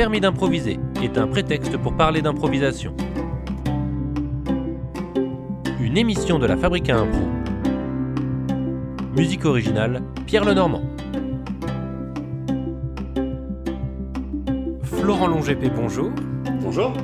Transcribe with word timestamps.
permis 0.00 0.20
d'improviser 0.22 0.80
est 1.02 1.18
un 1.18 1.26
prétexte 1.26 1.76
pour 1.76 1.94
parler 1.94 2.22
d'improvisation. 2.22 2.96
Une 5.78 5.98
émission 5.98 6.38
de 6.38 6.46
la 6.46 6.56
Fabrique 6.56 6.88
à 6.88 6.96
Impro. 6.96 7.20
Musique 9.14 9.44
originale, 9.44 10.02
Pierre 10.24 10.46
Lenormand. 10.46 10.80
Florent 14.84 15.26
Longépé, 15.26 15.68
bonjour. 15.68 16.10
Bonjour. 16.62 16.94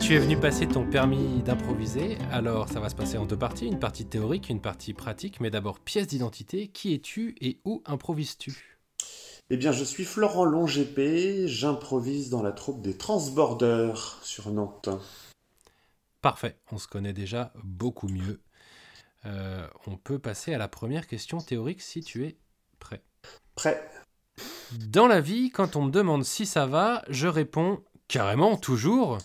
Tu 0.00 0.14
es 0.14 0.18
venu 0.20 0.36
passer 0.36 0.68
ton 0.68 0.88
permis 0.88 1.42
d'improviser, 1.42 2.18
alors 2.30 2.68
ça 2.68 2.78
va 2.78 2.88
se 2.88 2.94
passer 2.94 3.18
en 3.18 3.26
deux 3.26 3.36
parties, 3.36 3.66
une 3.66 3.80
partie 3.80 4.06
théorique, 4.06 4.48
une 4.48 4.60
partie 4.60 4.94
pratique, 4.94 5.40
mais 5.40 5.50
d'abord 5.50 5.80
pièce 5.80 6.06
d'identité, 6.06 6.68
qui 6.68 6.94
es-tu 6.94 7.34
et 7.40 7.58
où 7.64 7.82
improvises-tu? 7.84 8.73
Eh 9.50 9.56
bien, 9.56 9.72
je 9.72 9.84
suis 9.84 10.04
Florent 10.04 10.44
Longépé, 10.44 11.46
j'improvise 11.48 12.30
dans 12.30 12.42
la 12.42 12.52
troupe 12.52 12.80
des 12.82 12.96
Transborders 12.96 14.18
sur 14.22 14.50
Nantes. 14.50 14.88
Parfait, 16.22 16.58
on 16.72 16.78
se 16.78 16.88
connaît 16.88 17.12
déjà 17.12 17.52
beaucoup 17.62 18.08
mieux. 18.08 18.40
Euh, 19.26 19.66
on 19.86 19.96
peut 19.96 20.18
passer 20.18 20.54
à 20.54 20.58
la 20.58 20.68
première 20.68 21.06
question 21.06 21.38
théorique 21.38 21.82
si 21.82 22.00
tu 22.00 22.24
es 22.24 22.36
prêt. 22.78 23.02
Prêt 23.54 23.86
Dans 24.88 25.06
la 25.06 25.20
vie, 25.20 25.50
quand 25.50 25.76
on 25.76 25.82
me 25.84 25.90
demande 25.90 26.24
si 26.24 26.46
ça 26.46 26.66
va, 26.66 27.04
je 27.10 27.28
réponds 27.28 27.82
carrément, 28.08 28.56
toujours. 28.56 29.18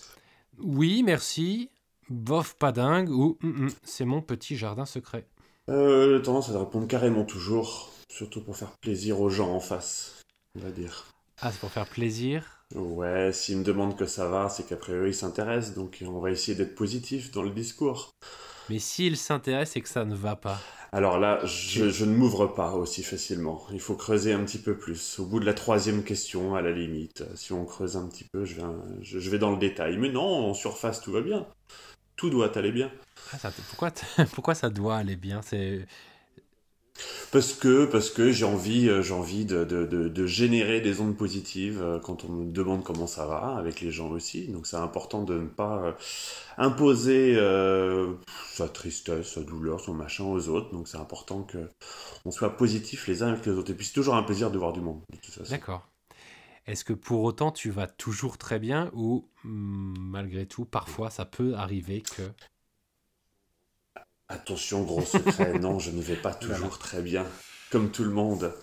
Oui, 0.57 1.03
merci. 1.03 1.69
Bof, 2.09 2.55
pas 2.55 2.71
dingue. 2.73 3.09
Ou 3.09 3.37
Hum, 3.43 3.63
hum, 3.63 3.69
c'est 3.83 4.05
mon 4.05 4.21
petit 4.21 4.57
jardin 4.57 4.85
secret. 4.85 5.25
euh, 5.69 6.19
tendance 6.19 6.49
à 6.49 6.59
répondre 6.59 6.87
carrément 6.87 7.23
toujours, 7.23 7.91
surtout 8.09 8.41
pour 8.43 8.57
faire 8.57 8.71
plaisir 8.81 9.21
aux 9.21 9.29
gens 9.29 9.53
en 9.53 9.59
face, 9.59 10.18
on 10.55 10.59
va 10.59 10.71
dire. 10.71 11.05
Ah, 11.41 11.51
c'est 11.51 11.59
pour 11.59 11.71
faire 11.71 11.87
plaisir. 11.87 12.43
Ouais, 12.75 13.31
s'ils 13.33 13.57
me 13.57 13.63
demandent 13.63 13.97
que 13.97 14.05
ça 14.05 14.27
va, 14.27 14.49
c'est 14.49 14.67
qu'après 14.67 14.93
eux, 14.93 15.07
ils 15.07 15.15
s'intéressent, 15.15 15.75
donc 15.75 16.03
on 16.05 16.19
va 16.19 16.31
essayer 16.31 16.55
d'être 16.55 16.75
positif 16.75 17.31
dans 17.31 17.41
le 17.41 17.49
discours. 17.49 18.11
Mais 18.69 18.79
s'il 18.79 19.17
s'intéresse 19.17 19.75
et 19.75 19.81
que 19.81 19.89
ça 19.89 20.05
ne 20.05 20.15
va 20.15 20.35
pas. 20.35 20.59
Alors 20.91 21.19
là, 21.19 21.39
je, 21.45 21.89
je 21.89 22.05
ne 22.05 22.15
m'ouvre 22.15 22.47
pas 22.47 22.73
aussi 22.73 23.03
facilement. 23.03 23.65
Il 23.71 23.79
faut 23.79 23.95
creuser 23.95 24.33
un 24.33 24.43
petit 24.43 24.59
peu 24.59 24.77
plus. 24.77 25.19
Au 25.19 25.25
bout 25.25 25.39
de 25.39 25.45
la 25.45 25.53
troisième 25.53 26.03
question, 26.03 26.55
à 26.55 26.61
la 26.61 26.71
limite, 26.71 27.23
si 27.35 27.53
on 27.53 27.65
creuse 27.65 27.95
un 27.97 28.07
petit 28.07 28.25
peu, 28.31 28.45
je 28.45 28.55
vais, 28.55 28.63
je, 29.01 29.19
je 29.19 29.29
vais 29.29 29.39
dans 29.39 29.51
le 29.51 29.57
détail. 29.57 29.97
Mais 29.97 30.09
non, 30.09 30.49
en 30.49 30.53
surface, 30.53 31.01
tout 31.01 31.11
va 31.11 31.21
bien. 31.21 31.47
Tout 32.15 32.29
doit 32.29 32.57
aller 32.57 32.71
bien. 32.71 32.91
Ah, 33.31 33.37
ça, 33.37 33.51
pourquoi, 33.51 33.91
pourquoi 34.33 34.55
ça 34.55 34.69
doit 34.69 34.97
aller 34.97 35.15
bien? 35.15 35.41
C'est 35.41 35.85
Parce 37.31 37.53
que, 37.53 37.85
parce 37.85 38.09
que 38.09 38.31
j'ai 38.31 38.45
envie, 38.45 38.89
euh, 38.89 39.01
j'ai 39.01 39.13
envie 39.13 39.45
de, 39.45 39.63
de, 39.63 39.85
de, 39.85 40.25
générer 40.25 40.81
des 40.81 40.99
ondes 40.99 41.15
positives 41.15 41.81
euh, 41.81 41.99
quand 41.99 42.23
on 42.25 42.29
me 42.29 42.51
demande 42.51 42.83
comment 42.83 43.05
ça 43.05 43.25
va, 43.27 43.55
avec 43.57 43.81
les 43.81 43.91
gens 43.91 44.09
aussi. 44.09 44.47
Donc 44.47 44.65
c'est 44.65 44.77
important 44.77 45.23
de 45.23 45.35
ne 45.35 45.47
pas 45.47 45.83
euh, 45.83 45.91
imposer 46.57 47.35
sa 48.51 48.67
tristesse, 48.67 49.33
sa 49.33 49.41
douleur, 49.41 49.79
son 49.79 49.93
machin 49.93 50.23
aux 50.25 50.49
autres. 50.49 50.71
Donc 50.71 50.87
c'est 50.87 50.97
important 50.97 51.43
que 51.43 51.69
on 52.25 52.31
soit 52.31 52.57
positif 52.57 53.07
les 53.07 53.21
uns 53.21 53.29
avec 53.29 53.45
les 53.45 53.53
autres. 53.53 53.71
Et 53.71 53.75
puis 53.75 53.85
c'est 53.85 53.93
toujours 53.93 54.15
un 54.15 54.23
plaisir 54.23 54.49
de 54.49 54.57
voir 54.57 54.73
du 54.73 54.81
monde. 54.81 55.01
D'accord. 55.49 55.87
Est-ce 56.65 56.83
que 56.83 56.93
pour 56.93 57.23
autant 57.23 57.51
tu 57.51 57.69
vas 57.69 57.87
toujours 57.87 58.37
très 58.37 58.59
bien 58.59 58.91
ou 58.93 59.27
hum, 59.45 59.95
malgré 59.99 60.45
tout, 60.45 60.65
parfois 60.65 61.09
ça 61.09 61.25
peut 61.25 61.53
arriver 61.55 62.01
que... 62.01 62.23
Attention, 64.29 64.83
gros 64.83 65.01
secret, 65.01 65.53
non, 65.59 65.79
je 65.79 65.91
ne 65.91 66.01
vais 66.01 66.15
pas 66.15 66.33
toujours 66.33 66.77
très 66.77 67.01
bien. 67.01 67.25
Comme 67.71 67.91
tout 67.91 68.03
le 68.03 68.11
monde. 68.11 68.53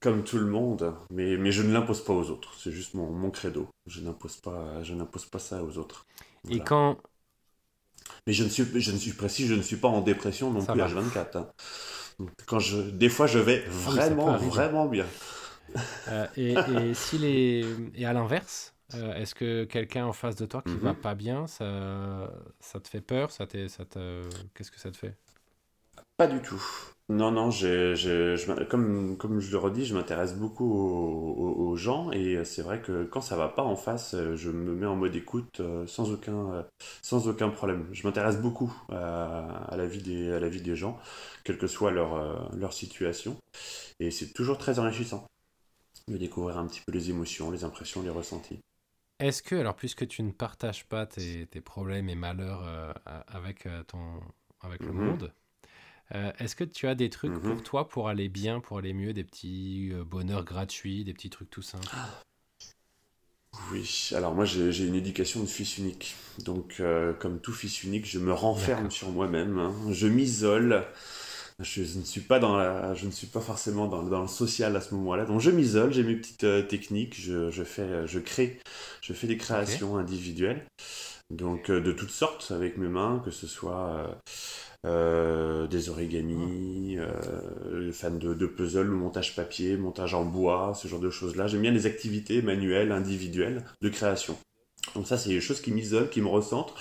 Comme 0.00 0.24
tout 0.24 0.38
le 0.38 0.46
monde. 0.46 0.94
Mais, 1.10 1.36
mais 1.36 1.52
je 1.52 1.62
ne 1.62 1.72
l'impose 1.72 2.04
pas 2.04 2.12
aux 2.12 2.30
autres. 2.30 2.54
C'est 2.58 2.72
juste 2.72 2.94
mon, 2.94 3.10
mon 3.10 3.30
credo. 3.30 3.68
Je 3.86 4.00
n'impose 4.00 4.36
pas, 4.36 4.82
je 4.82 4.94
n'impose 4.94 5.26
pas 5.26 5.38
ça 5.38 5.62
aux 5.62 5.78
autres. 5.78 6.06
Et 6.48 6.60
quand... 6.60 6.98
Mais 8.26 8.32
je 8.32 8.44
ne 8.44 8.48
suis, 8.48 8.64
je 8.80 8.90
ne 8.92 8.96
suis 8.98 9.12
précis, 9.12 9.46
je 9.46 9.54
ne 9.54 9.62
suis 9.62 9.76
pas 9.76 9.88
en 9.88 10.00
dépression 10.00 10.50
non 10.50 10.60
Ça 10.60 10.72
plus 10.72 10.80
va. 10.80 10.88
H24. 10.88 11.36
hein. 11.38 11.48
Quand 12.46 12.58
je, 12.58 12.78
des 12.80 13.08
fois, 13.08 13.26
je 13.26 13.38
vais 13.38 13.60
vraiment, 13.68 14.36
vraiment 14.36 14.86
bien. 14.86 15.06
euh, 16.08 16.26
et, 16.36 16.52
et, 16.54 16.94
s'il 16.94 17.24
est... 17.24 17.64
et 17.94 18.06
à 18.06 18.12
l'inverse, 18.12 18.73
euh, 18.94 19.14
est-ce 19.14 19.34
que 19.34 19.64
quelqu'un 19.64 20.06
en 20.06 20.12
face 20.12 20.36
de 20.36 20.46
toi 20.46 20.62
qui 20.62 20.78
Mhm. 20.78 20.80
va 20.80 20.94
pas 20.94 21.14
bien, 21.14 21.46
ça, 21.46 22.30
ça 22.60 22.80
te 22.80 22.88
fait 22.88 23.00
peur 23.00 23.30
ça 23.30 23.46
ça 23.68 23.84
te... 23.84 24.22
Qu'est-ce 24.54 24.70
que 24.70 24.80
ça 24.80 24.90
te 24.90 24.96
fait? 24.96 25.16
Pas 26.16 26.26
du 26.28 26.40
tout. 26.40 26.62
Non, 27.08 27.30
non, 27.32 27.50
je 27.50 28.46
m'in- 28.50 28.64
comme, 28.64 29.16
comme 29.18 29.40
je 29.40 29.50
le 29.50 29.58
redis, 29.58 29.84
je 29.84 29.94
m'intéresse 29.94 30.34
beaucoup 30.36 30.64
aux, 30.64 31.76
gens 31.76 32.10
et 32.12 32.44
c'est 32.44 32.62
vrai 32.62 32.80
que 32.80 33.04
quand 33.04 33.20
ça 33.20 33.36
va 33.36 33.48
pas 33.48 33.62
en 33.62 33.74
face, 33.76 34.14
euh, 34.14 34.36
je 34.36 34.48
me 34.50 34.74
mets 34.74 34.86
en 34.86 34.94
mode 34.96 35.14
écoute 35.16 35.58
euh, 35.60 35.86
sans 35.88 36.10
aucun, 36.12 36.64
sans 37.02 37.26
aucun 37.28 37.48
problème. 37.50 37.88
Je 37.92 38.06
m'intéresse 38.06 38.38
beaucoup 38.40 38.72
à, 38.90 39.64
à 39.68 39.76
la 39.76 39.86
vie 39.86 40.02
des, 40.02 40.32
à 40.32 40.38
la 40.40 40.48
vie 40.48 40.62
des 40.62 40.76
gens, 40.76 40.98
quelle 41.44 41.58
que 41.58 41.66
soit 41.66 41.90
leur, 41.90 42.54
leur 42.56 42.72
situation. 42.72 43.36
Et 44.00 44.10
c'est 44.12 44.32
toujours 44.34 44.58
très 44.58 44.78
enrichissant 44.78 45.26
de 46.08 46.16
découvrir 46.18 46.58
un 46.58 46.66
petit 46.66 46.82
peu 46.86 46.92
les 46.92 47.10
émotions, 47.10 47.50
les 47.50 47.64
impressions, 47.64 48.02
les 48.02 48.10
ressentis. 48.10 48.60
Est-ce 49.20 49.42
que, 49.42 49.54
alors 49.54 49.76
puisque 49.76 50.06
tu 50.08 50.22
ne 50.22 50.32
partages 50.32 50.84
pas 50.86 51.06
tes, 51.06 51.46
tes 51.46 51.60
problèmes 51.60 52.08
et 52.08 52.14
malheurs 52.14 52.62
euh, 52.66 52.92
avec, 53.28 53.66
euh, 53.66 53.82
ton, 53.84 54.20
avec 54.60 54.80
le 54.86 54.92
Mhm. 54.92 55.06
monde, 55.06 55.34
euh, 56.14 56.32
est-ce 56.38 56.56
que 56.56 56.64
tu 56.64 56.88
as 56.88 56.94
des 56.94 57.10
trucs 57.10 57.32
pour 57.40 57.62
toi 57.62 57.88
pour 57.88 58.08
aller 58.08 58.28
bien, 58.28 58.60
pour 58.60 58.78
aller 58.78 58.94
mieux, 58.94 59.12
des 59.12 59.24
petits 59.24 59.92
bonheurs 60.06 60.44
gratuits, 60.44 61.04
des 61.04 61.14
petits 61.14 61.30
trucs 61.30 61.50
tout 61.50 61.62
simples? 61.62 61.88
Oui, 63.70 64.10
alors 64.14 64.34
moi 64.34 64.44
j'ai 64.44 64.84
une 64.86 64.94
éducation 64.94 65.40
de 65.40 65.46
fils 65.46 65.78
unique. 65.78 66.16
Donc 66.44 66.76
euh, 66.80 67.12
comme 67.14 67.40
tout 67.40 67.52
fils 67.52 67.82
unique, 67.84 68.06
je 68.06 68.18
me 68.18 68.32
renferme 68.32 68.90
sur 68.90 69.10
moi-même, 69.10 69.58
hein. 69.58 69.74
je 69.90 70.06
m'isole. 70.06 70.84
Je, 71.60 71.84
je 71.84 71.98
ne 71.98 72.04
suis 72.04 72.20
pas 72.20 72.40
dans 72.40 72.56
la, 72.56 72.94
je 72.94 73.06
ne 73.06 73.12
suis 73.12 73.28
pas 73.28 73.40
forcément 73.40 73.86
dans, 73.86 74.02
dans 74.02 74.22
le 74.22 74.28
social 74.28 74.74
à 74.76 74.80
ce 74.80 74.94
moment-là. 74.94 75.24
Donc 75.24 75.40
je 75.40 75.50
m'isole, 75.50 75.92
j'ai 75.92 76.02
mes 76.02 76.16
petites 76.16 76.44
euh, 76.44 76.62
techniques, 76.62 77.14
je, 77.20 77.50
je 77.50 77.62
fais, 77.62 77.82
euh, 77.82 78.06
je 78.06 78.18
crée, 78.18 78.58
je 79.00 79.12
fais 79.12 79.28
des 79.28 79.36
créations 79.36 79.96
individuelles. 79.96 80.66
Donc 81.30 81.70
euh, 81.70 81.80
de 81.80 81.92
toutes 81.92 82.10
sortes 82.10 82.50
avec 82.50 82.76
mes 82.76 82.88
mains, 82.88 83.22
que 83.24 83.30
ce 83.30 83.46
soit 83.46 84.20
euh, 84.84 85.66
des 85.68 85.88
origamis, 85.88 86.98
euh, 86.98 87.92
fan 87.92 88.18
de, 88.18 88.34
de 88.34 88.46
puzzle, 88.46 88.88
montage 88.88 89.36
papier, 89.36 89.76
montage 89.76 90.12
en 90.12 90.24
bois, 90.24 90.74
ce 90.74 90.88
genre 90.88 91.00
de 91.00 91.10
choses-là. 91.10 91.46
J'aime 91.46 91.62
bien 91.62 91.70
les 91.70 91.86
activités 91.86 92.42
manuelles, 92.42 92.90
individuelles 92.90 93.64
de 93.80 93.88
création. 93.88 94.36
Donc 94.94 95.06
ça, 95.06 95.16
c'est 95.16 95.30
des 95.30 95.40
choses 95.40 95.60
qui 95.62 95.72
m'isolent, 95.72 96.10
qui 96.10 96.20
me 96.20 96.28
recentrent, 96.28 96.74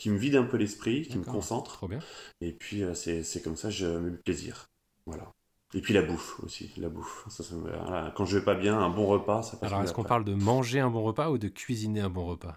qui 0.00 0.08
me 0.08 0.16
vident 0.16 0.40
un 0.40 0.44
peu 0.44 0.56
l'esprit, 0.56 1.02
qui 1.02 1.18
me 1.18 1.24
D'accord. 1.24 1.34
concentrent. 1.34 1.74
Trop 1.74 1.88
bien. 1.88 1.98
Et 2.40 2.52
puis 2.52 2.82
euh, 2.82 2.94
c'est 2.94 3.42
comme 3.44 3.56
ça, 3.56 3.68
je 3.68 3.84
me 3.84 4.16
plaisir. 4.16 4.70
Voilà. 5.04 5.30
Et 5.74 5.82
puis 5.82 5.92
la 5.92 6.00
bouffe 6.00 6.40
aussi, 6.40 6.72
la 6.78 6.88
bouffe. 6.88 7.26
Ça, 7.28 7.44
ça 7.44 7.54
voilà. 7.54 8.10
Quand 8.16 8.24
je 8.24 8.38
vais 8.38 8.44
pas 8.44 8.54
bien, 8.54 8.78
un 8.78 8.88
bon 8.88 9.06
repas, 9.06 9.42
ça 9.42 9.58
passe 9.58 9.70
Alors, 9.70 9.84
est-ce 9.84 9.92
qu'on 9.92 10.02
parle 10.02 10.24
de 10.24 10.32
manger 10.32 10.80
un 10.80 10.88
bon 10.88 11.02
repas 11.02 11.30
ou 11.30 11.36
de 11.36 11.48
cuisiner 11.48 12.00
un 12.00 12.08
bon 12.08 12.24
repas? 12.24 12.56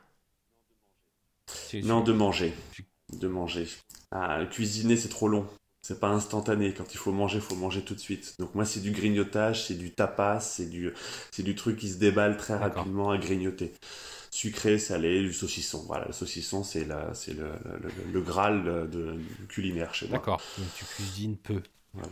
Non, 1.84 2.00
de 2.02 2.14
manger. 2.14 2.54
De 3.12 3.28
manger. 3.28 3.68
Ah, 4.12 4.46
cuisiner, 4.50 4.96
c'est 4.96 5.10
trop 5.10 5.28
long. 5.28 5.46
C'est 5.82 6.00
pas 6.00 6.08
instantané. 6.08 6.74
Quand 6.74 6.94
il 6.94 6.98
faut 6.98 7.12
manger, 7.12 7.40
il 7.40 7.42
faut 7.42 7.56
manger 7.56 7.82
tout 7.82 7.94
de 7.94 8.00
suite. 8.00 8.36
Donc 8.40 8.56
moi, 8.56 8.64
c'est 8.64 8.80
du 8.80 8.92
grignotage, 8.92 9.68
c'est 9.68 9.76
du 9.76 9.92
tapas, 9.92 10.40
c'est 10.40 10.70
du, 10.70 10.94
c'est 11.32 11.44
du 11.44 11.56
truc 11.56 11.78
qui 11.78 11.90
se 11.90 11.98
déballe 11.98 12.38
très 12.38 12.56
rapidement 12.56 13.12
à 13.12 13.18
grignoter. 13.18 13.74
Sucré, 14.34 14.80
salé, 14.80 15.22
du 15.22 15.32
saucisson. 15.32 15.84
Voilà, 15.86 16.06
le 16.08 16.12
saucisson, 16.12 16.64
c'est 16.64 16.86
le, 16.86 16.96
le, 17.28 17.78
le- 17.78 18.12
le 18.12 18.22
graal 18.22 18.64
de, 18.64 18.88
de- 18.88 19.14
du 19.14 19.46
culinaire 19.48 19.94
chez 19.94 20.08
moi. 20.08 20.18
D'accord, 20.18 20.42
donc 20.58 20.68
tu 20.76 20.86
cuisines 20.86 21.38
peu. 21.38 21.62
Voilà. 21.94 22.10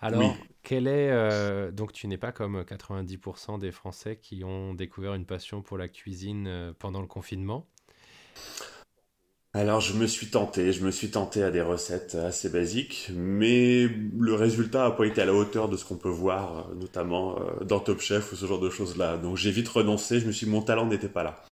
Alors, 0.00 0.20
Oui. 0.20 0.44
quel 0.64 0.88
est. 0.88 1.10
euh, 1.12 1.70
donc, 1.70 1.92
tu 1.92 2.08
n'es 2.08 2.18
pas 2.18 2.32
comme 2.32 2.64
90% 2.64 3.58
des 3.58 3.70
Français 3.70 4.16
qui 4.16 4.42
ont 4.42 4.74
découvert 4.74 5.14
une 5.14 5.26
passion 5.26 5.62
pour 5.62 5.78
la 5.78 5.86
cuisine 5.86 6.48
euh, 6.48 6.72
pendant 6.76 7.00
le 7.00 7.06
confinement. 7.06 7.68
Alors, 9.56 9.80
je 9.80 9.94
me 9.94 10.06
suis 10.08 10.26
tenté, 10.30 10.72
je 10.72 10.84
me 10.84 10.90
suis 10.90 11.10
tenté 11.12 11.42
à 11.44 11.50
des 11.52 11.62
recettes 11.62 12.16
assez 12.16 12.48
basiques, 12.48 13.10
mais 13.14 13.86
le 13.86 14.34
résultat 14.34 14.82
n'a 14.88 14.90
pas 14.90 15.06
été 15.06 15.22
à 15.22 15.24
la 15.26 15.32
hauteur 15.32 15.68
de 15.68 15.76
ce 15.76 15.84
qu'on 15.84 15.96
peut 15.96 16.08
voir, 16.08 16.70
euh, 16.70 16.74
notamment 16.74 17.38
euh, 17.38 17.64
dans 17.64 17.78
Top 17.78 18.00
Chef 18.00 18.32
ou 18.32 18.36
ce 18.36 18.46
genre 18.46 18.58
de 18.58 18.68
choses-là. 18.68 19.16
Donc, 19.16 19.36
j'ai 19.36 19.52
vite 19.52 19.68
renoncé, 19.68 20.18
je 20.18 20.26
me 20.26 20.32
suis 20.32 20.46
dit, 20.46 20.52
mon 20.52 20.62
talent 20.62 20.86
n'était 20.86 21.08
pas 21.08 21.22
là. 21.22 21.44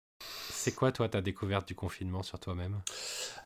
C'est 0.60 0.74
quoi, 0.74 0.92
toi, 0.92 1.08
ta 1.08 1.22
découverte 1.22 1.66
du 1.66 1.74
confinement 1.74 2.22
sur 2.22 2.38
toi-même? 2.38 2.82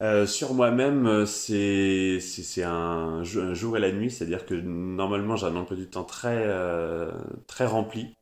Euh, 0.03 0.27
sur 0.27 0.55
moi-même, 0.55 1.07
euh, 1.07 1.27
c'est 1.27 2.63
un, 2.63 3.23
un 3.25 3.55
jour 3.55 3.77
et 3.77 3.81
la 3.81 3.93
nuit, 3.93 4.11
c'est-à-dire 4.11 4.47
que 4.47 4.55
normalement 4.55 5.37
j'ai 5.37 5.47
un 5.47 5.57
emploi 5.57 5.77
du 5.77 5.89
temps 5.89 6.05
très 6.05 6.43
euh, 6.47 7.11
très 7.47 7.67
rempli. 7.67 8.15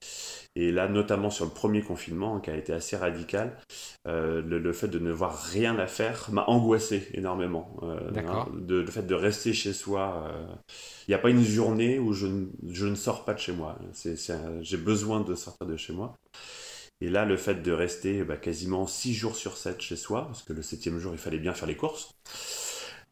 Et 0.55 0.71
là, 0.73 0.89
notamment 0.89 1.31
sur 1.31 1.47
le 1.47 1.51
premier 1.51 1.83
confinement, 1.83 2.37
hein, 2.37 2.41
qui 2.41 2.51
a 2.51 2.57
été 2.57 2.73
assez 2.75 2.97
radical, 2.97 3.57
euh, 4.07 4.43
le, 4.43 4.59
le 4.59 4.73
fait 4.75 4.89
de 4.89 4.99
ne 4.99 5.11
voir 5.11 5.37
rien 5.39 5.79
à 5.79 5.87
faire 5.87 6.29
m'a 6.33 6.45
angoissé 6.47 7.09
énormément. 7.15 7.77
D'accord. 8.11 8.49
hein, 8.49 8.61
de, 8.61 8.77
le 8.81 8.87
fait 8.91 9.03
de 9.07 9.15
rester 9.15 9.55
chez 9.55 9.73
soi, 9.73 10.31
il 11.09 11.11
n'y 11.11 11.15
a 11.15 11.19
pas 11.19 11.31
une 11.31 11.43
journée 11.43 11.99
où 11.99 12.13
je, 12.13 12.27
ne- 12.27 12.47
je 12.71 12.87
ne 12.87 12.95
sors 12.95 13.25
pas 13.25 13.35
de 13.35 13.39
chez 13.39 13.53
moi. 13.53 13.79
J'ai 14.63 14.77
besoin 14.77 15.21
de 15.21 15.35
sortir 15.35 15.67
de 15.67 15.77
chez 15.77 15.93
moi. 15.93 16.15
Et 17.03 17.09
là, 17.09 17.25
le 17.25 17.37
fait 17.37 17.63
de 17.63 17.73
rester 17.73 18.23
bah, 18.23 18.37
quasiment 18.37 18.87
6 18.87 19.13
jours 19.13 19.35
sur 19.35 19.57
7 19.57 19.81
chez 19.81 19.97
soi, 19.97 20.27
parce 20.27 20.45
que 20.45 20.53
le 20.53 20.63
septième 20.63 21.01
jour, 21.01 21.13
il 21.13 21.19
fallait 21.19 21.41
bien 21.41 21.53
faire 21.53 21.67
les 21.67 21.75
courses, 21.75 22.15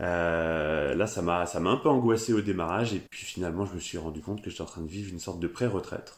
euh, 0.00 0.94
là, 0.94 1.08
ça 1.08 1.22
m'a, 1.22 1.44
ça 1.46 1.58
m'a 1.58 1.70
un 1.70 1.76
peu 1.76 1.88
angoissé 1.88 2.32
au 2.32 2.40
démarrage, 2.40 2.94
et 2.94 3.00
puis 3.00 3.24
finalement, 3.24 3.66
je 3.66 3.74
me 3.74 3.80
suis 3.80 3.98
rendu 3.98 4.20
compte 4.20 4.42
que 4.42 4.48
j'étais 4.48 4.62
en 4.62 4.66
train 4.66 4.82
de 4.82 4.88
vivre 4.88 5.12
une 5.12 5.18
sorte 5.18 5.40
de 5.40 5.48
pré-retraite. 5.48 6.14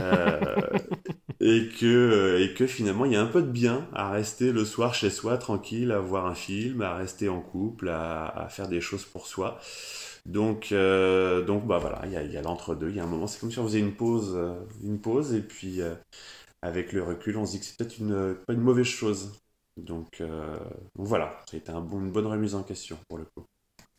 Euh, 0.00 0.40
et, 1.40 1.68
que, 1.68 2.40
et 2.42 2.54
que 2.54 2.66
finalement, 2.66 3.04
il 3.04 3.12
y 3.12 3.16
a 3.16 3.22
un 3.22 3.26
peu 3.26 3.42
de 3.42 3.50
bien 3.50 3.86
à 3.94 4.10
rester 4.10 4.50
le 4.50 4.64
soir 4.64 4.94
chez 4.94 5.10
soi, 5.10 5.38
tranquille, 5.38 5.92
à 5.92 6.00
voir 6.00 6.26
un 6.26 6.34
film, 6.34 6.82
à 6.82 6.96
rester 6.96 7.28
en 7.28 7.40
couple, 7.40 7.88
à, 7.88 8.48
faire 8.50 8.66
des 8.66 8.80
choses 8.80 9.04
pour 9.04 9.28
soi. 9.28 9.60
Donc, 10.26 10.72
euh, 10.72 11.44
donc 11.44 11.66
bah 11.66 11.78
voilà, 11.78 12.00
il 12.06 12.12
y 12.12 12.16
a, 12.16 12.22
y 12.24 12.36
a 12.36 12.42
l'entre-deux, 12.42 12.88
il 12.88 12.96
y 12.96 13.00
a 13.00 13.04
un 13.04 13.06
moment, 13.06 13.28
c'est 13.28 13.38
comme 13.38 13.52
si 13.52 13.60
on 13.60 13.64
faisait 13.64 13.78
une 13.78 13.92
pause, 13.92 14.36
une 14.82 14.98
pause, 14.98 15.34
et 15.34 15.40
puis 15.42 15.80
avec 16.64 16.92
le 16.92 17.02
recul, 17.02 17.36
on 17.36 17.46
se 17.46 17.52
dit 17.52 17.60
que 17.60 17.66
c'est 17.66 17.76
peut-être 17.76 17.98
une, 17.98 18.36
pas 18.46 18.54
une 18.54 18.60
mauvaise 18.60 18.86
chose 18.86 19.40
donc, 19.76 20.20
euh, 20.20 20.58
voilà, 20.94 21.42
ça 21.48 21.56
a 21.56 21.58
été 21.58 21.72
une 21.72 22.12
bonne 22.12 22.26
remise 22.26 22.54
en 22.54 22.62
question 22.62 22.98
pour 23.08 23.18
le 23.18 23.24
coup. 23.24 23.44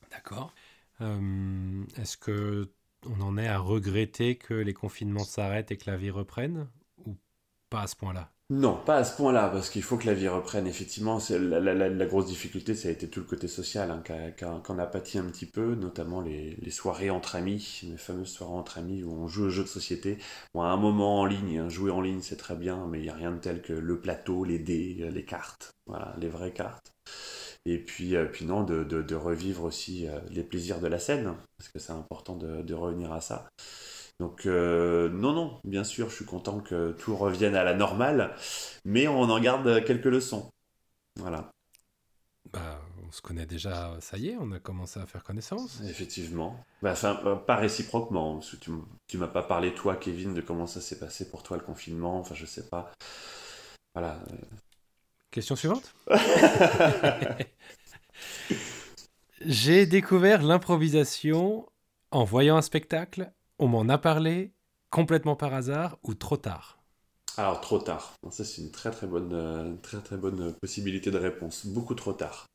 D'accord. 0.09 0.53
Euh, 1.01 1.83
est-ce 1.97 2.17
que 2.17 2.71
on 3.05 3.21
en 3.21 3.37
est 3.37 3.47
à 3.47 3.59
regretter 3.59 4.37
que 4.37 4.53
les 4.53 4.73
confinements 4.73 5.25
s'arrêtent 5.25 5.71
et 5.71 5.77
que 5.77 5.89
la 5.89 5.97
vie 5.97 6.09
reprenne 6.09 6.69
ou 7.05 7.17
pas 7.69 7.81
à 7.81 7.87
ce 7.87 7.95
point-là? 7.95 8.31
Non, 8.51 8.77
pas 8.77 8.97
à 8.97 9.03
ce 9.03 9.15
point-là, 9.17 9.49
parce 9.49 9.71
qu'il 9.71 9.81
faut 9.81 9.97
que 9.97 10.05
la 10.05 10.13
vie 10.13 10.27
reprenne. 10.27 10.67
Effectivement, 10.67 11.19
la, 11.31 11.59
la, 11.59 12.05
grosse 12.05 12.27
difficulté, 12.27 12.75
ça 12.75 12.89
a 12.89 12.91
été 12.91 13.09
tout 13.09 13.19
le 13.19 13.25
côté 13.25 13.47
social, 13.47 13.89
hein, 13.89 14.03
qu'on 14.63 14.77
a 14.77 14.85
pâti 14.85 15.17
un 15.17 15.25
petit 15.25 15.47
peu, 15.47 15.73
notamment 15.73 16.21
les, 16.21 16.55
soirées 16.69 17.09
entre 17.09 17.35
amis, 17.35 17.81
les 17.89 17.97
fameuses 17.97 18.29
soirées 18.29 18.53
entre 18.53 18.77
amis 18.77 19.03
où 19.03 19.11
on 19.11 19.27
joue 19.27 19.45
aux 19.45 19.49
jeux 19.49 19.63
de 19.63 19.67
société. 19.67 20.19
Bon, 20.53 20.61
à 20.61 20.67
un 20.67 20.77
moment 20.77 21.21
en 21.21 21.25
ligne, 21.25 21.57
hein, 21.57 21.69
jouer 21.69 21.89
en 21.89 22.01
ligne, 22.01 22.21
c'est 22.21 22.35
très 22.35 22.55
bien, 22.55 22.85
mais 22.87 22.99
il 22.99 23.03
n'y 23.03 23.09
a 23.09 23.15
rien 23.15 23.31
de 23.31 23.39
tel 23.39 23.63
que 23.63 23.73
le 23.73 23.99
plateau, 23.99 24.43
les 24.43 24.59
dés, 24.59 25.09
les 25.11 25.25
cartes, 25.25 25.73
voilà, 25.87 26.15
les 26.19 26.29
vraies 26.29 26.53
cartes. 26.53 26.93
Et 27.65 27.79
puis, 27.79 28.15
euh, 28.15 28.27
non, 28.41 28.63
de, 28.63 29.15
revivre 29.15 29.63
aussi 29.63 30.07
euh, 30.07 30.19
les 30.29 30.43
plaisirs 30.43 30.79
de 30.81 30.87
la 30.87 30.99
scène, 30.99 31.33
parce 31.57 31.69
que 31.69 31.79
c'est 31.79 31.93
important 31.93 32.35
de 32.35 32.73
revenir 32.75 33.11
à 33.11 33.21
ça. 33.21 33.47
Donc 34.19 34.45
euh, 34.45 35.09
non, 35.09 35.33
non, 35.33 35.59
bien 35.63 35.83
sûr, 35.83 36.09
je 36.09 36.15
suis 36.15 36.25
content 36.25 36.59
que 36.61 36.93
tout 36.93 37.15
revienne 37.15 37.55
à 37.55 37.63
la 37.63 37.73
normale, 37.73 38.35
mais 38.85 39.07
on 39.07 39.23
en 39.23 39.39
garde 39.39 39.83
quelques 39.83 40.05
leçons. 40.05 40.49
Voilà. 41.17 41.51
Bah, 42.53 42.79
on 43.05 43.11
se 43.11 43.21
connaît 43.21 43.45
déjà, 43.45 43.97
ça 43.99 44.17
y 44.17 44.29
est, 44.29 44.37
on 44.39 44.51
a 44.51 44.59
commencé 44.59 44.99
à 44.99 45.05
faire 45.05 45.23
connaissance. 45.23 45.81
Effectivement. 45.81 46.63
Bah, 46.81 46.93
enfin, 46.93 47.19
euh, 47.25 47.35
pas 47.35 47.57
réciproquement. 47.57 48.39
tu, 48.39 48.71
tu 49.07 49.17
m'as 49.17 49.27
pas 49.27 49.43
parlé, 49.43 49.73
toi, 49.73 49.95
Kevin, 49.97 50.33
de 50.33 50.41
comment 50.41 50.67
ça 50.67 50.79
s'est 50.79 50.99
passé 50.99 51.29
pour 51.29 51.43
toi 51.43 51.57
le 51.57 51.63
confinement. 51.63 52.19
Enfin, 52.19 52.35
je 52.35 52.45
sais 52.45 52.69
pas. 52.69 52.91
Voilà. 53.93 54.19
Question 55.31 55.57
suivante? 55.57 55.93
J'ai 59.41 59.85
découvert 59.85 60.41
l'improvisation 60.41 61.67
en 62.11 62.23
voyant 62.23 62.55
un 62.55 62.61
spectacle 62.61 63.31
on 63.59 63.67
m'en 63.67 63.87
a 63.89 63.97
parlé 63.97 64.53
complètement 64.89 65.35
par 65.35 65.53
hasard 65.53 65.97
ou 66.03 66.13
trop 66.13 66.37
tard? 66.37 66.77
Alors 67.37 67.59
trop 67.61 67.79
tard. 67.79 68.13
Ça 68.31 68.45
c'est 68.45 68.61
une 68.61 68.71
très 68.71 68.91
très 68.91 69.07
bonne, 69.07 69.33
euh, 69.33 69.75
très 69.81 69.99
très 70.01 70.17
bonne 70.17 70.53
possibilité 70.61 71.11
de 71.11 71.17
réponse. 71.17 71.65
Beaucoup 71.65 71.95
trop 71.95 72.13
tard. 72.13 72.45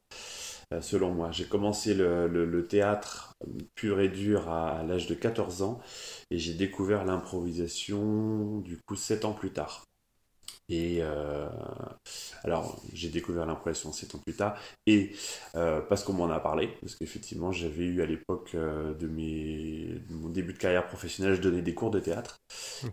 Euh, 0.72 0.80
selon 0.80 1.12
moi, 1.12 1.32
j'ai 1.32 1.46
commencé 1.46 1.94
le, 1.94 2.66
théâtre 2.68 3.34
pur 3.74 4.00
et 4.00 4.08
dur 4.08 4.48
à, 4.48 4.82
l'âge 4.84 5.06
de 5.06 5.14
14 5.14 5.62
ans 5.62 5.80
et 6.30 6.38
j'ai 6.38 6.54
découvert 6.54 7.04
l'improvisation 7.04 8.58
du 8.60 8.78
coup 8.86 8.94
7 8.94 9.24
ans 9.24 9.32
plus 9.32 9.52
tard. 9.52 9.84
Et 10.70 10.98
euh, 11.02 11.48
alors, 12.44 12.80
j'ai 12.92 13.08
découvert 13.08 13.44
l'impression 13.44 13.92
7 13.92 14.14
ans 14.14 14.18
plus 14.18 14.36
tard, 14.36 14.56
et 14.86 15.12
euh, 15.56 15.80
parce 15.80 16.04
qu'on 16.04 16.12
m'en 16.12 16.30
a 16.30 16.38
parlé, 16.38 16.68
parce 16.80 16.94
qu'effectivement, 16.94 17.50
j'avais 17.50 17.84
eu 17.84 18.02
à 18.02 18.06
l'époque 18.06 18.52
euh, 18.54 18.94
de, 18.94 19.08
mes, 19.08 20.00
mon 20.10 20.28
début 20.28 20.52
de 20.52 20.58
carrière 20.58 20.86
professionnelle, 20.86 21.34
je 21.34 21.40
donnais 21.40 21.62
des 21.62 21.74
cours 21.74 21.90
de 21.90 21.98
théâtre. 21.98 22.38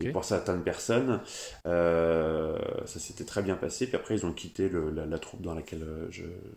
Et 0.02 0.12
pour 0.12 0.26
certaines 0.26 0.64
personnes, 0.64 1.22
ça 1.66 3.00
s'était 3.00 3.26
très 3.26 3.44
bien 3.44 3.56
passé. 3.56 3.86
Puis 3.86 3.96
après, 3.96 4.16
ils 4.16 4.26
ont 4.26 4.34
quitté 4.34 4.70
la, 4.70 5.20
troupe 5.20 5.42
dans 5.42 5.54
laquelle 5.54 5.86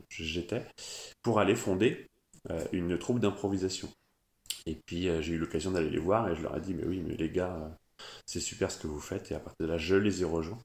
j'étais 0.08 0.64
pour 1.22 1.38
aller 1.38 1.54
fonder 1.54 2.08
une 2.72 2.98
troupe 2.98 3.20
d'improvisation. 3.20 3.88
Et 4.66 4.74
puis, 4.86 5.08
j'ai 5.20 5.34
eu 5.34 5.38
l'occasion 5.38 5.70
d'aller 5.70 5.90
les 5.90 5.98
voir 5.98 6.28
et 6.28 6.36
je 6.36 6.42
leur 6.42 6.56
ai 6.56 6.60
dit, 6.60 6.74
mais 6.74 6.84
oui, 6.84 7.02
mais 7.06 7.14
les 7.14 7.30
gars, 7.30 7.70
c'est 8.26 8.40
super 8.40 8.70
ce 8.70 8.78
que 8.78 8.86
vous 8.86 9.00
faites. 9.00 9.30
Et 9.30 9.34
à 9.34 9.40
partir 9.40 9.66
de 9.66 9.72
là, 9.72 9.78
je 9.78 9.96
les 9.96 10.22
ai 10.22 10.24
rejoints. 10.24 10.58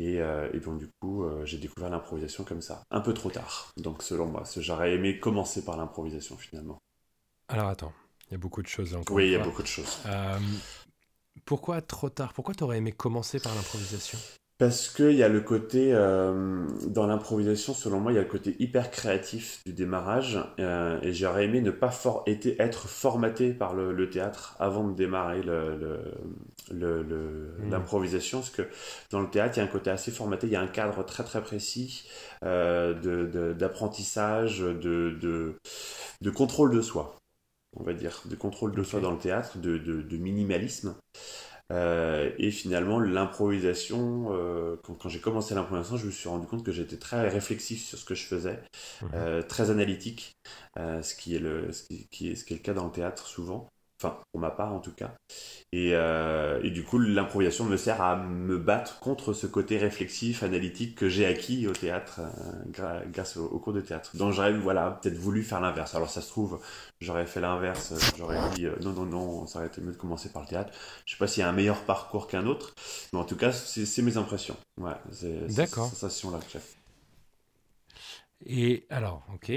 Et, 0.00 0.18
euh, 0.18 0.48
et 0.54 0.60
donc, 0.60 0.78
du 0.78 0.88
coup, 0.98 1.24
euh, 1.24 1.44
j'ai 1.44 1.58
découvert 1.58 1.90
l'improvisation 1.90 2.42
comme 2.42 2.62
ça, 2.62 2.82
un 2.90 3.02
peu 3.02 3.12
trop 3.12 3.28
tard. 3.28 3.68
Donc, 3.76 4.02
selon 4.02 4.26
moi, 4.26 4.44
j'aurais 4.56 4.94
aimé 4.94 5.20
commencer 5.20 5.62
par 5.62 5.76
l'improvisation 5.76 6.38
finalement. 6.38 6.78
Alors, 7.48 7.68
attends, 7.68 7.92
il 8.28 8.32
y 8.32 8.34
a 8.36 8.38
beaucoup 8.38 8.62
de 8.62 8.66
choses 8.68 8.94
encore. 8.94 9.16
Oui, 9.16 9.26
il 9.26 9.32
y 9.32 9.34
a 9.34 9.44
beaucoup 9.44 9.60
de 9.62 9.66
choses. 9.66 9.98
Euh, 10.06 10.38
pourquoi 11.44 11.82
trop 11.82 12.08
tard? 12.08 12.32
Pourquoi 12.32 12.54
tu 12.54 12.64
aurais 12.64 12.78
aimé 12.78 12.92
commencer 12.92 13.40
par 13.40 13.54
l'improvisation? 13.54 14.18
Parce 14.60 14.90
qu'il 14.90 15.12
y 15.12 15.22
a 15.22 15.28
le 15.30 15.40
côté, 15.40 15.94
euh, 15.94 16.66
dans 16.86 17.06
l'improvisation, 17.06 17.72
selon 17.72 17.98
moi, 17.98 18.12
il 18.12 18.16
y 18.16 18.18
a 18.18 18.22
le 18.22 18.28
côté 18.28 18.56
hyper 18.58 18.90
créatif 18.90 19.62
du 19.64 19.72
démarrage. 19.72 20.38
Euh, 20.58 21.00
et 21.00 21.14
j'aurais 21.14 21.46
aimé 21.46 21.62
ne 21.62 21.70
pas 21.70 21.90
été, 22.26 22.60
être 22.60 22.86
formaté 22.86 23.54
par 23.54 23.74
le, 23.74 24.10
théâtre 24.10 24.56
avant 24.60 24.86
de 24.86 24.94
démarrer 24.94 25.40
hmm. 25.40 25.96
l'improvisation. 27.70 28.40
Parce 28.40 28.50
que 28.50 28.68
dans 29.10 29.22
le 29.22 29.30
théâtre, 29.30 29.54
il 29.56 29.60
y 29.60 29.62
a 29.62 29.64
un 29.64 29.68
côté 29.72 29.88
assez 29.88 30.10
formaté, 30.10 30.46
il 30.46 30.52
y 30.52 30.56
a 30.56 30.60
un 30.60 30.66
cadre 30.66 31.06
très 31.06 31.24
très 31.24 31.40
précis 31.40 32.06
euh, 32.44 33.54
d'apprentissage, 33.54 34.60
de, 34.60 35.56
de, 36.20 36.30
contrôle 36.30 36.76
de 36.76 36.82
soi, 36.82 37.16
on 37.78 37.82
va 37.82 37.94
dire, 37.94 38.20
de 38.26 38.36
contrôle 38.36 38.74
de 38.74 38.82
soi 38.82 39.00
dans 39.00 39.12
le 39.12 39.18
théâtre, 39.18 39.56
de 39.56 40.16
minimalisme. 40.18 40.94
Euh, 41.70 42.30
et 42.38 42.50
finalement, 42.50 42.98
l'improvisation, 42.98 44.28
euh, 44.32 44.76
quand, 44.82 45.08
j'ai 45.08 45.20
commencé 45.20 45.54
l'improvisation, 45.54 45.96
je 45.96 46.06
me 46.06 46.10
suis 46.10 46.28
rendu 46.28 46.46
compte 46.46 46.64
que 46.64 46.72
j'étais 46.72 46.98
très 46.98 47.28
réflexif 47.28 47.84
sur 47.84 47.98
ce 47.98 48.04
que 48.04 48.14
je 48.14 48.24
faisais, 48.24 48.60
mhm. 49.02 49.10
euh, 49.14 49.42
très 49.42 49.70
analytique, 49.70 50.36
ce, 50.76 51.14
qui 51.14 51.36
est 51.36 51.38
le, 51.38 51.72
ce, 51.72 51.84
qui, 52.10 52.30
est, 52.30 52.34
ce 52.34 52.44
qui 52.44 52.54
est 52.54 52.56
le 52.56 52.62
cas 52.62 52.74
dans 52.74 52.86
le 52.86 52.92
théâtre 52.92 53.26
souvent 53.26 53.68
enfin 54.02 54.18
pour 54.32 54.40
ma 54.40 54.50
part 54.50 54.72
en 54.72 54.80
tout 54.80 54.92
cas. 54.92 55.14
Et, 55.72 55.90
euh, 55.94 56.60
et 56.64 56.70
du 56.70 56.82
coup, 56.82 56.98
l'improvisation 56.98 57.64
me 57.64 57.76
sert 57.76 58.00
à 58.00 58.16
me 58.16 58.58
battre 58.58 58.98
contre 58.98 59.32
ce 59.32 59.46
côté 59.46 59.78
réflexif, 59.78 60.42
analytique 60.42 60.96
que 60.96 61.08
j'ai 61.08 61.26
acquis 61.26 61.68
au 61.68 61.72
théâtre 61.72 62.20
euh, 62.20 63.02
grâce 63.12 63.36
au, 63.36 63.58
cours 63.58 63.72
de 63.72 63.80
théâtre. 63.80 64.16
Donc 64.16 64.32
j'aurais 64.32 64.52
voilà, 64.52 64.98
peut-être 65.02 65.16
voulu 65.16 65.42
faire 65.42 65.60
l'inverse. 65.60 65.94
Alors 65.94 66.10
ça 66.10 66.22
se 66.22 66.28
trouve, 66.28 66.60
j'aurais 67.00 67.26
fait 67.26 67.40
l'inverse, 67.40 67.94
j'aurais 68.16 68.38
dit 68.54 68.66
euh, 68.66 68.74
non, 68.82 68.92
non, 68.92 69.06
non, 69.06 69.46
ça 69.46 69.58
aurait 69.58 69.68
été 69.68 69.80
mieux 69.80 69.92
de 69.92 69.96
commencer 69.96 70.30
par 70.30 70.42
le 70.42 70.48
théâtre. 70.48 70.72
Je 71.04 71.12
sais 71.12 71.18
pas 71.18 71.26
s'il 71.26 71.42
y 71.42 71.44
a 71.44 71.48
un 71.48 71.52
meilleur 71.52 71.82
parcours 71.84 72.26
qu'un 72.26 72.46
autre, 72.46 72.74
mais 73.12 73.18
en 73.18 73.24
tout 73.24 73.36
cas, 73.36 73.52
c'est 73.52 74.02
mes 74.02 74.16
impressions. 74.16 74.56
Ouais, 74.80 74.96
c'est 75.12 75.48
cette 75.50 75.68
sensation-là 75.68 76.38
que 76.38 76.50
j'ai. 76.52 76.60
Et 78.46 78.86
alors, 78.88 79.26
ok, 79.34 79.52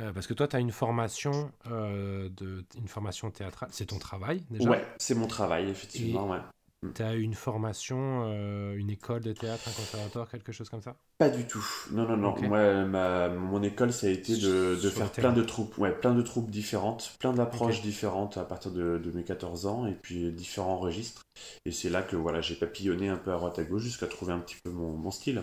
euh, 0.00 0.12
parce 0.12 0.26
que 0.26 0.34
toi, 0.34 0.48
tu 0.48 0.56
as 0.56 0.60
une 0.60 0.72
formation, 0.72 1.52
euh, 1.70 2.28
de, 2.30 2.64
une 2.76 2.88
formation 2.88 3.30
théâtrale. 3.30 3.68
C'est 3.72 3.86
ton 3.86 3.98
travail 3.98 4.42
déjà 4.50 4.68
Ouais, 4.68 4.84
c'est 4.98 5.14
mon 5.14 5.26
travail, 5.26 5.68
effectivement. 5.68 6.28
Ouais. 6.28 6.38
Mm. 6.82 6.92
Tu 6.94 7.02
as 7.02 7.14
une 7.14 7.34
formation, 7.34 8.24
euh, 8.26 8.76
une 8.76 8.90
école 8.90 9.22
de 9.22 9.32
théâtre, 9.32 9.62
un 9.68 9.72
conservatoire, 9.72 10.28
quelque 10.28 10.52
chose 10.52 10.68
comme 10.68 10.82
ça? 10.82 10.96
Pas 11.18 11.28
du 11.28 11.46
tout. 11.46 11.64
Non, 11.92 12.08
non, 12.08 12.16
non. 12.16 12.34
Moi, 12.42 12.84
ma, 12.84 13.28
mon 13.28 13.62
école, 13.62 13.92
ça 13.92 14.08
a 14.08 14.10
été 14.10 14.36
de, 14.36 14.78
de 14.82 14.90
faire 14.90 15.10
plein 15.12 15.32
de 15.32 15.42
troupes. 15.42 15.78
Ouais, 15.78 15.92
plein 15.92 16.14
de 16.14 16.22
troupes 16.22 16.50
différentes, 16.50 17.16
plein 17.20 17.32
d'approches 17.32 17.80
différentes 17.82 18.36
à 18.36 18.44
partir 18.44 18.72
de, 18.72 18.98
de, 18.98 19.10
mes 19.12 19.22
14 19.22 19.66
ans 19.66 19.86
et 19.86 19.94
puis 19.94 20.32
différents 20.32 20.78
registres. 20.78 21.22
Et 21.64 21.72
c'est 21.72 21.90
là 21.90 22.02
que 22.02 22.16
voilà, 22.16 22.40
j'ai 22.40 22.56
papillonné 22.56 23.08
un 23.08 23.16
peu 23.16 23.32
à 23.32 23.36
droite 23.36 23.58
à 23.58 23.64
gauche 23.64 23.82
jusqu'à 23.82 24.06
trouver 24.06 24.32
un 24.32 24.40
petit 24.40 24.56
peu 24.62 24.70
mon, 24.70 24.92
mon 24.96 25.10
style. 25.12 25.42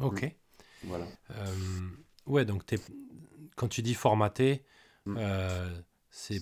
Ok. 0.00 0.24
Mm. 0.24 0.28
Voilà. 0.84 1.06
ouais, 2.26 2.44
donc 2.44 2.64
tu 2.64 2.76
es 2.76 2.78
quand 3.58 3.68
tu 3.68 3.82
dis 3.82 3.94
formaté, 3.94 4.62
mm. 5.06 5.16
euh, 5.18 5.80
c'est 6.10 6.40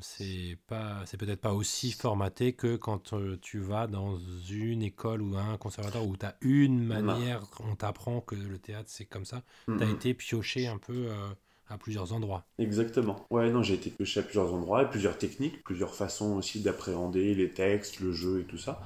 c'est 0.00 0.56
pas 0.66 1.02
c'est 1.04 1.18
peut-être 1.18 1.40
pas 1.40 1.52
aussi 1.52 1.92
formaté 1.92 2.54
que 2.54 2.76
quand 2.76 3.12
euh, 3.12 3.38
tu 3.42 3.58
vas 3.58 3.86
dans 3.86 4.18
une 4.48 4.82
école 4.82 5.20
ou 5.20 5.36
un 5.36 5.58
conservatoire 5.58 6.06
où 6.06 6.16
tu 6.16 6.24
as 6.24 6.36
une 6.40 6.82
manière 6.82 7.42
on 7.60 7.74
t'apprend 7.74 8.20
que 8.20 8.34
le 8.34 8.58
théâtre 8.58 8.88
c'est 8.88 9.04
comme 9.04 9.26
ça. 9.26 9.42
Tu 9.66 9.82
as 9.82 9.90
été 9.90 10.14
pioché 10.14 10.68
un 10.68 10.78
peu 10.78 11.08
euh, 11.08 11.28
à 11.68 11.76
plusieurs 11.76 12.14
endroits. 12.14 12.44
Exactement. 12.58 13.26
Ouais 13.30 13.50
non 13.50 13.62
j'ai 13.62 13.74
été 13.74 13.90
pioché 13.90 14.20
à 14.20 14.22
plusieurs 14.22 14.54
endroits 14.54 14.84
et 14.84 14.88
plusieurs 14.88 15.18
techniques 15.18 15.62
plusieurs 15.64 15.94
façons 15.94 16.36
aussi 16.36 16.60
d'appréhender 16.60 17.34
les 17.34 17.50
textes 17.50 18.00
le 18.00 18.12
jeu 18.12 18.40
et 18.40 18.44
tout 18.44 18.58
ça. 18.58 18.80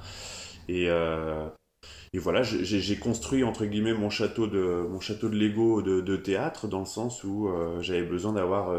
Et 0.67 0.89
et 2.13 2.17
voilà, 2.17 2.41
j'ai 2.43 2.97
construit 2.97 3.43
entre 3.43 3.65
guillemets 3.65 3.93
mon 3.93 4.09
château 4.09 4.47
de 4.47 4.85
mon 4.89 4.99
château 4.99 5.29
de 5.29 5.35
Lego 5.35 5.81
de, 5.81 6.15
théâtre 6.17 6.67
dans 6.67 6.79
le 6.79 6.85
sens 6.85 7.23
où 7.23 7.47
euh, 7.49 7.81
j'avais 7.81 8.03
besoin 8.03 8.33
d'avoir 8.33 8.71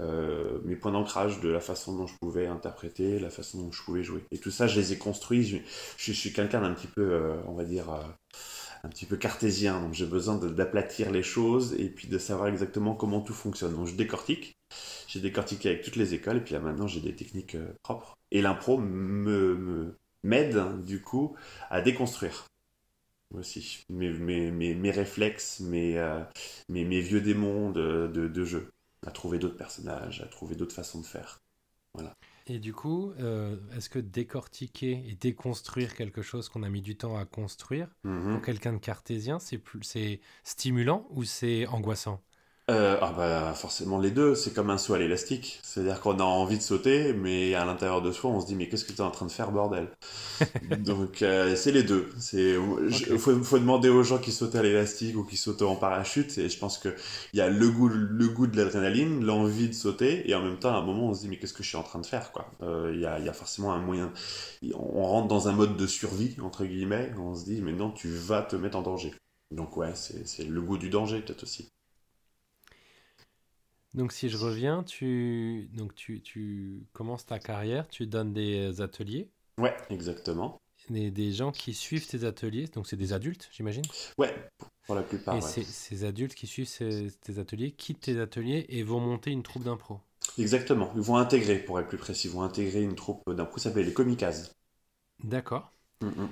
euh, 0.00 0.60
mes 0.64 0.76
points 0.76 0.92
d'ancrage 0.92 1.40
de 1.40 1.48
la 1.48 1.60
façon 1.60 1.96
dont 1.96 2.06
je 2.06 2.14
pouvais 2.20 2.46
interpréter, 2.46 3.18
la 3.18 3.30
façon 3.30 3.58
dont 3.58 3.72
je 3.72 3.82
pouvais 3.82 4.04
jouer. 4.04 4.24
Et 4.30 4.38
tout 4.38 4.50
ça, 4.50 4.66
je 4.66 4.78
les 4.78 4.92
ai 4.92 4.98
construits. 4.98 5.62
Je, 5.96 6.12
suis 6.12 6.32
quelqu'un 6.32 6.60
d'un 6.60 6.74
petit 6.74 6.86
peu, 6.86 7.34
on 7.46 7.54
va 7.54 7.64
dire, 7.64 7.86
un 8.84 8.88
petit 8.88 9.06
peu 9.06 9.16
cartésien. 9.16 9.80
Donc 9.80 9.94
j'ai 9.94 10.06
besoin 10.06 10.36
d'aplatir 10.36 11.10
les 11.10 11.22
choses 11.24 11.74
et 11.78 11.88
puis 11.88 12.06
de 12.08 12.18
savoir 12.18 12.48
exactement 12.48 12.94
comment 12.94 13.20
tout 13.20 13.34
fonctionne. 13.34 13.74
Donc 13.74 13.88
je 13.88 13.94
décortique. 13.94 14.54
J'ai 15.08 15.20
décortiqué 15.20 15.70
avec 15.70 15.82
toutes 15.82 15.96
les 15.96 16.14
écoles 16.14 16.38
et 16.38 16.40
puis 16.40 16.56
maintenant 16.56 16.86
j'ai 16.86 17.00
des 17.00 17.16
techniques 17.16 17.56
propres. 17.82 18.14
Et 18.30 18.42
l'impro 18.42 18.78
me 18.78 19.96
m'aide 20.24 20.82
du 20.84 21.00
coup 21.00 21.36
à 21.70 21.80
déconstruire. 21.80 22.46
Aussi. 23.32 23.84
Mes, 23.88 24.10
mes, 24.10 24.74
mes, 24.74 24.90
réflexes, 24.90 25.60
mes, 25.60 25.98
euh, 25.98 26.22
mes, 26.68 26.84
mes, 26.84 27.00
vieux 27.00 27.20
démons 27.20 27.70
de, 27.70 28.06
de, 28.06 28.44
jeu, 28.44 28.70
à 29.04 29.10
trouver 29.10 29.38
d'autres 29.38 29.56
personnages, 29.56 30.20
à 30.20 30.26
trouver 30.26 30.54
d'autres 30.54 30.74
façons 30.74 31.00
de 31.00 31.06
faire. 31.06 31.40
Voilà. 31.94 32.14
Et 32.46 32.58
du 32.58 32.72
coup, 32.72 33.12
euh, 33.18 33.56
est-ce 33.76 33.88
que 33.88 33.98
décortiquer 33.98 35.02
et 35.08 35.14
déconstruire 35.14 35.94
quelque 35.94 36.22
chose 36.22 36.48
qu'on 36.48 36.62
a 36.62 36.68
mis 36.68 36.82
du 36.82 36.96
temps 36.96 37.16
à 37.16 37.24
construire, 37.24 37.88
pour 38.02 38.42
quelqu'un 38.42 38.74
de 38.74 38.78
cartésien, 38.78 39.38
c'est 39.40 40.20
stimulant 40.44 41.06
ou 41.10 41.24
c'est 41.24 41.66
angoissant? 41.66 42.22
Euh, 42.70 42.96
ah 43.02 43.12
bah 43.14 43.52
forcément 43.54 43.98
les 43.98 44.10
deux, 44.10 44.34
c'est 44.34 44.54
comme 44.54 44.70
un 44.70 44.78
saut 44.78 44.94
à 44.94 44.98
l'élastique. 44.98 45.60
C'est-à-dire 45.62 46.00
qu'on 46.00 46.18
a 46.18 46.22
envie 46.22 46.56
de 46.56 46.62
sauter, 46.62 47.12
mais 47.12 47.54
à 47.54 47.66
l'intérieur 47.66 48.00
de 48.00 48.10
soi, 48.10 48.30
on 48.30 48.40
se 48.40 48.46
dit 48.46 48.54
mais 48.54 48.70
qu'est-ce 48.70 48.86
que 48.86 48.92
tu 48.92 48.98
es 48.98 49.00
en 49.02 49.10
train 49.10 49.26
de 49.26 49.30
faire 49.30 49.52
bordel? 49.52 49.88
Donc 50.78 51.20
euh, 51.20 51.56
c'est 51.56 51.72
les 51.72 51.82
deux. 51.82 52.08
C'est 52.18 52.54
faut, 53.18 53.42
faut, 53.42 53.58
demander 53.58 53.90
aux 53.90 54.02
gens 54.02 54.16
qui 54.16 54.32
sautent 54.32 54.54
à 54.54 54.62
l'élastique 54.62 55.14
ou 55.14 55.24
qui 55.24 55.36
sautent 55.36 55.60
en 55.60 55.76
parachute. 55.76 56.38
Et 56.38 56.48
je 56.48 56.58
pense 56.58 56.78
que 56.78 56.88
il 57.34 57.38
y 57.38 57.42
a 57.42 57.50
le 57.50 57.68
goût 57.68 57.88
le 57.88 58.28
goût 58.28 58.46
de 58.46 58.56
l'adrénaline, 58.56 59.22
l'envie 59.22 59.68
de 59.68 59.74
sauter, 59.74 60.28
et 60.30 60.34
en 60.34 60.40
même 60.42 60.58
temps 60.58 60.70
à 60.74 60.78
un 60.78 60.82
moment 60.82 61.08
on 61.10 61.14
se 61.14 61.20
dit 61.20 61.28
mais 61.28 61.36
qu'est-ce 61.38 61.52
que 61.52 61.62
je 61.62 61.68
suis 61.68 61.76
en 61.76 61.82
train 61.82 61.98
de 62.00 62.06
faire 62.06 62.32
quoi? 62.32 62.50
Euh, 62.62 62.92
Il 62.94 63.00
y, 63.00 63.06
a, 63.06 63.18
y, 63.18 63.28
a, 63.28 63.32
forcément 63.34 63.74
un 63.74 63.80
moyen. 63.80 64.10
On 64.72 65.04
rentre 65.04 65.28
dans 65.28 65.48
un 65.48 65.52
mode 65.52 65.76
de 65.76 65.86
survie 65.86 66.36
entre 66.42 66.64
guillemets. 66.64 67.12
On 67.18 67.34
se 67.34 67.44
dit 67.44 67.60
mais 67.60 67.72
non 67.74 67.90
tu 67.90 68.08
vas 68.08 68.40
te 68.42 68.56
mettre 68.56 68.78
en 68.78 68.82
danger. 68.82 69.12
Donc 69.50 69.76
ouais 69.76 69.92
c'est 69.94 70.44
le 70.48 70.62
goût 70.62 70.78
du 70.78 70.88
danger 70.88 71.20
peut-être 71.20 71.42
aussi. 71.42 71.73
Donc 73.94 74.12
si 74.12 74.28
je 74.28 74.36
reviens, 74.36 74.82
tu, 74.82 75.68
donc 75.74 75.94
tu, 75.94 76.20
tu 76.20 76.82
commences 76.92 77.26
ta 77.26 77.38
carrière, 77.38 77.88
tu 77.88 78.06
donnes 78.06 78.32
des 78.32 78.80
ateliers. 78.80 79.28
Ouais, 79.58 79.76
exactement. 79.88 80.60
Des, 80.90 81.10
des 81.10 81.32
gens 81.32 81.52
qui 81.52 81.72
suivent 81.72 82.06
tes 82.06 82.24
ateliers, 82.24 82.66
donc 82.66 82.86
c'est 82.86 82.96
des 82.96 83.12
adultes, 83.12 83.48
j'imagine 83.52 83.84
Ouais, 84.18 84.34
pour 84.86 84.94
la 84.94 85.02
plupart. 85.02 85.36
Et 85.36 85.62
ces 85.62 86.04
adultes 86.04 86.34
qui 86.34 86.46
suivent 86.46 86.70
tes 87.20 87.38
ateliers 87.38 87.70
quittent 87.70 88.00
tes 88.00 88.20
ateliers 88.20 88.66
et 88.68 88.82
vont 88.82 89.00
monter 89.00 89.30
une 89.30 89.42
troupe 89.42 89.62
d'impro. 89.64 90.00
Exactement, 90.38 90.90
ils 90.96 91.02
vont 91.02 91.16
intégrer, 91.16 91.58
pour 91.58 91.78
être 91.78 91.88
plus 91.88 91.98
précis, 91.98 92.28
ils 92.28 92.32
vont 92.32 92.42
intégrer 92.42 92.82
une 92.82 92.96
troupe 92.96 93.22
d'impro, 93.32 93.58
ça 93.58 93.70
s'appelle 93.70 93.86
les 93.86 93.92
Comicas. 93.92 94.50
D'accord. 95.22 95.70
Mm, 96.00 96.08
mm. 96.08 96.28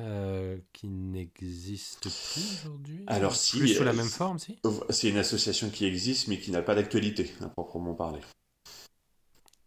Euh, 0.00 0.58
qui 0.72 0.86
n'existe 0.88 2.02
plus 2.02 2.60
aujourd'hui 2.60 3.02
Alors 3.08 3.34
si, 3.34 3.58
plus 3.58 3.74
sous 3.74 3.82
la 3.82 3.90
euh, 3.90 3.94
même 3.94 4.08
forme, 4.08 4.38
si 4.38 4.60
C'est 4.90 5.08
une 5.08 5.18
association 5.18 5.70
qui 5.70 5.86
existe, 5.86 6.28
mais 6.28 6.38
qui 6.38 6.52
n'a 6.52 6.62
pas 6.62 6.76
d'actualité, 6.76 7.34
à 7.40 7.48
proprement 7.48 7.94
parler. 7.94 8.20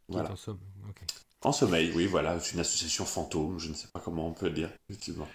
Voilà. 0.08 0.30
En, 0.30 1.50
en, 1.50 1.52
sommeil, 1.52 1.92
oui, 1.96 2.06
voilà, 2.06 2.40
c'est 2.40 2.54
une 2.54 2.62
association 2.62 3.04
fantôme, 3.04 3.60
je 3.60 3.70
ne 3.70 3.74
sais 3.74 3.90
pas 3.94 4.00
comment 4.00 4.26
on 4.28 4.34
peut 4.34 4.48
le 4.48 4.54
dire, 4.54 4.70
effectivement. 4.90 5.28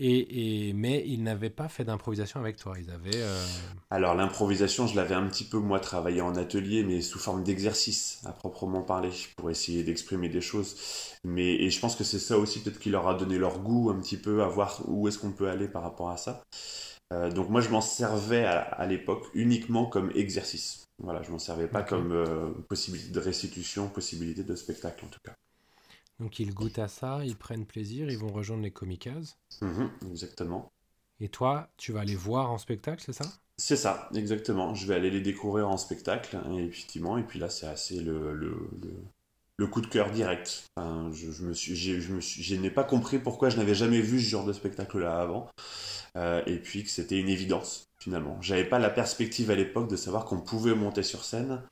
Et, 0.00 0.72
mais 0.74 1.02
ils 1.06 1.22
n'avaient 1.22 1.50
pas 1.50 1.68
fait 1.68 1.84
d'improvisation 1.84 2.38
avec 2.38 2.56
toi. 2.56 2.74
Ils 2.78 2.90
avaient. 2.90 3.16
Euh, 3.16 3.44
Alors 3.90 4.14
l'improvisation, 4.14 4.86
je 4.86 4.94
l'avais 4.94 5.14
un 5.14 5.26
petit 5.26 5.44
peu 5.44 5.58
moi 5.58 5.80
travaillé 5.80 6.20
en 6.20 6.36
atelier, 6.36 6.84
mais 6.84 7.00
sous 7.00 7.18
forme 7.18 7.42
d'exercice 7.42 8.20
à 8.24 8.32
proprement 8.32 8.82
parler, 8.82 9.10
pour 9.36 9.50
essayer 9.50 9.82
d'exprimer 9.82 10.28
des 10.28 10.40
choses. 10.40 10.76
Mais 11.24 11.54
et 11.56 11.70
je 11.70 11.80
pense 11.80 11.96
que 11.96 12.04
c'est 12.04 12.20
ça 12.20 12.38
aussi 12.38 12.62
peut-être 12.62 12.78
qui 12.78 12.90
leur 12.90 13.08
a 13.08 13.14
donné 13.14 13.38
leur 13.38 13.58
goût 13.58 13.90
un 13.90 13.98
petit 13.98 14.16
peu 14.16 14.42
à 14.42 14.48
voir 14.48 14.82
où 14.86 15.08
est-ce 15.08 15.18
qu'on 15.18 15.32
peut 15.32 15.48
aller 15.48 15.68
par 15.68 15.82
rapport 15.82 16.10
à 16.10 16.16
ça. 16.16 16.42
Euh, 17.12 17.30
donc 17.30 17.48
moi 17.48 17.60
je 17.60 17.70
m'en 17.70 17.80
servais 17.80 18.44
à, 18.44 18.86
l'époque 18.86 19.24
uniquement 19.34 19.86
comme 19.86 20.12
exercice. 20.14 20.84
Voilà, 21.02 21.22
je 21.22 21.30
m'en 21.30 21.38
servais 21.38 21.68
pas 21.68 21.82
comme 21.82 22.12
euh, 22.12 22.50
possibilité 22.68 23.10
de 23.10 23.20
restitution, 23.20 23.88
possibilité 23.88 24.44
de 24.44 24.54
spectacle 24.54 25.04
en 25.04 25.08
tout 25.08 25.20
cas. 25.24 25.34
Donc 26.20 26.40
ils 26.40 26.52
goûtent 26.52 26.78
à 26.78 26.88
ça, 26.88 27.20
ils 27.24 27.36
prennent 27.36 27.66
plaisir, 27.66 28.10
ils 28.10 28.18
vont 28.18 28.32
rejoindre 28.32 28.62
les 28.62 28.70
comicas. 28.70 29.36
Mhm, 29.62 29.90
exactement. 30.10 30.70
Et 31.20 31.28
toi, 31.28 31.68
tu 31.76 31.92
vas 31.92 32.04
les 32.04 32.14
voir 32.16 32.50
en 32.50 32.58
spectacle, 32.58 33.02
c'est 33.04 33.12
ça? 33.12 33.24
C'est 33.56 33.76
ça, 33.76 34.08
exactement. 34.14 34.74
Je 34.74 34.86
vais 34.86 34.94
aller 34.94 35.10
les 35.10 35.20
découvrir 35.20 35.68
en 35.68 35.76
spectacle, 35.76 36.38
effectivement. 36.58 37.18
Et 37.18 37.24
puis 37.24 37.38
là, 37.40 37.50
c'est 37.50 37.66
assez 37.66 38.00
le, 38.00 38.32
le, 38.32 38.56
le, 39.56 39.66
coup 39.66 39.80
de 39.80 39.88
cœur 39.88 40.12
direct. 40.12 40.64
Enfin, 40.76 41.10
je, 41.12 41.32
je, 41.32 41.42
me 41.42 41.52
suis, 41.52 41.74
je, 41.74 42.12
me 42.12 42.20
suis, 42.20 42.42
je 42.42 42.54
n'ai 42.54 42.70
pas 42.70 42.84
compris 42.84 43.18
pourquoi 43.18 43.48
je 43.48 43.56
n'avais 43.56 43.74
jamais 43.74 44.00
vu 44.00 44.20
ce 44.20 44.28
genre 44.28 44.44
de 44.46 44.52
spectacle-là 44.52 45.20
avant. 45.20 45.48
Euh, 46.16 46.42
et 46.46 46.58
puis 46.58 46.84
que 46.84 46.90
c'était 46.90 47.18
une 47.18 47.28
évidence, 47.28 47.88
finalement. 47.98 48.40
J'avais 48.40 48.64
pas 48.64 48.78
la 48.78 48.90
perspective 48.90 49.50
à 49.50 49.56
l'époque 49.56 49.88
de 49.90 49.96
savoir 49.96 50.24
qu'on 50.24 50.40
pouvait 50.40 50.74
monter 50.74 51.02
sur 51.02 51.24
scène 51.24 51.62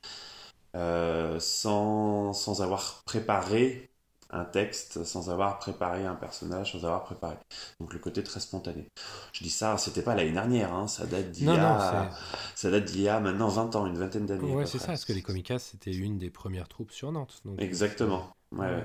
euh, 0.76 1.38
sans, 1.40 2.32
sans 2.32 2.62
avoir 2.62 3.02
préparé 3.06 3.90
un 4.30 4.44
texte 4.44 5.04
sans 5.04 5.30
avoir 5.30 5.58
préparé 5.58 6.04
un 6.04 6.14
personnage, 6.14 6.72
sans 6.72 6.84
avoir 6.84 7.04
préparé. 7.04 7.36
Donc 7.80 7.92
le 7.92 7.98
côté 7.98 8.22
très 8.22 8.40
spontané. 8.40 8.88
Je 9.32 9.44
dis 9.44 9.50
ça, 9.50 9.78
c'était 9.78 10.02
pas 10.02 10.14
l'année 10.14 10.32
dernière, 10.32 10.74
hein, 10.74 10.88
ça 10.88 11.06
date 11.06 11.30
d'il 11.30 11.46
y 11.46 11.50
a, 11.50 12.10
ça 12.54 12.70
date 12.70 12.84
d'il 12.84 13.02
y 13.02 13.08
a 13.08 13.20
maintenant 13.20 13.48
20 13.48 13.76
ans, 13.76 13.86
une 13.86 13.98
vingtaine 13.98 14.26
d'années. 14.26 14.54
Ouais, 14.54 14.66
c'est 14.66 14.78
ça, 14.78 14.88
parce 14.88 15.04
que 15.04 15.12
les 15.12 15.22
Comicas 15.22 15.58
c'était 15.58 15.94
une 15.94 16.18
des 16.18 16.30
premières 16.30 16.68
troupes 16.68 16.92
sur 16.92 17.12
Nantes. 17.12 17.40
Donc... 17.44 17.60
Exactement. 17.60 18.34
Ouais. 18.52 18.84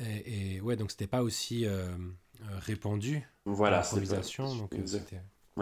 Et, 0.00 0.60
ouais, 0.60 0.76
donc 0.76 0.90
c'était 0.90 1.06
pas 1.06 1.22
aussi 1.22 1.66
euh, 1.66 1.88
euh, 1.88 2.58
répandu. 2.60 3.26
Voilà, 3.44 3.78
l'improvisation. 3.78 4.54
Donc 4.54 4.74
euh, 4.74 4.84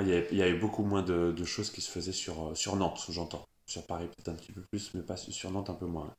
il, 0.02 0.36
y 0.36 0.42
avait, 0.42 0.58
beaucoup 0.58 0.84
moins 0.84 1.02
de, 1.02 1.32
de, 1.32 1.44
choses 1.44 1.70
qui 1.70 1.80
se 1.80 1.90
faisaient 1.90 2.12
sur, 2.12 2.56
sur 2.56 2.76
Nantes, 2.76 3.06
j'entends. 3.08 3.46
Sur 3.66 3.86
Paris 3.86 4.06
peut-être 4.06 4.28
un 4.28 4.34
petit 4.34 4.52
peu 4.52 4.60
plus, 4.60 4.92
mais 4.94 5.02
pas 5.02 5.16
sur 5.16 5.50
Nantes 5.50 5.70
un 5.70 5.74
peu 5.74 5.86
moins. 5.86 6.14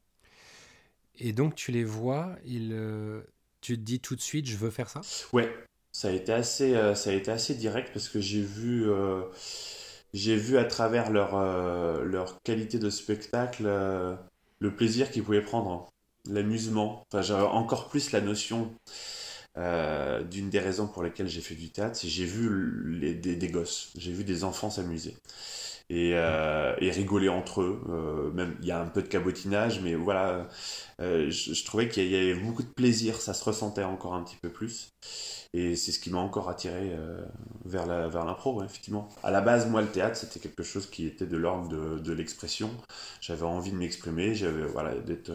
Et 1.17 1.33
donc 1.33 1.55
tu 1.55 1.71
les 1.71 1.83
vois, 1.83 2.35
il, 2.45 2.71
euh, 2.73 3.21
tu 3.61 3.75
te 3.77 3.81
dis 3.81 3.99
tout 3.99 4.15
de 4.15 4.21
suite, 4.21 4.47
je 4.47 4.57
veux 4.57 4.69
faire 4.69 4.89
ça? 4.89 5.07
Ouais, 5.33 5.51
ça 5.91 6.09
a 6.09 6.11
été 6.11 6.33
assez, 6.33 6.75
euh, 6.75 6.95
ça 6.95 7.09
a 7.11 7.13
été 7.13 7.31
assez 7.31 7.55
direct 7.55 7.91
parce 7.93 8.09
que 8.09 8.19
j'ai 8.19 8.41
vu, 8.41 8.89
euh, 8.89 9.23
j'ai 10.13 10.35
vu 10.35 10.57
à 10.57 10.65
travers 10.65 11.11
leur, 11.11 11.35
leur 12.03 12.41
qualité 12.43 12.79
de 12.79 12.89
spectacle 12.89 13.65
le 14.59 14.75
plaisir 14.75 15.11
qu'ils 15.11 15.23
pouvaient 15.23 15.41
prendre, 15.41 15.89
l'amusement. 16.29 17.03
Enfin, 17.11 17.21
j'avais 17.21 17.43
encore 17.45 17.89
plus 17.89 18.11
la 18.11 18.21
notion 18.21 18.73
d'une 20.29 20.49
des 20.49 20.59
raisons 20.59 20.87
pour 20.87 21.03
lesquelles 21.03 21.27
j'ai 21.27 21.41
fait 21.41 21.55
du 21.55 21.69
théâtre, 21.71 21.95
c'est 21.95 22.07
j'ai 22.07 22.25
vu 22.25 22.99
les, 22.99 23.13
des, 23.15 23.35
des 23.35 23.47
gosses, 23.49 23.91
j'ai 23.97 24.11
vu 24.11 24.23
des 24.23 24.43
enfants 24.43 24.69
s'amuser 24.69 25.15
et, 25.89 26.11
et 26.11 26.91
rigoler 26.91 27.29
entre 27.29 27.61
eux. 27.61 28.31
Même 28.35 28.55
il 28.61 28.67
y 28.67 28.71
a 28.71 28.81
un 28.81 28.87
peu 28.87 29.01
de 29.01 29.07
cabotinage, 29.07 29.81
mais 29.81 29.95
voilà, 29.95 30.47
euh, 30.99 31.29
je, 31.29 31.63
trouvais 31.63 31.89
qu'il 31.89 32.07
y 32.07 32.15
avait 32.15 32.33
beaucoup 32.33 32.63
de 32.63 32.69
plaisir, 32.69 33.21
ça 33.21 33.33
se 33.33 33.43
ressentait 33.43 33.83
encore 33.83 34.15
un 34.15 34.23
petit 34.23 34.37
peu 34.37 34.49
plus. 34.49 34.89
Et 35.53 35.75
c'est 35.75 35.91
ce 35.91 35.99
qui 35.99 36.09
m'a 36.09 36.17
encore 36.17 36.49
attiré 36.49 36.91
euh, 36.93 37.23
vers 37.65 37.85
la 37.85 38.07
vers 38.07 38.25
l'impro, 38.25 38.63
effectivement. 38.63 39.07
À 39.23 39.31
la 39.31 39.41
base, 39.41 39.69
moi, 39.69 39.81
le 39.81 39.87
théâtre, 39.89 40.17
c'était 40.17 40.39
quelque 40.39 40.63
chose 40.63 40.89
qui 40.89 41.05
était 41.05 41.27
de 41.27 41.37
l'ordre 41.37 41.99
de, 41.99 42.13
l'expression. 42.13 42.71
J'avais 43.21 43.43
envie 43.43 43.71
de 43.71 43.77
m'exprimer, 43.77 44.33
j'avais 44.35 44.65
voilà 44.65 44.95
d'être 44.95 45.31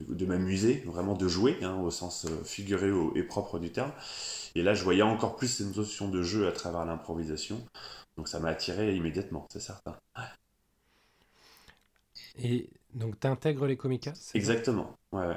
de 0.00 0.26
m'amuser, 0.26 0.82
vraiment 0.86 1.14
de 1.14 1.28
jouer, 1.28 1.58
hein, 1.62 1.76
au 1.80 1.90
sens 1.90 2.26
figuré 2.44 2.90
et 3.14 3.22
propre 3.22 3.58
du 3.58 3.70
terme. 3.70 3.92
Et 4.54 4.62
là, 4.62 4.74
je 4.74 4.84
voyais 4.84 5.02
encore 5.02 5.36
plus 5.36 5.48
cette 5.48 5.76
notion 5.76 6.08
de 6.08 6.22
jeu 6.22 6.46
à 6.48 6.52
travers 6.52 6.84
l'improvisation. 6.84 7.64
Donc 8.16 8.28
ça 8.28 8.40
m'a 8.40 8.50
attiré 8.50 8.94
immédiatement, 8.96 9.46
c'est 9.50 9.60
certain. 9.60 9.96
Et 12.38 12.68
donc 12.94 13.18
tu 13.20 13.26
intègres 13.26 13.66
les 13.66 13.76
comicas 13.76 14.12
Exactement, 14.34 14.96
ouais, 15.12 15.26
ouais. 15.26 15.36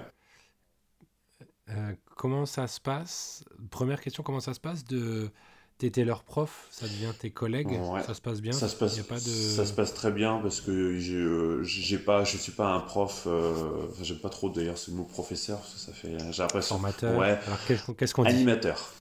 Euh, 1.69 1.93
comment 2.15 2.45
ça 2.45 2.67
se 2.67 2.79
passe? 2.79 3.43
Première 3.69 3.99
question, 3.99 4.23
comment 4.23 4.39
ça 4.39 4.53
se 4.53 4.59
passe 4.59 4.85
de 4.85 5.29
T'étais 5.77 6.05
leur 6.05 6.23
prof, 6.23 6.67
ça 6.71 6.87
devient 6.87 7.11
tes 7.19 7.29
collègues, 7.29 7.79
ça 8.03 8.15
se 8.15 8.21
passe 8.21 8.41
bien? 8.41 8.51
Ça 8.51 8.67
se 8.67 8.75
passe, 8.75 8.97
pas 9.01 9.19
de... 9.19 9.19
ça 9.19 9.63
se 9.63 9.73
passe 9.73 9.93
très 9.93 10.11
bien 10.11 10.39
parce 10.41 10.59
que 10.59 10.97
j'ai 10.97 11.99
pas, 11.99 12.23
je 12.23 12.37
suis 12.37 12.51
pas 12.51 12.73
un 12.73 12.79
prof, 12.79 13.27
euh, 13.27 13.87
j'aime 14.01 14.17
pas 14.17 14.29
trop 14.29 14.49
d'ailleurs 14.49 14.79
ce 14.79 14.89
mot 14.89 15.03
professeur, 15.03 15.63
ça 15.63 15.93
fait, 15.93 16.17
j'ai 16.31 16.41
l'impression. 16.41 16.77
Formateur. 16.77 17.15
Ouais. 17.19 17.37
qu'est-ce 17.95 18.15
qu'on 18.15 18.23
dit? 18.23 18.29
Animateur. 18.29 18.91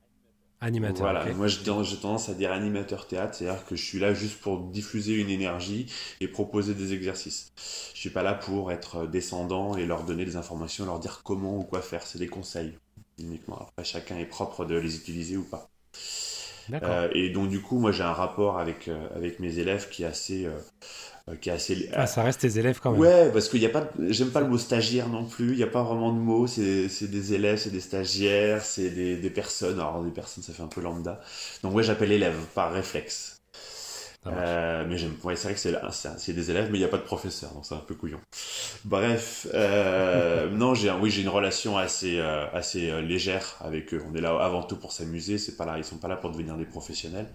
Animateur. 0.60 1.02
Voilà, 1.02 1.26
moi 1.34 1.48
j'ai 1.48 1.62
tendance 1.62 2.28
à 2.30 2.34
dire 2.34 2.50
animateur 2.50 3.06
théâtre, 3.06 3.34
c'est-à-dire 3.34 3.66
que 3.66 3.76
je 3.76 3.84
suis 3.84 3.98
là 3.98 4.14
juste 4.14 4.40
pour 4.40 4.58
diffuser 4.60 5.14
une 5.14 5.28
énergie 5.28 5.92
et 6.20 6.28
proposer 6.28 6.74
des 6.74 6.94
exercices. 6.94 7.52
Je 7.94 8.00
suis 8.00 8.10
pas 8.10 8.22
là 8.22 8.32
pour 8.32 8.72
être 8.72 9.06
descendant 9.06 9.76
et 9.76 9.84
leur 9.84 10.04
donner 10.04 10.24
des 10.24 10.36
informations, 10.36 10.86
leur 10.86 10.98
dire 10.98 11.20
comment 11.24 11.58
ou 11.58 11.62
quoi 11.62 11.82
faire, 11.82 12.06
c'est 12.06 12.18
des 12.18 12.28
conseils 12.28 12.72
uniquement. 13.18 13.58
Après, 13.60 13.84
chacun 13.84 14.16
est 14.16 14.26
propre 14.26 14.64
de 14.64 14.76
les 14.76 14.96
utiliser 14.96 15.36
ou 15.36 15.44
pas. 15.44 15.68
Euh, 16.72 17.08
et 17.12 17.30
donc 17.30 17.48
du 17.48 17.60
coup, 17.60 17.78
moi 17.78 17.92
j'ai 17.92 18.02
un 18.02 18.12
rapport 18.12 18.58
avec, 18.58 18.88
euh, 18.88 19.08
avec 19.14 19.38
mes 19.40 19.58
élèves 19.58 19.88
qui 19.88 20.02
est 20.02 20.06
assez, 20.06 20.46
euh, 20.46 20.58
qui 21.40 21.48
est 21.48 21.52
assez. 21.52 21.90
Ah, 21.92 22.06
ça 22.06 22.22
reste 22.22 22.40
tes 22.40 22.58
élèves 22.58 22.78
quand 22.80 22.92
même. 22.92 23.00
Ouais, 23.00 23.30
parce 23.32 23.48
qu'il 23.48 23.60
y 23.60 23.66
a 23.66 23.70
pas, 23.70 23.88
j'aime 24.08 24.30
pas 24.30 24.40
le 24.40 24.48
mot 24.48 24.58
stagiaire 24.58 25.08
non 25.08 25.24
plus. 25.24 25.50
Il 25.50 25.56
n'y 25.56 25.62
a 25.62 25.68
pas 25.68 25.82
vraiment 25.82 26.12
de 26.12 26.18
mots. 26.18 26.46
C'est, 26.46 26.88
des 27.02 27.34
élèves, 27.34 27.58
c'est 27.58 27.70
des 27.70 27.80
stagiaires, 27.80 28.62
c'est 28.62 28.90
des, 28.90 29.16
des, 29.16 29.30
personnes. 29.30 29.80
Alors 29.80 30.02
des 30.02 30.10
personnes, 30.10 30.44
ça 30.44 30.52
fait 30.52 30.62
un 30.62 30.68
peu 30.68 30.80
lambda. 30.80 31.20
Donc 31.62 31.74
ouais, 31.74 31.82
j'appelle 31.82 32.12
élèves 32.12 32.38
par 32.54 32.72
réflexe. 32.72 33.36
Euh, 34.26 34.84
mais 34.88 34.98
j'aime. 34.98 35.14
Ouais, 35.22 35.36
c'est 35.36 35.48
vrai 35.48 35.54
que 35.54 35.60
c'est, 35.60 35.74
c'est, 36.18 36.32
des 36.32 36.50
élèves, 36.50 36.68
mais 36.70 36.78
il 36.78 36.80
n'y 36.80 36.86
a 36.86 36.88
pas 36.88 36.96
de 36.98 37.02
professeur, 37.02 37.52
donc 37.52 37.64
c'est 37.64 37.74
un 37.74 37.78
peu 37.78 37.94
couillon. 37.94 38.20
Bref, 38.84 39.46
euh, 39.54 40.48
non, 40.50 40.74
j'ai, 40.74 40.90
oui, 40.90 41.10
j'ai 41.10 41.22
une 41.22 41.28
relation 41.28 41.76
assez, 41.76 42.18
euh, 42.18 42.46
assez 42.52 42.90
euh, 42.90 43.02
légère 43.02 43.56
avec 43.60 43.94
eux. 43.94 44.02
On 44.10 44.14
est 44.14 44.20
là 44.20 44.36
avant 44.40 44.62
tout 44.62 44.76
pour 44.76 44.92
s'amuser. 44.92 45.38
C'est 45.38 45.56
pas 45.56 45.64
là, 45.64 45.78
ils 45.78 45.84
sont 45.84 45.98
pas 45.98 46.08
là 46.08 46.16
pour 46.16 46.30
devenir 46.30 46.56
des 46.56 46.64
professionnels. 46.64 47.28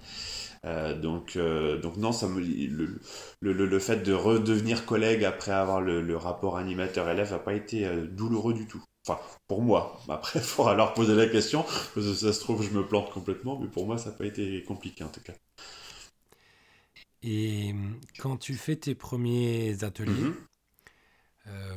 Euh, 0.65 0.97
donc, 0.97 1.37
donc 1.81 1.97
non, 1.97 2.11
ça 2.11 2.27
me, 2.27 2.39
le, 2.39 2.99
le, 3.39 3.65
le, 3.65 3.79
fait 3.79 3.97
de 3.97 4.13
redevenir 4.13 4.85
collègue 4.85 5.23
après 5.23 5.51
avoir 5.51 5.81
le, 5.81 6.01
le 6.01 6.17
rapport 6.17 6.57
animateur-élève 6.57 7.31
n'a 7.31 7.39
pas 7.39 7.53
été 7.53 7.89
douloureux 8.07 8.53
du 8.53 8.67
tout. 8.67 8.83
Enfin, 9.07 9.19
pour 9.47 9.61
moi. 9.61 9.99
Après, 10.09 10.39
il 10.39 10.45
faudra 10.45 10.75
leur 10.75 10.93
poser 10.93 11.15
la 11.15 11.27
question, 11.27 11.63
parce 11.63 11.93
que 11.93 12.13
ça 12.13 12.33
se 12.33 12.39
trouve, 12.39 12.63
je 12.63 12.69
me 12.69 12.85
plante 12.85 13.11
complètement, 13.11 13.59
mais 13.59 13.67
pour 13.67 13.85
moi, 13.85 13.97
ça 13.97 14.11
n'a 14.11 14.15
pas 14.15 14.25
été 14.25 14.63
compliqué 14.63 15.03
en 15.03 15.09
tout 15.09 15.21
cas. 15.21 15.33
Et 17.23 17.73
quand 18.19 18.37
tu 18.37 18.55
fais 18.55 18.75
tes 18.75 18.95
premiers 18.95 19.83
ateliers, 19.83 20.13
mhm. 20.13 20.35
euh, 21.47 21.75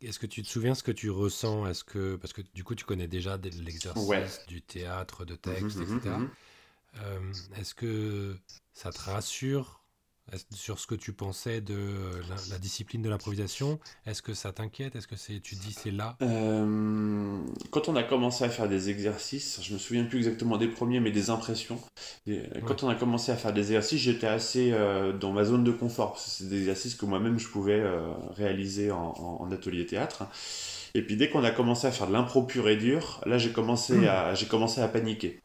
est-ce 0.00 0.18
que 0.18 0.26
tu 0.26 0.42
te 0.42 0.48
souviens 0.48 0.74
ce 0.74 0.82
que 0.82 0.92
tu 0.92 1.10
ressens? 1.10 1.66
Est-ce 1.66 1.84
que 1.84 2.16
parce 2.16 2.32
que 2.32 2.42
du 2.54 2.64
coup 2.64 2.74
tu 2.74 2.84
connais 2.84 3.08
déjà 3.08 3.36
l'exercice 3.36 4.46
du 4.46 4.62
théâtre, 4.62 5.24
de 5.24 5.34
texte, 5.34 5.76
mhm, 5.76 5.98
etc. 5.98 6.14
euh, 7.00 7.32
est-ce 7.56 7.74
que 7.74 8.36
ça 8.72 8.90
te 8.90 9.00
rassure 9.00 9.82
sur 10.54 10.78
ce 10.78 10.86
que 10.86 10.94
tu 10.94 11.12
pensais 11.12 11.60
de 11.60 11.74
la, 12.50 12.58
discipline 12.58 13.02
de 13.02 13.08
l'improvisation? 13.08 13.78
Est-ce 14.06 14.22
que 14.22 14.34
ça 14.34 14.52
t'inquiète? 14.52 14.96
Est-ce 14.96 15.06
que 15.06 15.16
c'est, 15.16 15.40
tu 15.40 15.56
dis 15.56 15.72
c'est 15.72 15.90
là? 15.90 16.16
Euh, 16.22 17.38
Quand 17.70 17.88
on 17.88 17.96
a 17.96 18.02
commencé 18.02 18.44
à 18.44 18.48
faire 18.48 18.68
des 18.68 18.88
exercices, 18.88 19.60
je 19.62 19.74
me 19.74 19.78
souviens 19.78 20.04
plus 20.04 20.18
exactement 20.18 20.56
des 20.56 20.68
premiers, 20.68 21.00
mais 21.00 21.10
des 21.10 21.30
impressions. 21.30 21.78
quand 22.66 22.82
on 22.82 22.88
a 22.88 22.94
commencé 22.94 23.32
à 23.32 23.36
faire 23.36 23.52
des 23.52 23.60
exercices, 23.60 24.00
j'étais 24.00 24.26
assez 24.26 24.72
euh, 24.72 25.12
dans 25.12 25.32
ma 25.32 25.44
zone 25.44 25.64
de 25.64 25.72
confort. 25.72 26.18
c'est 26.18 26.48
des 26.48 26.58
exercices 26.58 26.94
que 26.94 27.04
moi-même 27.04 27.38
je 27.38 27.48
pouvais 27.48 27.80
euh, 27.80 28.12
réaliser 28.30 28.90
en, 28.90 29.50
atelier 29.52 29.86
théâtre. 29.86 30.24
Et 30.94 31.02
puis 31.02 31.16
dès 31.16 31.28
qu'on 31.30 31.44
a 31.44 31.50
commencé 31.50 31.86
à 31.86 31.90
faire 31.90 32.06
de 32.06 32.12
l'impro 32.12 32.42
pur 32.42 32.68
et 32.68 32.76
dur, 32.76 33.20
là 33.26 33.38
j'ai 33.38 33.52
commencé, 33.52 33.94
hmm. 33.94 34.04
à, 34.04 34.34
j'ai 34.34 34.46
commencé 34.46 34.80
à 34.80 34.88
paniquer. 34.88 35.41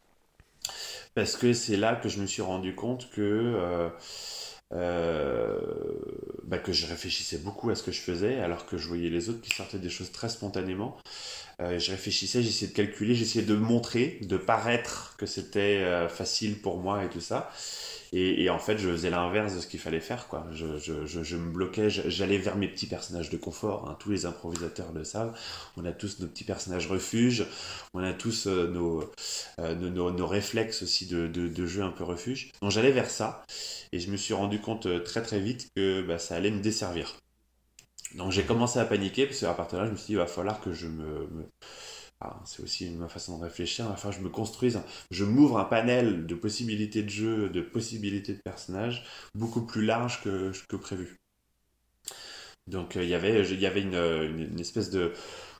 Parce 1.17 1.36
que 1.36 1.51
c'est 1.51 1.77
là 1.77 1.95
que 1.95 2.09
je 2.09 2.19
me 2.19 2.27
suis 2.27 2.43
rendu 2.43 2.75
compte 2.75 3.09
que 3.09 3.89
euh, 4.74 5.59
bah, 6.43 6.57
que 6.57 6.74
je 6.74 6.86
réfléchissais 6.88 7.38
beaucoup 7.38 7.69
à 7.69 7.75
ce 7.75 7.83
que 7.83 7.91
je 7.91 8.01
faisais, 8.01 8.39
alors 8.39 8.65
que 8.65 8.77
je 8.77 8.88
voyais 8.88 9.09
les 9.09 9.29
autres 9.29 9.41
qui 9.41 9.55
sortaient 9.55 9.79
des 9.79 9.89
choses 9.89 10.12
très 10.12 10.29
spontanément. 10.29 10.97
Euh, 11.62 11.79
je 11.79 11.91
réfléchissais, 11.91 12.43
j'essayais 12.43 12.71
de 12.71 12.75
calculer, 12.75 13.15
j'essayais 13.15 13.45
de 13.45 13.55
montrer, 13.55 14.19
de 14.21 14.38
paraître 14.38 15.15
que 15.17 15.25
c'était 15.25 15.77
euh, 15.83 16.09
facile 16.09 16.62
pour 16.62 16.77
moi 16.77 17.03
et 17.03 17.09
tout 17.09 17.21
ça. 17.21 17.50
Et, 18.14 18.50
en 18.50 18.60
fait, 18.60 18.78
je 18.78 18.90
faisais 18.90 19.10
l'inverse 19.10 19.56
de 19.56 19.60
ce 19.60 19.68
qu'il 19.68 19.80
fallait 19.80 20.00
faire. 20.00 20.28
Quoi. 20.28 20.46
Je, 20.54 21.36
me 21.36 21.52
bloquais, 21.52 21.90
j'allais 21.90 22.38
vers 22.38 22.56
mes 22.56 22.68
petits 22.68 22.88
personnages 22.88 23.30
de 23.30 23.38
confort. 23.38 23.90
Hein. 23.90 23.98
Tous 24.00 24.10
les 24.10 24.26
improvisateurs 24.26 24.94
le 24.94 25.04
savent. 25.04 25.38
On 25.76 25.86
a 25.86 25.92
tous 25.92 26.20
nos 26.20 26.28
petits 26.28 26.46
personnages 26.46 26.88
refuge. 26.88 27.46
On 27.94 28.02
a 28.02 28.14
tous 28.14 28.48
euh, 28.48 28.68
nos, 28.68 29.04
euh, 29.60 29.76
nos, 29.76 30.28
réflexes 30.28 30.84
aussi 30.84 31.06
de, 31.06 31.66
jeu 31.66 31.84
un 31.84 31.92
peu 31.92 32.04
refuge. 32.04 32.52
Donc 32.62 32.72
j'allais 32.72 32.92
vers 32.92 33.10
ça. 33.10 33.44
Et 33.92 34.00
je 34.00 34.10
me 34.10 34.18
suis 34.18 34.34
rendu 34.34 34.60
compte 34.60 34.86
euh, 34.86 35.00
très 35.00 35.22
très 35.22 35.40
vite 35.40 35.70
que 35.76 36.02
bah, 36.02 36.18
ça 36.18 36.36
allait 36.36 36.52
me 36.52 36.62
desservir. 36.62 37.16
Donc 38.16 38.32
j'ai 38.32 38.44
commencé 38.44 38.80
à 38.80 38.86
paniquer 38.86 39.26
parce 39.26 39.41
qu'à 39.41 39.54
partir 39.54 39.80
de 39.80 39.84
là, 39.84 39.88
je 39.88 39.91
me 39.91 39.98
suis 39.98 40.08
dit, 40.08 40.13
il 40.13 40.17
va 40.17 40.28
falloir 40.28 40.62
que 40.62 40.72
je 40.72 40.88
me 40.88 41.28
c'est 42.45 42.63
aussi 42.63 42.89
ma 42.89 43.10
façon 43.10 43.38
de 43.38 43.43
réfléchir. 43.43 43.88
Enfin, 43.91 44.12
je 44.12 44.19
me 44.19 44.30
construise, 44.30 44.80
je 45.12 45.23
m'ouvre 45.23 45.60
un 45.60 45.65
panel 45.65 46.25
de 46.25 46.36
possibilités 46.36 47.03
de 47.03 47.10
jeu, 47.10 47.49
de 47.49 47.62
possibilités 47.62 48.34
de 48.34 48.41
personnages 48.41 49.06
beaucoup 49.36 49.62
plus 49.62 49.86
large 49.86 50.21
que, 50.23 50.75
prévu. 50.77 51.17
Donc, 52.67 52.97
euh, 52.97 53.03
il 53.03 53.10
y 53.10 53.13
avait, 53.13 53.82
une, 53.82 54.60
espèce 54.60 54.89
de. 54.89 55.13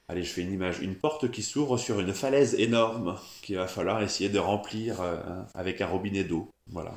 Allez, 0.10 0.24
je 0.24 0.30
fais 0.30 0.42
une 0.42 0.54
image. 0.54 0.80
Une 0.80 0.96
porte 0.96 1.30
qui 1.32 1.44
s'ouvre 1.44 1.78
sur 1.78 2.00
une 2.00 2.14
falaise 2.14 2.56
énorme 2.56 3.20
qu'il 3.42 3.58
va 3.58 3.68
falloir 3.68 4.02
essayer 4.02 4.30
de 4.30 4.40
remplir 4.40 5.02
euh, 5.02 5.18
avec 5.54 5.82
un 5.82 5.88
robinet 5.88 6.24
d'eau. 6.24 6.50
Voilà. 6.68 6.94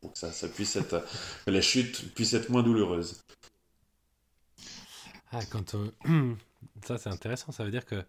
Pour 0.00 0.12
que 0.12 0.18
ça, 0.18 0.48
puisse 0.48 0.76
être. 0.76 1.04
la 1.46 1.60
chute 1.60 2.14
puisse 2.14 2.32
être 2.34 2.50
moins 2.50 2.62
douloureuse. 2.62 3.20
Ah, 5.30 5.40
quand. 5.50 5.76
Ça, 6.84 6.98
c'est 6.98 7.10
intéressant. 7.10 7.52
Ça 7.52 7.64
veut 7.64 7.70
dire 7.70 7.86
que 7.86 8.02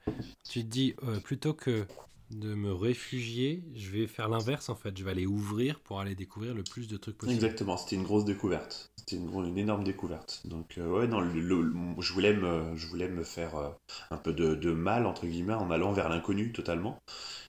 tu 0.49 0.61
te 0.61 0.67
dis, 0.67 0.95
euh, 1.03 1.19
plutôt 1.19 1.53
que 1.53 1.85
de 2.31 2.55
me 2.55 2.73
réfugier, 2.73 3.63
je 3.75 3.91
vais 3.91 4.07
faire 4.07 4.29
l'inverse 4.29 4.69
en 4.69 4.75
fait. 4.75 4.97
Je 4.97 5.03
vais 5.03 5.11
aller 5.11 5.27
ouvrir 5.27 5.79
pour 5.79 5.99
aller 5.99 6.15
découvrir 6.15 6.55
le 6.55 6.63
plus 6.63 6.87
de 6.87 6.97
trucs 6.97 7.17
possible. 7.17 7.35
Exactement, 7.35 7.77
c'était 7.77 7.95
une 7.95 8.03
grosse 8.03 8.25
découverte. 8.25 8.89
C'était 8.97 9.17
une, 9.17 9.57
énorme 9.57 9.83
découverte. 9.83 10.41
Donc, 10.45 10.79
euh, 10.79 10.87
ouais, 10.87 11.07
non, 11.07 11.21
je, 11.21 12.13
voulais 12.13 12.33
me, 12.33 12.75
je 12.75 12.87
voulais 12.87 13.07
me 13.07 13.23
faire 13.23 13.55
euh, 13.55 13.69
un 14.09 14.17
peu 14.17 14.33
de, 14.33 14.71
mal, 14.71 15.05
entre 15.05 15.27
guillemets, 15.27 15.53
en 15.53 15.69
allant 15.69 15.91
vers 15.93 16.09
l'inconnu 16.09 16.51
totalement. 16.51 16.97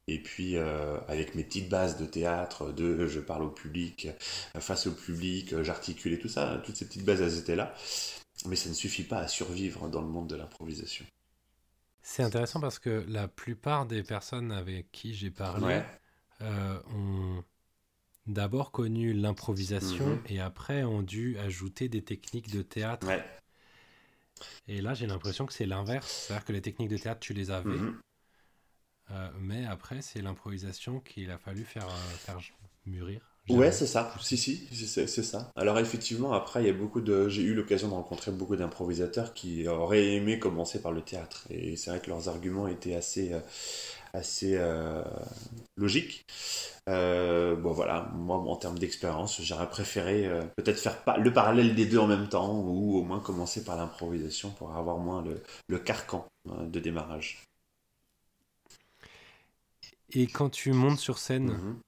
Et 0.08 0.22
puis, 0.22 0.56
avec 0.56 1.34
mes 1.34 1.42
petites 1.42 1.68
bases 1.68 1.98
de 1.98 2.04
théâtre, 2.04 2.70
de 2.70 3.06
je 3.06 3.18
parle 3.18 3.42
au 3.42 3.50
public, 3.50 4.06
face 4.60 4.86
au 4.86 4.92
public, 4.92 5.60
j'articule 5.62 6.12
et 6.12 6.18
tout 6.20 6.28
ça, 6.28 6.62
toutes 6.64 6.76
ces 6.76 6.86
petites 6.86 7.04
bases, 7.04 7.22
elles 7.22 7.38
étaient 7.38 7.56
là. 7.56 7.74
Mais 8.44 8.56
ça 8.56 8.68
ne 8.68 8.74
suffit 8.74 9.04
pas 9.04 9.18
à 9.18 9.28
survivre 9.28 9.88
dans 9.88 10.02
le 10.02 10.08
monde 10.08 10.28
de 10.28 10.36
l'improvisation. 10.36 11.06
C'est 12.02 12.22
intéressant 12.22 12.60
parce 12.60 12.78
que 12.78 13.04
la 13.08 13.26
plupart 13.26 13.86
des 13.86 14.02
personnes 14.02 14.52
avec 14.52 14.92
qui 14.92 15.14
j'ai 15.14 15.30
parlé 15.30 15.82
euh, 16.40 16.78
ont 16.94 17.42
d'abord 18.26 18.70
connu 18.70 19.12
l'improvisation 19.12 20.06
mhm. 20.06 20.22
et 20.26 20.40
après 20.40 20.84
ont 20.84 21.02
dû 21.02 21.38
ajouter 21.38 21.88
des 21.88 22.02
techniques 22.02 22.50
de 22.52 22.62
théâtre. 22.62 23.08
Et 24.68 24.82
là, 24.82 24.94
j'ai 24.94 25.06
l'impression 25.06 25.46
que 25.46 25.52
c'est 25.52 25.66
l'inverse. 25.66 26.26
C'est-à-dire 26.26 26.44
que 26.44 26.52
les 26.52 26.62
techniques 26.62 26.90
de 26.90 26.98
théâtre, 26.98 27.20
tu 27.20 27.32
les 27.32 27.50
avais. 27.50 27.70
Mhm. 27.70 28.00
Euh, 29.10 29.30
mais 29.38 29.64
après, 29.66 30.02
c'est 30.02 30.20
l'improvisation 30.20 31.00
qu'il 31.00 31.30
a 31.30 31.38
fallu 31.38 31.64
faire, 31.64 31.88
euh, 31.88 32.16
faire 32.18 32.38
mûrir. 32.84 33.35
Ouais, 33.48 33.70
c'est 33.70 33.86
ça. 33.86 34.12
Si, 34.20 34.36
si, 34.36 34.66
c'est 34.72 35.06
ça. 35.06 35.52
Alors 35.54 35.78
effectivement, 35.78 36.32
après, 36.32 36.62
il 36.64 36.66
y 36.66 36.70
a 36.70 36.72
beaucoup 36.72 37.00
de. 37.00 37.28
J'ai 37.28 37.42
eu 37.42 37.54
l'occasion 37.54 37.88
de 37.88 37.94
rencontrer 37.94 38.32
beaucoup 38.32 38.56
d'improvisateurs 38.56 39.34
qui 39.34 39.68
auraient 39.68 40.14
aimé 40.14 40.40
commencer 40.40 40.82
par 40.82 40.90
le 40.90 41.00
théâtre. 41.00 41.44
Et 41.50 41.76
c'est 41.76 41.90
vrai 41.90 42.00
que 42.00 42.10
leurs 42.10 42.28
arguments 42.28 42.66
étaient 42.66 42.96
assez, 42.96 43.32
euh, 43.32 43.40
assez 44.12 44.56
euh, 44.56 45.00
logiques. 45.76 46.24
Euh, 46.88 47.54
bon 47.54 47.72
voilà, 47.72 48.10
moi 48.14 48.36
en 48.36 48.56
termes 48.56 48.78
d'expérience, 48.80 49.40
j'aurais 49.42 49.70
préféré 49.70 50.28
peut-être 50.56 50.80
faire 50.80 50.96
le 51.18 51.32
parallèle 51.32 51.74
des 51.76 51.86
deux 51.86 51.98
en 51.98 52.08
même 52.08 52.28
temps, 52.28 52.52
ou 52.60 52.98
au 52.98 53.02
moins 53.04 53.20
commencer 53.20 53.62
par 53.64 53.76
l'improvisation 53.76 54.50
pour 54.50 54.74
avoir 54.76 54.98
moins 54.98 55.22
le, 55.22 55.40
le 55.68 55.78
carcan 55.78 56.26
de 56.48 56.80
démarrage. 56.80 57.44
Et 60.10 60.26
quand 60.26 60.50
tu 60.50 60.72
montes 60.72 60.98
sur 60.98 61.18
scène, 61.18 61.50
mm-hmm. 61.50 61.85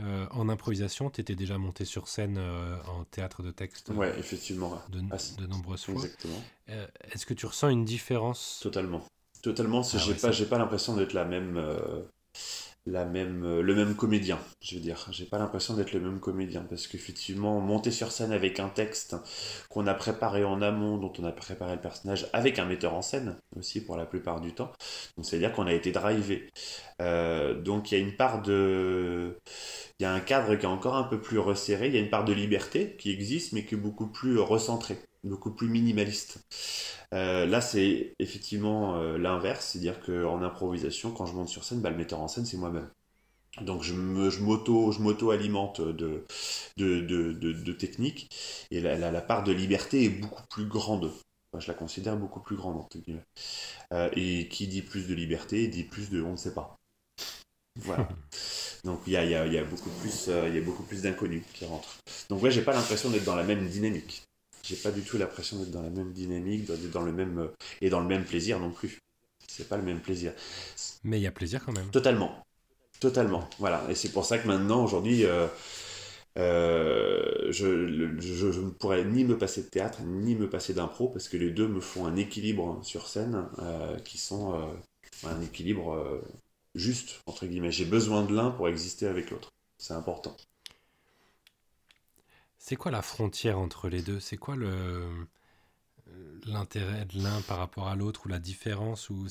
Euh, 0.00 0.26
en 0.30 0.48
improvisation, 0.48 1.10
tu 1.10 1.20
étais 1.20 1.34
déjà 1.34 1.58
monté 1.58 1.84
sur 1.84 2.08
scène 2.08 2.36
euh, 2.38 2.76
en 2.86 3.04
théâtre 3.04 3.42
de 3.42 3.50
texte 3.50 3.90
Ouais, 3.90 4.14
effectivement. 4.18 4.80
De, 4.90 5.02
ah, 5.10 5.16
de 5.38 5.46
nombreuses 5.46 5.84
fois. 5.84 5.94
Exactement. 5.94 6.42
Euh, 6.70 6.86
est-ce 7.12 7.26
que 7.26 7.34
tu 7.34 7.46
ressens 7.46 7.68
une 7.68 7.84
différence? 7.84 8.60
Totalement. 8.62 9.04
Totalement. 9.42 9.82
Ah 9.94 9.98
j'ai 9.98 10.14
pas, 10.14 10.30
j'ai 10.30 10.46
pas 10.46 10.58
l'impression 10.58 10.96
d'être 10.96 11.12
la 11.12 11.24
même 11.24 11.60
euh, 12.86 13.62
le 13.62 13.74
même 13.74 13.94
comédien, 13.96 14.38
je 14.60 14.76
veux 14.76 14.80
dire. 14.80 15.06
J'ai 15.10 15.26
pas 15.26 15.38
l'impression 15.38 15.74
d'être 15.74 15.92
le 15.92 16.00
même 16.00 16.20
comédien 16.20 16.62
parce 16.68 16.86
qu'effectivement, 16.86 17.60
monter 17.60 17.90
sur 17.90 18.12
scène 18.12 18.32
avec 18.32 18.60
un 18.60 18.68
texte 18.68 19.16
qu'on 19.68 19.86
a 19.86 19.94
préparé 19.94 20.44
en 20.44 20.62
amont, 20.62 20.96
dont 20.98 21.12
on 21.18 21.24
a 21.24 21.32
préparé 21.32 21.74
le 21.74 21.80
personnage 21.80 22.28
avec 22.32 22.58
un 22.58 22.64
metteur 22.64 22.94
en 22.94 23.02
scène 23.02 23.36
aussi 23.56 23.82
pour 23.84 23.96
la 23.96 24.06
plupart 24.06 24.40
du 24.40 24.54
temps, 24.54 24.72
donc 25.16 25.26
c'est-à-dire 25.26 25.52
qu'on 25.52 25.66
a 25.66 25.72
été 25.72 25.92
drivé. 25.92 26.48
Euh, 27.02 27.60
donc 27.60 27.92
il 27.92 27.98
y 27.98 28.00
a 28.00 28.04
une 28.04 28.16
part 28.16 28.42
de. 28.42 29.38
Il 30.00 30.04
y 30.04 30.06
a 30.06 30.12
un 30.12 30.20
cadre 30.20 30.54
qui 30.56 30.64
est 30.64 30.68
encore 30.68 30.96
un 30.96 31.04
peu 31.04 31.20
plus 31.20 31.38
resserré, 31.38 31.88
il 31.88 31.94
y 31.94 31.98
a 31.98 32.00
une 32.00 32.10
part 32.10 32.24
de 32.24 32.32
liberté 32.32 32.96
qui 32.98 33.10
existe 33.10 33.52
mais 33.52 33.64
qui 33.64 33.74
est 33.74 33.78
beaucoup 33.78 34.08
plus 34.08 34.38
recentrée, 34.38 34.98
beaucoup 35.28 35.52
plus 35.52 35.68
minimaliste. 35.68 36.40
Euh, 37.14 37.46
là, 37.46 37.60
c'est 37.60 38.14
effectivement 38.18 38.96
euh, 38.96 39.18
l'inverse, 39.18 39.66
c'est-à-dire 39.70 40.00
qu'en 40.00 40.42
improvisation, 40.42 41.12
quand 41.12 41.26
je 41.26 41.34
monte 41.34 41.48
sur 41.48 41.64
scène, 41.64 41.80
bah, 41.80 41.90
le 41.90 41.96
metteur 41.96 42.20
en 42.20 42.28
scène, 42.28 42.46
c'est 42.46 42.56
moi-même. 42.56 42.90
Donc 43.62 43.82
je 43.82 43.92
m'auto 43.94 44.92
je 44.92 45.00
m'auto 45.00 45.30
alimente 45.30 45.80
de 45.80 46.24
de, 46.76 47.00
de, 47.00 47.32
de, 47.32 47.72
techniques 47.72 48.28
et 48.70 48.80
la, 48.80 48.96
la, 49.10 49.20
part 49.20 49.42
de 49.42 49.52
liberté 49.52 50.04
est 50.04 50.10
beaucoup 50.10 50.42
plus 50.48 50.66
grande. 50.66 51.10
je 51.58 51.66
la 51.66 51.74
considère 51.74 52.16
beaucoup 52.16 52.40
plus 52.40 52.56
grande 52.56 52.84
euh, 53.92 54.10
et 54.12 54.48
qui 54.48 54.68
dit 54.68 54.82
plus 54.82 55.08
de 55.08 55.14
liberté 55.14 55.66
dit 55.66 55.82
plus 55.84 56.10
de 56.10 56.22
on 56.22 56.32
ne 56.32 56.36
sait 56.36 56.54
pas. 56.54 56.76
Voilà. 57.80 58.08
Donc 58.84 59.00
il 59.06 59.14
y 59.14 59.16
a, 59.16 59.24
y, 59.24 59.34
a, 59.34 59.46
y 59.46 59.58
a, 59.58 59.64
beaucoup 59.64 59.90
plus, 59.90 60.28
il 60.28 60.54
y 60.54 60.58
a 60.58 60.60
beaucoup 60.60 60.84
plus 60.84 61.02
d'inconnus 61.02 61.42
qui 61.54 61.64
rentrent. 61.64 61.98
Donc 62.28 62.42
ouais, 62.42 62.50
j'ai 62.50 62.62
pas 62.62 62.74
l'impression 62.74 63.10
d'être 63.10 63.24
dans 63.24 63.36
la 63.36 63.44
même 63.44 63.66
dynamique. 63.68 64.27
J'ai 64.68 64.76
pas 64.76 64.90
du 64.90 65.00
tout 65.00 65.16
l'impression 65.16 65.58
d'être 65.58 65.70
dans 65.70 65.82
la 65.82 65.88
même 65.88 66.12
dynamique, 66.12 66.66
d'être 66.66 66.90
dans 66.90 67.02
le 67.02 67.12
même 67.12 67.48
et 67.80 67.88
dans 67.88 68.00
le 68.00 68.06
même 68.06 68.24
plaisir 68.24 68.60
non 68.60 68.70
plus. 68.70 68.98
C'est 69.46 69.66
pas 69.66 69.78
le 69.78 69.82
même 69.82 70.00
plaisir. 70.00 70.32
Mais 71.04 71.18
il 71.18 71.22
y 71.22 71.26
a 71.26 71.32
plaisir 71.32 71.64
quand 71.64 71.72
même. 71.72 71.90
Totalement. 71.90 72.44
Totalement. 73.00 73.48
Voilà. 73.58 73.84
Et 73.88 73.94
c'est 73.94 74.10
pour 74.10 74.26
ça 74.26 74.38
que 74.38 74.46
maintenant, 74.46 74.84
aujourd'hui, 74.84 75.24
euh, 75.24 75.46
euh, 76.36 77.50
je, 77.50 78.18
je, 78.20 78.60
ne 78.60 78.70
pourrais 78.70 79.04
ni 79.04 79.24
me 79.24 79.38
passer 79.38 79.62
de 79.62 79.68
théâtre, 79.68 80.02
ni 80.02 80.34
me 80.34 80.50
passer 80.50 80.74
d'impro, 80.74 81.08
parce 81.08 81.28
que 81.28 81.38
les 81.38 81.50
deux 81.50 81.66
me 81.66 81.80
font 81.80 82.06
un 82.06 82.16
équilibre 82.16 82.78
sur 82.82 83.08
scène 83.08 83.46
euh, 83.60 83.96
qui 84.00 84.18
sont 84.18 84.54
un 85.24 85.40
équilibre 85.40 86.22
juste, 86.74 87.22
entre 87.26 87.46
guillemets. 87.46 87.72
J'ai 87.72 87.86
besoin 87.86 88.22
de 88.22 88.34
l'un 88.34 88.50
pour 88.50 88.68
exister 88.68 89.06
avec 89.06 89.30
l'autre. 89.30 89.50
C'est 89.78 89.94
important. 89.94 90.36
C'est 92.68 92.76
quoi 92.76 92.90
la 92.90 93.00
frontière 93.00 93.58
entre 93.58 93.88
les 93.88 94.02
deux? 94.02 94.20
C'est 94.20 94.36
quoi 94.36 94.54
le 94.54 95.00
l'intérêt 96.44 97.06
de 97.06 97.22
l'un 97.22 97.40
par 97.48 97.56
rapport 97.56 97.88
à 97.88 97.96
l'autre 97.96 98.26
ou 98.26 98.28
la 98.28 98.38
différence 98.38 99.08
ou 99.08 99.26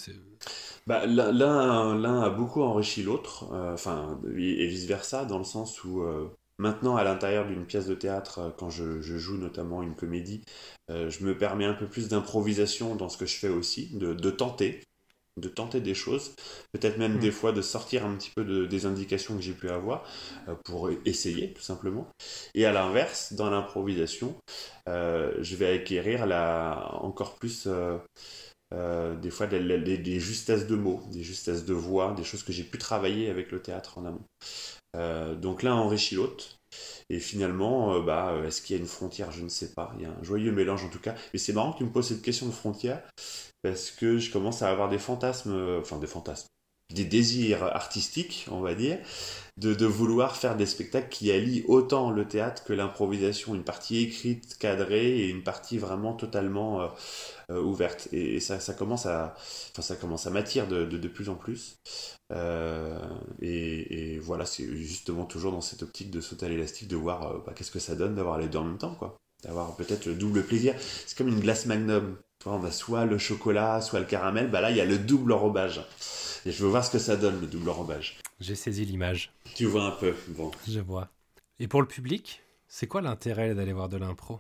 bah, 0.88 1.06
l'un 1.06 2.22
a 2.24 2.30
beaucoup 2.32 2.64
enrichi 2.64 3.04
l'autre 3.04 3.46
euh, 3.52 3.76
et, 4.36 4.66
vice 4.66 4.86
versa 4.86 5.26
dans 5.26 5.38
le 5.38 5.44
sens 5.44 5.84
où 5.84 6.02
euh, 6.02 6.36
maintenant 6.58 6.96
à 6.96 7.04
l'intérieur 7.04 7.46
d'une 7.46 7.66
pièce 7.66 7.86
de 7.86 7.94
théâtre 7.94 8.40
euh, 8.40 8.50
quand 8.58 8.72
je, 8.72 9.02
joue 9.02 9.38
notamment 9.38 9.84
une 9.84 9.96
comédie 9.96 10.42
je 10.90 11.24
me 11.24 11.38
permets 11.38 11.66
un 11.66 11.74
peu 11.74 11.86
plus 11.86 12.08
d'improvisation 12.10 12.96
dans 12.96 13.10
ce 13.10 13.18
que 13.18 13.28
je 13.28 13.38
fais 13.38 13.50
aussi 13.50 13.96
de 13.98 14.32
tenter 14.32 14.82
de 15.38 15.48
tenter 15.48 15.80
des 15.80 15.94
choses, 15.94 16.34
peut-être 16.74 16.98
même 16.98 17.16
mm. 17.16 17.20
des 17.20 17.32
fois 17.32 17.52
de 17.52 17.62
sortir 17.62 18.06
un 18.06 18.16
petit 18.16 18.32
peu 18.36 18.44
de, 18.44 18.66
des 18.66 18.86
indications 18.86 19.36
que 19.36 19.42
j'ai 19.42 19.54
pu 19.54 19.70
avoir 19.70 20.04
euh, 20.48 20.56
pour 20.66 20.90
essayer 21.06 21.54
tout 21.54 21.62
simplement. 21.62 22.08
Et 22.56 22.66
à 22.66 22.72
l'inverse, 22.72 23.34
dans 23.34 23.50
l'improvisation, 23.50 24.36
euh, 24.90 25.34
je 25.42 25.56
vais 25.56 25.74
acquérir 25.74 26.26
la, 26.26 26.92
encore 27.02 27.36
plus 27.36 27.68
euh, 27.68 29.16
des 29.16 29.30
fois 29.30 29.48
des, 29.48 30.20
justesses 30.20 30.68
de 30.68 30.76
mots, 30.76 31.02
des 31.12 31.24
justesses 31.24 31.66
de 31.66 31.74
voix, 31.74 32.14
des 32.18 32.24
choses 32.24 32.44
que 32.44 32.52
j'ai 32.52 32.64
pu 32.64 32.78
travailler 32.78 33.30
avec 33.30 33.52
le 33.52 33.62
théâtre 33.62 33.98
en 33.98 34.06
amont. 34.06 35.36
donc 35.36 35.64
l'un 35.64 35.76
enrichit 35.76 36.16
l'autre. 36.16 36.57
Et 37.10 37.20
finalement, 37.20 38.00
bah, 38.02 38.36
est-ce 38.46 38.62
qu'il 38.62 38.76
y 38.76 38.80
a 38.80 38.82
une 38.82 38.88
frontière? 38.88 39.32
Je 39.32 39.44
ne 39.44 39.50
sais 39.50 39.74
pas. 39.74 39.94
Il 39.98 40.04
y 40.04 40.06
a 40.06 40.10
un 40.12 40.24
joyeux 40.24 40.52
mélange 40.52 40.84
en 40.86 40.90
tout 40.90 41.00
cas. 41.00 41.16
Et 41.34 41.38
c'est 41.38 41.54
marrant 41.54 41.74
que 41.74 41.80
tu 41.80 41.84
me 41.86 41.92
poses 41.92 42.08
cette 42.10 42.22
question 42.22 42.46
de 42.48 42.52
frontière, 42.52 43.04
parce 43.62 43.92
que 43.92 44.18
je 44.20 44.32
commence 44.32 44.62
à 44.62 44.70
avoir 44.72 44.90
des 44.90 45.00
fantasmes, 45.00 45.54
euh, 45.54 45.80
enfin 45.82 46.00
des 46.00 46.08
fantasmes, 46.08 46.48
des 46.94 47.06
désirs 47.06 47.64
artistiques, 47.64 48.48
on 48.50 48.62
va 48.62 48.74
dire, 48.74 48.98
de, 49.58 49.86
vouloir 49.86 50.36
faire 50.36 50.56
des 50.56 50.66
spectacles 50.66 51.10
qui 51.10 51.32
allient 51.32 51.64
autant 51.68 52.12
le 52.12 52.28
théâtre 52.28 52.64
que 52.64 52.74
l'improvisation, 52.74 53.56
une 53.56 53.64
partie 53.64 54.04
écrite, 54.04 54.58
cadrée 54.58 55.20
et 55.20 55.30
une 55.30 55.44
partie 55.44 55.78
vraiment 55.78 56.14
totalement 56.14 56.82
euh, 56.82 56.88
euh, 57.52 57.62
ouverte. 57.62 58.08
Et, 58.14 58.40
ça, 58.40 58.60
ça, 58.60 58.74
commence 58.74 59.06
à, 59.06 59.36
enfin, 59.72 59.82
ça 59.82 59.96
commence 59.96 60.28
à 60.28 60.30
m'attirer 60.30 60.68
de, 60.68 60.86
de, 60.86 61.08
plus 61.08 61.30
en 61.30 61.36
plus. 61.36 61.78
et, 63.42 64.20
voilà, 64.22 64.46
c'est 64.46 64.66
justement 64.78 65.26
toujours 65.26 65.52
dans 65.52 65.62
cette 65.62 65.84
optique 65.84 66.12
de 66.12 66.22
sauter 66.22 66.46
à 66.46 66.50
l'élastique, 66.50 66.88
de 66.88 66.96
voir 66.96 67.42
bah, 67.46 67.54
qu'est-ce 67.56 67.72
que 67.72 67.80
ça 67.80 67.96
donne 67.96 68.16
d'avoir 68.16 68.38
les 68.38 68.48
deux 68.48 68.60
en 68.60 68.66
même 68.66 68.78
temps, 68.78 68.96
quoi. 68.96 69.18
D'avoir 69.44 69.76
peut-être 69.76 70.06
le 70.06 70.16
double 70.16 70.44
plaisir. 70.44 70.76
C'est 71.06 71.18
comme 71.18 71.28
une 71.28 71.40
glace 71.40 71.66
magnum 71.66 72.18
on 72.46 72.64
a 72.64 72.72
soit 72.72 73.06
le 73.06 73.18
chocolat, 73.18 73.82
soit 73.82 74.00
le 74.00 74.06
caramel. 74.06 74.50
Bah 74.50 74.62
là, 74.62 74.72
il 74.72 74.78
y 74.78 74.82
a 74.82 74.86
le 74.86 74.98
double 74.98 75.34
enrobage. 75.34 75.82
Et 76.48 76.52
je 76.54 76.64
veux 76.64 76.70
voir 76.70 76.86
ce 76.86 76.92
que 76.92 76.98
ça 76.98 77.18
donne, 77.18 77.42
le 77.42 77.48
double 77.48 77.68
enrobage. 77.68 78.20
J'ai 78.40 78.56
saisi 78.56 78.86
l'image. 78.86 79.34
Tu 79.54 79.66
vois 79.66 79.84
un 79.84 79.92
peu. 79.92 80.16
Bon. 80.30 80.50
Je 80.66 80.80
vois. 80.80 81.10
Et 81.60 81.68
pour 81.68 81.82
le 81.82 81.88
public, 81.90 82.42
c'est 82.70 82.88
quoi 82.88 83.02
l'intérêt 83.02 83.54
d'aller 83.54 83.74
voir 83.74 83.90
de 83.90 83.98
l'impro? 83.98 84.40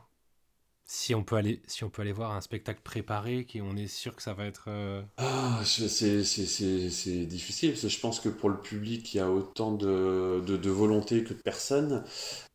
Si 0.89 1.13
on 1.13 1.23
peut 1.23 1.35
aller 1.35 1.61
si 1.67 1.83
on 1.83 1.89
peut 1.89 2.01
aller 2.01 2.13
voir 2.13 2.31
un 2.31 2.39
spectacle 2.39 2.79
préparé 2.81 3.43
qui 3.43 3.61
on 3.61 3.75
est 3.75 3.87
sûr 3.87 4.15
que 4.15 4.21
ça 4.21 4.33
va 4.33 4.45
être 4.45 4.65
euh, 4.69 5.01
ah, 5.17 5.61
c'est 5.65 7.25
difficile 7.25 7.71
parce 7.71 7.81
que 7.81 7.89
je 7.89 7.99
pense 7.99 8.21
que 8.21 8.29
pour 8.29 8.49
le 8.49 8.57
public 8.57 9.13
il 9.13 9.17
y 9.17 9.19
a 9.19 9.29
autant 9.29 9.71
de, 9.71 10.41
de, 10.45 10.69
volonté 10.69 11.23
que 11.23 11.33
de 11.33 11.39
personnes. 11.39 12.03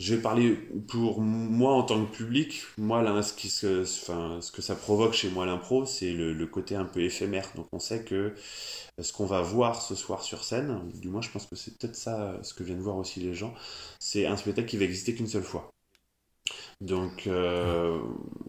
Je 0.00 0.14
vais 0.14 0.22
parler 0.22 0.52
pour 0.88 1.20
moi 1.20 1.74
en 1.74 1.82
tant 1.82 2.04
que 2.04 2.10
public. 2.10 2.62
Moi 2.78 3.02
là 3.02 3.22
ce 3.22 3.34
qui 3.34 3.48
se, 3.48 3.82
enfin, 3.82 4.38
ce 4.40 4.50
que 4.52 4.62
ça 4.62 4.74
provoque 4.76 5.12
chez 5.12 5.28
moi 5.28 5.44
l'impro 5.46 5.84
c'est 5.84 6.12
le, 6.12 6.32
le, 6.32 6.46
côté 6.46 6.74
un 6.74 6.84
peu 6.84 7.00
éphémère. 7.00 7.48
Donc 7.54 7.66
on 7.72 7.78
sait 7.78 8.04
que 8.04 8.34
ce 8.98 9.12
qu'on 9.12 9.26
va 9.26 9.42
voir 9.42 9.82
ce 9.82 9.94
soir 9.94 10.22
sur 10.22 10.44
scène 10.44 10.90
du 10.94 11.08
moins 11.08 11.22
je 11.22 11.30
pense 11.30 11.46
que 11.46 11.56
c'est 11.56 11.76
peut-être 11.78 11.96
ça 11.96 12.38
ce 12.42 12.54
que 12.54 12.62
viennent 12.62 12.80
voir 12.80 12.96
aussi 12.96 13.20
les 13.20 13.34
gens 13.34 13.54
c'est 13.98 14.26
un 14.26 14.36
spectacle 14.36 14.68
qui 14.68 14.76
va 14.76 14.84
exister 14.84 15.14
qu'une 15.14 15.26
seule 15.28 15.42
fois 15.42 15.71
donc 16.82 17.28
euh, 17.28 18.02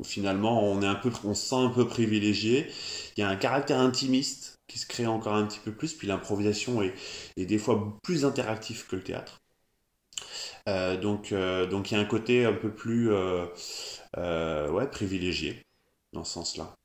finalement, 0.03 0.63
on 0.63 0.81
est 0.81 0.87
un 0.87 0.95
peu, 0.95 1.11
on 1.23 1.35
se 1.35 1.45
sent 1.47 1.55
un 1.55 1.69
peu 1.69 1.87
privilégié. 1.87 2.67
Il 3.15 3.21
y 3.21 3.23
a 3.23 3.29
un 3.29 3.35
caractère 3.35 3.79
intimiste 3.79 4.59
qui 4.67 4.79
se 4.79 4.87
crée 4.87 5.05
encore 5.05 5.35
un 5.35 5.45
petit 5.45 5.59
peu 5.59 5.71
plus. 5.71 5.93
Puis 5.93 6.07
l'improvisation 6.07 6.81
est, 6.81 6.95
des 7.37 7.57
fois 7.59 7.97
plus 8.03 8.25
interactif 8.25 8.87
que 8.87 8.95
le 8.95 9.03
théâtre. 9.03 9.41
Euh, 10.69 10.97
donc 10.97 11.31
euh, 11.31 11.67
donc 11.67 11.91
il 11.91 11.95
y 11.95 11.97
a 11.97 11.99
un 11.99 12.05
côté 12.05 12.45
un 12.45 12.53
peu 12.53 12.71
plus 12.73 13.11
ouais 13.11 14.87
privilégié 14.91 15.63
dans 16.13 16.23
ce 16.23 16.33
sens-là. 16.33 16.75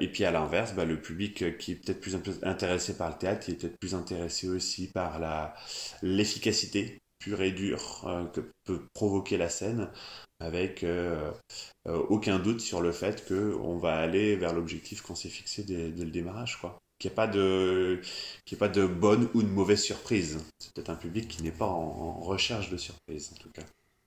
et 0.00 0.08
puis 0.08 0.24
à 0.24 0.30
l'inverse, 0.30 0.74
bah, 0.74 0.84
le 0.84 1.00
public 1.00 1.58
qui 1.58 1.72
est 1.72 1.74
peut-être 1.76 2.00
plus 2.00 2.16
intéressé 2.42 2.96
par 2.96 3.10
le 3.10 3.16
théâtre, 3.16 3.48
il 3.48 3.54
est 3.54 3.56
peut-être 3.58 3.78
plus 3.78 3.94
intéressé 3.94 4.48
aussi 4.48 4.88
par 4.88 5.20
l'efficacité 6.02 7.00
pur 7.18 7.40
et 7.42 7.50
dur 7.50 8.04
euh, 8.06 8.24
que 8.26 8.40
peut 8.64 8.82
provoquer 8.94 9.36
la 9.36 9.48
scène, 9.48 9.90
avec 10.40 10.84
euh, 10.84 11.32
euh, 11.86 11.96
aucun 12.08 12.38
doute 12.38 12.60
sur 12.60 12.80
le 12.80 12.92
fait 12.92 13.26
qu'on 13.26 13.76
va 13.76 13.96
aller 13.96 14.36
vers 14.36 14.52
l'objectif 14.52 15.02
qu'on 15.02 15.14
s'est 15.14 15.28
fixé 15.28 15.64
dès, 15.64 15.88
le 15.88 16.10
démarrage. 16.10 16.58
quoi. 16.60 16.78
Qu'il 16.98 17.10
n'y 17.10 17.12
ait, 17.12 17.16
pas 17.16 17.26
de, 17.28 18.00
ait 18.50 18.56
pas 18.56 18.68
de 18.68 18.86
bonne 18.86 19.28
ou 19.34 19.42
de 19.42 19.48
mauvaise 19.48 19.82
surprise. 19.82 20.44
C'est 20.58 20.72
peut-être 20.72 20.90
un 20.90 20.96
public 20.96 21.28
qui 21.28 21.42
n'est 21.42 21.52
pas 21.52 21.66
en, 21.66 22.20
recherche 22.20 22.70
de 22.70 22.76
surprise, 22.76 23.30
en 23.34 23.36
tout 23.40 23.50
cas. 23.50 23.62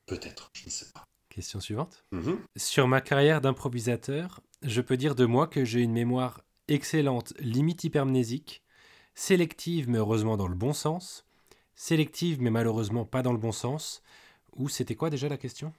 Peut-être, 0.05 0.49
je 0.53 0.65
ne 0.65 0.69
sais 0.69 0.87
pas. 0.93 1.03
Question 1.29 1.61
suivante. 1.61 2.03
Mm-hmm. 2.13 2.37
Sur 2.57 2.87
ma 2.89 2.99
carrière 2.99 3.39
d'improvisateur, 3.39 4.41
je 4.63 4.81
peux 4.81 4.97
dire 4.97 5.15
de 5.15 5.25
moi 5.25 5.47
que 5.47 5.63
j'ai 5.63 5.79
une 5.79 5.93
mémoire 5.93 6.41
excellente, 6.67 7.33
limite 7.39 7.85
hypermnésique, 7.85 8.61
sélective 9.15 9.89
mais 9.89 9.97
heureusement 9.97 10.35
dans 10.35 10.47
le 10.47 10.55
bon 10.55 10.73
sens, 10.73 11.25
sélective, 11.81 12.39
mais 12.39 12.51
malheureusement 12.51 13.05
pas 13.05 13.23
dans 13.23 13.31
le 13.31 13.39
bon 13.39 13.51
sens. 13.51 14.03
Ou 14.55 14.69
c'était 14.69 14.95
quoi 14.95 15.09
déjà 15.09 15.27
la 15.27 15.37
question? 15.37 15.73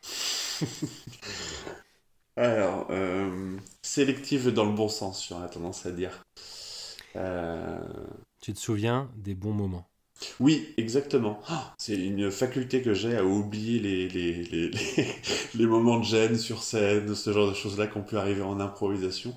Alors, 2.36 2.88
euh, 2.90 3.56
sélective 3.82 4.48
dans 4.48 4.64
le 4.64 4.72
bon 4.72 4.88
sens, 4.88 5.28
j'aurais 5.28 5.48
tendance 5.48 5.86
à 5.86 5.92
dire. 5.92 6.24
Euh, 7.14 7.78
tu 8.40 8.52
te 8.52 8.58
souviens 8.58 9.10
des 9.16 9.34
bons 9.34 9.52
moments? 9.52 9.86
Oui, 10.40 10.74
exactement. 10.76 11.40
Ah, 11.46 11.72
c'est 11.78 11.96
une 11.96 12.30
faculté 12.30 12.82
que 12.82 12.94
j'ai 12.94 13.16
à 13.16 13.24
oublier 13.24 13.78
les, 13.78 14.08
les, 14.08 14.42
les, 14.44 14.70
les, 15.54 15.66
moments 15.66 15.98
de 15.98 16.04
gêne 16.04 16.36
sur 16.36 16.62
scène, 16.62 17.14
ce 17.14 17.32
genre 17.32 17.48
de 17.48 17.54
choses-là 17.54 17.86
qu'on 17.86 18.02
peut 18.02 18.18
arriver 18.18 18.42
en 18.42 18.58
improvisation. 18.58 19.36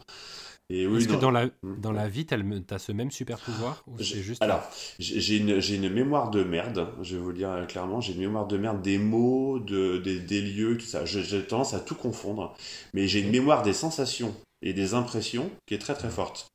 Est-ce 0.70 1.08
que 1.08 1.14
dans 1.14 1.30
la, 1.30 1.46
hmm. 1.46 1.80
dans 1.80 1.92
la 1.92 2.08
vie, 2.08 2.26
tu 2.26 2.34
as 2.34 2.80
ce 2.80 2.92
même 2.92 3.12
super 3.12 3.38
pouvoir 3.38 3.84
juste... 4.00 4.42
Alors, 4.42 4.64
j'ai 4.98 5.38
une, 5.38 5.62
une, 5.62 5.94
mémoire 5.94 6.32
de 6.32 6.44
merde, 6.44 6.90
je 7.04 7.16
vais 7.16 7.22
vous 7.22 7.30
le 7.30 7.38
dire 7.38 7.66
clairement, 7.68 8.02
j'ai 8.02 8.14
une 8.14 8.20
mémoire 8.20 8.48
de 8.48 8.58
merde 8.58 8.82
des 8.82 8.98
mots, 8.98 9.60
de, 9.60 10.00
des, 10.00 10.20
des 10.20 10.42
lieux, 10.42 10.78
tout 10.78 10.86
ça. 10.86 11.06
J'ai 11.06 11.46
tendance 11.46 11.76
à 11.76 11.80
tout 11.80 11.96
confondre, 11.96 12.56
mais 12.94 13.08
j'ai 13.08 13.20
une 13.22 13.30
mémoire 13.30 13.62
des 13.62 13.74
sensations 13.74 14.36
et 14.64 14.74
des 14.74 14.96
impressions 14.96 15.52
qui 15.68 15.76
est 15.76 15.80
très 15.80 15.94
très 15.94 16.10
forte. 16.10 16.48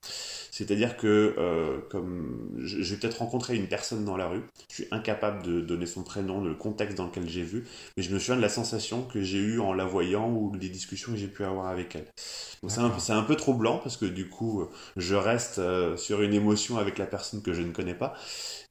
C'est-à-dire 0.60 0.98
que 0.98 1.34
euh, 1.38 1.78
comme 1.88 2.50
je, 2.58 2.82
vais 2.82 3.00
peut-être 3.00 3.20
rencontrer 3.20 3.56
une 3.56 3.66
personne 3.66 4.04
dans 4.04 4.18
la 4.18 4.28
rue, 4.28 4.42
je 4.68 4.74
suis 4.74 4.86
incapable 4.90 5.42
de 5.42 5.62
donner 5.62 5.86
son 5.86 6.02
prénom, 6.02 6.44
le 6.44 6.54
contexte 6.54 6.98
dans 6.98 7.06
lequel 7.06 7.26
j'ai 7.26 7.42
vu, 7.42 7.64
mais 7.96 8.02
je 8.02 8.12
me 8.12 8.18
souviens 8.18 8.36
de 8.36 8.42
la 8.42 8.50
sensation 8.50 9.02
que 9.02 9.22
j'ai 9.22 9.38
eue 9.38 9.58
en 9.58 9.72
la 9.72 9.86
voyant 9.86 10.30
ou 10.30 10.54
des 10.54 10.68
discussions 10.68 11.12
que 11.12 11.18
j'ai 11.18 11.28
pu 11.28 11.44
avoir 11.44 11.68
avec 11.68 11.96
elle. 11.96 12.04
Donc 12.60 12.70
c'est 12.98 13.12
un, 13.12 13.16
un, 13.16 13.22
peu 13.22 13.36
troublant 13.36 13.78
parce 13.78 13.96
que 13.96 14.04
du 14.04 14.28
coup, 14.28 14.68
je 14.98 15.14
reste 15.14 15.60
euh, 15.60 15.96
sur 15.96 16.20
une 16.20 16.34
émotion 16.34 16.76
avec 16.76 16.98
la 16.98 17.06
personne 17.06 17.40
que 17.40 17.54
je 17.54 17.62
ne 17.62 17.72
connais 17.72 17.94
pas 17.94 18.12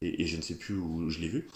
et, 0.01 0.27
je 0.27 0.37
ne 0.37 0.41
sais 0.41 0.55
plus 0.55 0.75
où 0.75 1.09
je 1.09 1.19
l'ai 1.19 1.27
vu. 1.27 1.47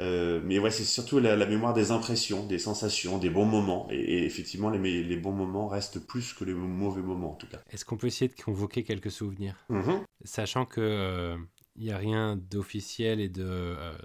Euh, 0.00 0.40
mais 0.44 0.58
ouais, 0.58 0.70
c'est 0.70 0.84
surtout 0.84 1.18
la, 1.20 1.36
mémoire 1.46 1.74
des 1.74 1.90
impressions, 1.90 2.44
des 2.46 2.58
sensations, 2.58 3.18
des 3.18 3.30
bons 3.30 3.44
moments. 3.44 3.86
Et, 3.90 4.24
effectivement, 4.24 4.70
les, 4.70 5.02
les, 5.02 5.16
bons 5.16 5.32
moments 5.32 5.68
restent 5.68 6.00
plus 6.00 6.32
que 6.32 6.44
les 6.44 6.54
mauvais 6.54 7.02
moments, 7.02 7.32
en 7.32 7.36
tout 7.36 7.46
cas. 7.46 7.58
Est-ce 7.70 7.84
qu'on 7.84 7.96
peut 7.96 8.08
essayer 8.08 8.28
de 8.28 8.40
convoquer 8.40 8.82
quelques 8.82 9.12
souvenirs? 9.12 9.56
Mm-hmm. 9.74 10.04
Sachant 10.24 10.66
que 10.66 10.80
il 10.80 10.82
euh, 10.82 11.36
n'y 11.76 11.92
a 11.92 11.98
rien 11.98 12.36
d'officiel 12.36 13.20
et 13.20 13.28
de 13.28 13.44
euh, 13.44 13.96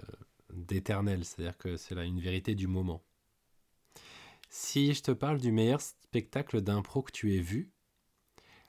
d'éternel, 0.52 1.24
c'est-à-dire 1.24 1.56
que 1.56 1.76
c'est 1.76 1.94
là 1.94 2.04
une 2.04 2.20
vérité 2.20 2.54
du 2.54 2.66
moment. 2.66 3.02
Si 4.48 4.94
je 4.94 5.02
te 5.02 5.12
parle 5.12 5.38
du 5.38 5.52
meilleur 5.52 5.80
spectacle 5.80 6.60
d'impro 6.60 7.02
que 7.02 7.12
tu 7.12 7.36
aies 7.36 7.40
vu, 7.40 7.70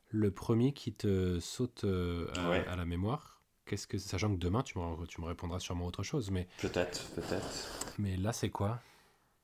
le 0.10 0.30
premier 0.30 0.74
qui 0.74 0.94
te 0.94 1.40
saute 1.40 1.86
à 1.86 2.76
la 2.76 2.86
mémoire, 2.86 3.42
qu'est-ce 3.66 3.88
que 3.88 3.98
sachant 3.98 4.30
que 4.32 4.40
demain 4.40 4.62
tu 4.62 4.78
me, 4.78 5.06
tu 5.08 5.22
me 5.22 5.26
répondras 5.26 5.60
sûrement 5.60 5.88
autre 5.88 6.04
chose, 6.04 6.30
mais 6.30 6.48
peut-être, 6.60 7.10
peut-être. 7.16 7.96
Mais 7.98 8.18
là, 8.18 8.34
c'est 8.34 8.50
quoi? 8.50 8.80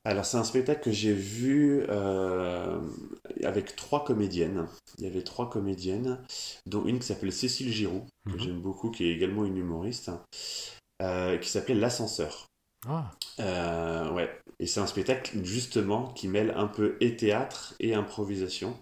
Alors 0.07 0.25
c'est 0.25 0.37
un 0.37 0.45
spectacle 0.45 0.79
que 0.83 0.91
j'ai 0.91 1.11
vu 1.11 1.83
euh, 1.89 2.79
avec 3.43 3.75
trois 3.75 4.05
comédiennes. 4.05 4.65
Il 4.97 5.03
y 5.03 5.07
avait 5.07 5.21
trois 5.21 5.49
comédiennes, 5.49 6.19
dont 6.65 6.85
une 6.85 6.99
qui 6.99 7.07
s'appelle 7.07 7.33
Cécile 7.33 7.73
Giroux, 7.73 8.05
que 8.25 8.31
mhm. 8.31 8.39
j'aime 8.39 8.61
beaucoup, 8.61 8.89
qui 8.89 9.03
est 9.03 9.11
également 9.11 9.43
une 9.43 9.57
humoriste, 9.57 10.09
euh, 11.01 11.37
qui 11.37 11.49
s'appelait 11.49 11.75
L'ascenseur. 11.75 12.47
Ah. 12.87 13.11
Euh, 13.41 14.09
ouais. 14.13 14.31
Et 14.61 14.65
c'est 14.65 14.79
un 14.79 14.87
spectacle 14.87 15.43
justement 15.43 16.07
qui 16.13 16.29
mêle 16.29 16.53
un 16.55 16.67
peu 16.67 16.95
et 17.01 17.17
théâtre 17.17 17.75
et 17.81 17.93
improvisation 17.93 18.77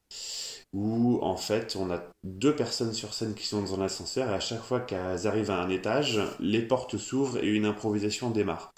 où 0.76 1.20
en 1.22 1.38
fait 1.38 1.78
on 1.80 1.90
a 1.90 2.04
deux 2.24 2.54
personnes 2.54 2.94
sur 2.94 3.14
scène 3.14 3.34
qui 3.34 3.48
sont 3.48 3.64
dans 3.64 3.78
l'ascenseur 3.78 4.30
et 4.30 4.34
à 4.34 4.42
chaque 4.42 4.62
fois 4.62 4.82
qu'elles 4.82 5.26
arrivent 5.26 5.50
à 5.50 5.62
un 5.62 5.70
étage, 5.70 6.20
les 6.40 6.62
portes 6.62 6.98
s'ouvrent 6.98 7.38
et 7.42 7.48
une 7.48 7.66
improvisation 7.66 8.30
démarre. 8.30 8.74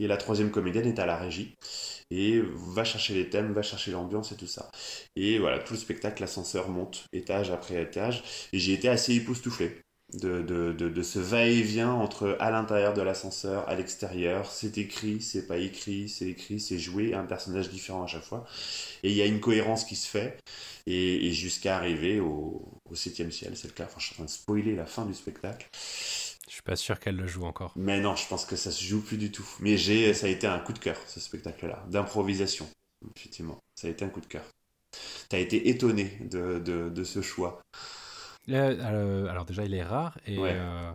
Et 0.00 0.08
la 0.08 0.16
troisième 0.16 0.50
comédienne 0.50 0.86
est 0.86 0.98
à 0.98 1.06
la 1.06 1.16
régie 1.16 1.54
et 2.10 2.40
va 2.40 2.84
chercher 2.84 3.14
les 3.14 3.30
thèmes, 3.30 3.52
va 3.52 3.62
chercher 3.62 3.92
l'ambiance 3.92 4.32
et 4.32 4.36
tout 4.36 4.48
ça. 4.48 4.70
Et 5.14 5.38
voilà, 5.38 5.60
tout 5.60 5.74
le 5.74 5.78
spectacle, 5.78 6.20
l'ascenseur 6.20 6.68
monte 6.68 7.06
étage 7.12 7.50
après 7.50 7.80
étage 7.80 8.24
et 8.52 8.58
j'ai 8.58 8.72
été 8.72 8.88
assez 8.88 9.14
époustouflé 9.14 9.85
de, 10.14 10.40
de, 10.40 10.72
de, 10.72 11.02
ce 11.02 11.18
va-et-vient 11.18 11.90
entre 11.90 12.36
à 12.40 12.50
l'intérieur 12.50 12.94
de 12.94 13.02
l'ascenseur, 13.02 13.68
à 13.68 13.74
l'extérieur, 13.74 14.50
c'est 14.50 14.78
écrit, 14.78 15.20
c'est 15.20 15.46
pas 15.46 15.58
écrit, 15.58 16.08
c'est 16.08 16.26
écrit, 16.26 16.60
c'est 16.60 16.78
joué, 16.78 17.12
un 17.14 17.24
personnage 17.24 17.70
différent 17.70 18.04
à 18.04 18.06
chaque 18.06 18.22
fois. 18.22 18.46
Et 19.02 19.10
il 19.10 19.16
y 19.16 19.22
a 19.22 19.26
une 19.26 19.40
cohérence 19.40 19.84
qui 19.84 19.96
se 19.96 20.08
fait, 20.08 20.38
et, 20.86 21.32
jusqu'à 21.32 21.76
arriver 21.76 22.20
au, 22.20 22.62
au 22.88 22.94
septième 22.94 23.32
ciel, 23.32 23.56
c'est 23.56 23.68
le 23.68 23.74
cas. 23.74 23.84
Enfin, 23.84 23.96
je 23.98 24.06
suis 24.06 24.14
en 24.14 24.16
train 24.16 24.24
de 24.24 24.30
spoiler 24.30 24.76
la 24.76 24.86
fin 24.86 25.04
du 25.04 25.14
spectacle. 25.14 25.68
Je 26.48 26.52
suis 26.52 26.62
pas 26.62 26.76
sûr 26.76 27.00
qu'elle 27.00 27.16
le 27.16 27.26
joue 27.26 27.44
encore. 27.44 27.72
Mais 27.76 28.00
non, 28.00 28.14
je 28.14 28.26
pense 28.28 28.44
que 28.44 28.56
ça 28.56 28.70
se 28.70 28.84
joue 28.84 29.02
plus 29.02 29.18
du 29.18 29.32
tout. 29.32 29.46
Mais 29.60 29.76
j'ai, 29.76 30.14
ça 30.14 30.26
a 30.26 30.28
été 30.28 30.46
un 30.46 30.60
coup 30.60 30.72
de 30.72 30.78
cœur, 30.78 30.96
ce 31.08 31.18
spectacle-là, 31.18 31.84
d'improvisation, 31.90 32.68
effectivement. 33.16 33.58
Ça 33.74 33.88
a 33.88 33.90
été 33.90 34.04
un 34.04 34.08
coup 34.08 34.20
de 34.20 34.26
cœur. 34.26 34.44
T'as 35.28 35.38
été 35.38 35.68
étonné 35.68 36.16
de, 36.30 36.60
de, 36.60 36.88
de 36.88 37.04
ce 37.04 37.20
choix. 37.20 37.60
Euh, 38.48 39.26
alors 39.28 39.44
déjà, 39.44 39.64
il 39.64 39.74
est 39.74 39.82
rare 39.82 40.18
et 40.26 40.38
euh, 40.38 40.92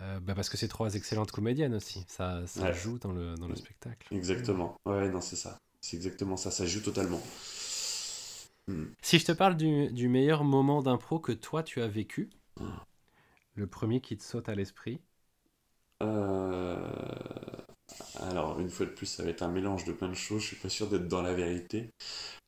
euh, 0.00 0.20
bah, 0.20 0.34
parce 0.34 0.48
que 0.48 0.56
c'est 0.56 0.68
trois 0.68 0.94
excellentes 0.94 1.30
comédiennes 1.30 1.74
aussi. 1.74 2.04
Ça, 2.08 2.46
ça 2.46 2.72
joue 2.72 2.98
dans 2.98 3.12
le, 3.12 3.34
dans 3.36 3.48
le 3.48 3.56
spectacle. 3.56 4.14
Exactement. 4.14 4.76
Ouais, 4.84 5.08
non, 5.08 5.20
c'est 5.20 5.36
ça. 5.36 5.58
C'est 5.80 5.96
exactement 5.96 6.36
ça. 6.36 6.50
Ça 6.50 6.66
joue 6.66 6.80
totalement. 6.80 7.20
Hmm. 8.68 8.86
Si 9.00 9.18
je 9.18 9.24
te 9.24 9.32
parle 9.32 9.56
du, 9.56 9.90
du 9.92 10.08
meilleur 10.08 10.44
moment 10.44 10.82
d'impro 10.82 11.18
que 11.18 11.32
toi 11.32 11.62
tu 11.62 11.82
as 11.82 11.88
vécu, 11.88 12.30
le 13.54 13.66
premier 13.66 14.00
qui 14.00 14.16
te 14.16 14.22
saute 14.22 14.48
à 14.48 14.54
l'esprit. 14.54 15.00
Alors, 18.20 18.58
une 18.60 18.70
fois 18.70 18.86
de 18.86 18.90
plus, 18.90 19.06
ça 19.06 19.22
va 19.22 19.30
être 19.30 19.42
un 19.42 19.50
mélange 19.50 19.84
de 19.84 19.92
plein 19.92 20.08
de 20.08 20.14
choses. 20.14 20.42
Je 20.42 20.48
suis 20.48 20.56
pas 20.56 20.68
sûr 20.68 20.88
d'être 20.88 21.08
dans 21.08 21.22
la 21.22 21.34
vérité. 21.34 21.90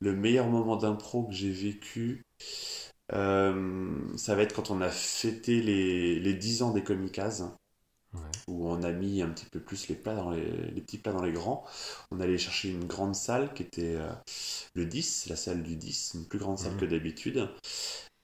Le 0.00 0.14
meilleur 0.14 0.48
moment 0.48 0.76
d'impro 0.76 1.24
que 1.24 1.32
j'ai 1.34 1.50
vécu, 1.50 2.24
euh, 3.12 3.98
ça 4.16 4.34
va 4.34 4.42
être 4.42 4.54
quand 4.54 4.70
on 4.70 4.80
a 4.80 4.90
fêté 4.90 5.60
les, 5.60 6.18
les 6.18 6.34
10 6.34 6.62
ans 6.62 6.70
des 6.72 6.82
Comicas, 6.82 7.42
où 8.48 8.68
on 8.68 8.82
a 8.82 8.92
mis 8.92 9.22
un 9.22 9.28
petit 9.28 9.46
peu 9.46 9.60
plus 9.60 9.88
les, 9.88 9.94
plats 9.94 10.14
dans 10.14 10.30
les, 10.30 10.44
les, 10.70 10.80
petits 10.80 10.98
plats 10.98 11.12
dans 11.12 11.22
les 11.22 11.32
grands. 11.32 11.64
On 12.10 12.20
allait 12.20 12.38
chercher 12.38 12.70
une 12.70 12.84
grande 12.84 13.14
salle 13.14 13.52
qui 13.54 13.62
était 13.62 13.96
euh, 13.96 14.10
le 14.74 14.86
10, 14.86 15.26
la 15.28 15.36
salle 15.36 15.62
du 15.62 15.76
10, 15.76 16.12
une 16.14 16.26
plus 16.26 16.38
grande 16.38 16.58
salle 16.58 16.76
que 16.76 16.84
d'habitude. 16.84 17.48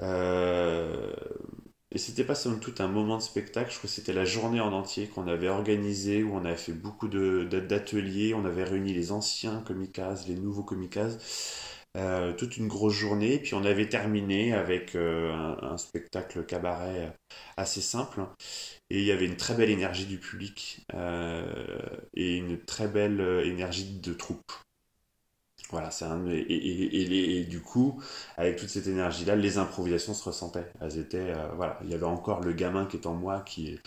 Euh, 0.02 1.12
et 1.92 1.98
c'était 1.98 2.24
pas 2.24 2.36
seulement 2.36 2.60
tout 2.60 2.74
un 2.78 2.86
moment 2.86 3.16
de 3.16 3.22
spectacle, 3.22 3.72
je 3.72 3.78
crois 3.78 3.88
que 3.88 3.94
c'était 3.94 4.12
la 4.12 4.24
journée 4.24 4.60
en 4.60 4.72
entier 4.72 5.08
qu'on 5.08 5.26
avait 5.26 5.48
organisé, 5.48 6.22
où 6.22 6.34
on 6.34 6.44
avait 6.44 6.56
fait 6.56 6.72
beaucoup 6.72 7.08
d'ateliers, 7.08 8.32
on 8.34 8.44
avait 8.44 8.62
réuni 8.62 8.94
les 8.94 9.10
anciens 9.10 9.60
Comicas, 9.62 10.24
les 10.28 10.36
nouveaux 10.36 10.62
Comicas. 10.62 11.16
Euh, 11.96 12.32
toute 12.34 12.56
une 12.56 12.68
grosse 12.68 12.94
journée. 12.94 13.38
Puis 13.40 13.54
on 13.54 13.64
avait 13.64 13.88
terminé 13.88 14.52
avec 14.52 14.94
euh, 14.94 15.32
un, 15.60 15.76
spectacle 15.76 16.44
cabaret 16.46 17.12
assez 17.56 17.80
simple. 17.80 18.22
Et 18.90 19.00
il 19.00 19.04
y 19.04 19.12
avait 19.12 19.26
une 19.26 19.36
très 19.36 19.54
belle 19.54 19.70
énergie 19.70 20.06
du 20.06 20.18
public 20.18 20.86
euh, 20.94 21.96
et 22.14 22.36
une 22.36 22.60
très 22.64 22.86
belle 22.86 23.20
énergie 23.44 23.98
de 23.98 24.12
troupe. 24.14 24.52
Voilà, 25.70 25.92
c'est 25.92 26.04
un, 26.04 26.26
et, 26.26 26.40
et, 26.48 27.44
du 27.44 27.60
coup, 27.60 28.02
avec 28.36 28.56
toute 28.56 28.68
cette 28.68 28.88
énergie-là, 28.88 29.36
les 29.36 29.56
improvisations 29.56 30.14
se 30.14 30.24
ressentaient. 30.24 30.66
Elles 30.80 30.98
étaient, 30.98 31.32
voilà, 31.54 31.78
il 31.84 31.90
y 31.90 31.94
avait 31.94 32.02
encore 32.04 32.40
le 32.40 32.52
gamin 32.52 32.86
qui 32.86 32.96
est 32.96 33.06
en 33.06 33.14
moi 33.14 33.40
qui, 33.42 33.78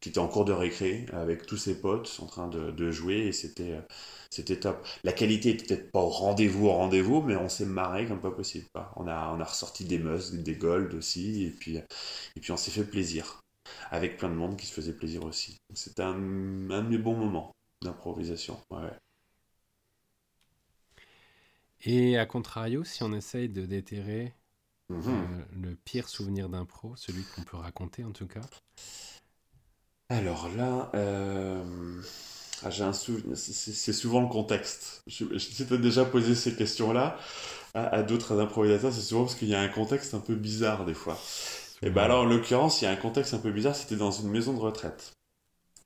qui 0.00 0.10
était 0.10 0.20
en 0.20 0.28
cours 0.28 0.44
de 0.44 0.52
récré 0.52 1.06
avec 1.12 1.44
tous 1.46 1.56
ses 1.56 1.80
potes 1.80 2.16
en 2.22 2.26
train 2.26 2.46
de, 2.46 2.70
de 2.70 2.90
jouer 2.92 3.26
et 3.26 3.32
c'était, 3.32 3.80
c'était 4.30 4.56
top. 4.60 4.86
La 5.02 5.12
qualité 5.12 5.50
était 5.50 5.64
peut-être 5.66 5.90
pas 5.90 6.00
au 6.00 6.08
rendez-vous, 6.10 6.66
au 6.68 6.72
rendez-vous, 6.72 7.22
mais 7.22 7.34
on 7.34 7.48
s'est 7.48 7.64
marré 7.66 8.06
comme 8.06 8.20
pas 8.20 8.30
possible. 8.30 8.66
On, 8.96 9.08
a, 9.08 9.34
on 9.36 9.40
a 9.40 9.44
ressorti 9.44 9.84
des 9.84 9.98
musts, 9.98 10.34
des 10.34 10.54
golds 10.54 10.94
aussi, 10.94 11.44
et 11.44 11.50
puis, 11.50 11.76
et 11.76 12.40
puis 12.40 12.52
on 12.52 12.56
s'est 12.56 12.70
fait 12.70 12.84
plaisir. 12.84 13.40
Avec 13.90 14.16
plein 14.18 14.28
de 14.28 14.34
monde 14.34 14.56
qui 14.56 14.66
se 14.66 14.72
faisait 14.74 14.92
plaisir 14.92 15.24
aussi. 15.24 15.56
C'était 15.74 16.02
un, 16.02 16.14
un, 16.70 16.82
de 16.82 16.88
mes 16.88 16.98
bons 16.98 17.16
moments 17.16 17.52
d'improvisation. 17.82 18.58
Et 21.84 22.16
à 22.16 22.26
contrario, 22.26 22.84
si 22.84 23.02
on 23.02 23.12
essaye 23.12 23.48
de 23.48 23.66
déterrer 23.66 24.32
mhm. 24.88 25.02
euh, 25.06 25.44
le 25.60 25.74
pire 25.74 26.08
souvenir 26.08 26.48
d'impro, 26.48 26.94
celui 26.96 27.24
qu'on 27.34 27.42
peut 27.42 27.56
raconter 27.56 28.04
en 28.04 28.12
tout 28.12 28.26
cas. 28.26 28.42
Alors 30.08 30.48
là, 30.56 30.90
euh, 30.94 32.02
ah, 32.64 32.70
j'ai 32.70 32.84
un 32.84 32.92
souvenir, 32.92 33.36
c'est 33.36 33.92
souvent 33.92 34.20
le 34.20 34.28
contexte. 34.28 35.02
Je, 35.06 35.24
je 35.36 35.74
déjà 35.76 36.04
posé 36.04 36.34
ces 36.34 36.54
questions-là 36.54 37.18
à, 37.74 38.02
d'autres 38.02 38.38
improvisateurs, 38.38 38.92
c'est 38.92 39.00
souvent 39.00 39.22
parce 39.22 39.34
qu'il 39.34 39.48
y 39.48 39.54
a 39.54 39.60
un 39.60 39.68
contexte 39.68 40.14
un 40.14 40.20
peu 40.20 40.34
bizarre 40.34 40.84
des 40.84 40.94
fois. 40.94 41.18
Et 41.82 41.90
ben 41.90 42.02
alors, 42.02 42.22
en 42.22 42.26
l'occurrence, 42.26 42.80
il 42.80 42.84
y 42.84 42.88
a 42.88 42.90
un 42.90 42.96
contexte 42.96 43.34
un 43.34 43.38
peu 43.38 43.50
bizarre, 43.50 43.74
c'était 43.74 43.96
dans 43.96 44.10
une 44.10 44.28
maison 44.28 44.52
de 44.52 44.60
retraite. 44.60 45.12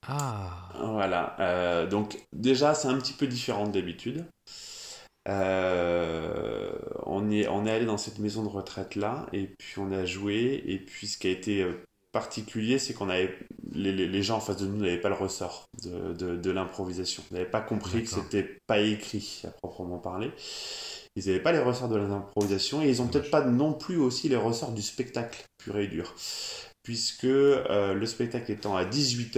Ah. 0.06 0.68
Voilà. 0.74 1.36
Euh, 1.40 1.86
donc, 1.86 2.26
déjà, 2.32 2.74
c'est 2.74 2.88
un 2.88 2.98
petit 2.98 3.12
peu 3.12 3.26
différent 3.26 3.66
d'habitude. 3.66 4.26
Euh, 5.28 6.72
on, 7.04 7.30
est, 7.30 7.48
on 7.48 7.66
est 7.66 7.70
allé 7.70 7.84
dans 7.84 7.98
cette 7.98 8.18
maison 8.18 8.42
de 8.42 8.48
retraite 8.48 8.94
là, 8.94 9.26
et 9.32 9.46
puis 9.58 9.78
on 9.78 9.90
a 9.92 10.04
joué, 10.04 10.62
et 10.66 10.78
puis 10.78 11.06
ce 11.08 11.18
qui 11.18 11.26
a 11.26 11.30
été 11.30 11.62
euh, 11.62 11.72
particulier, 12.12 12.78
c'est 12.78 12.94
qu'on 12.94 13.08
avait 13.08 13.36
les, 13.72 13.92
les, 13.92 14.22
gens 14.22 14.36
en 14.36 14.40
face 14.40 14.56
de 14.56 14.66
nous 14.66 14.78
n'avaient 14.78 15.00
pas 15.00 15.08
le 15.08 15.16
ressort 15.16 15.66
de, 15.84 16.12
de, 16.12 16.36
de 16.36 16.50
l'improvisation. 16.50 17.22
Ils 17.30 17.34
n'avaient 17.34 17.50
pas 17.50 17.60
compris 17.60 18.04
que 18.04 18.10
c'était 18.10 18.58
pas 18.66 18.80
écrit 18.80 19.42
à 19.44 19.50
proprement 19.50 19.98
parler. 19.98 20.30
Ils 21.16 21.26
n'avaient 21.26 21.42
pas 21.42 21.52
les 21.52 21.58
ressorts 21.58 21.88
de 21.88 21.96
l'improvisation 21.96 22.82
et 22.82 22.88
ils 22.88 23.02
ont 23.02 23.08
peut-être 23.08 23.30
pas 23.30 23.44
non 23.44 23.72
plus 23.72 23.96
aussi 23.96 24.28
les 24.28 24.36
ressorts 24.36 24.72
du 24.72 24.82
spectacle 24.82 25.44
pur 25.58 25.76
et 25.78 25.88
dur. 25.88 26.14
Puisque 26.82 27.24
euh, 27.24 27.94
le 27.94 28.06
spectacle 28.06 28.52
étant 28.52 28.76
à 28.76 28.84
18h, 28.84 29.32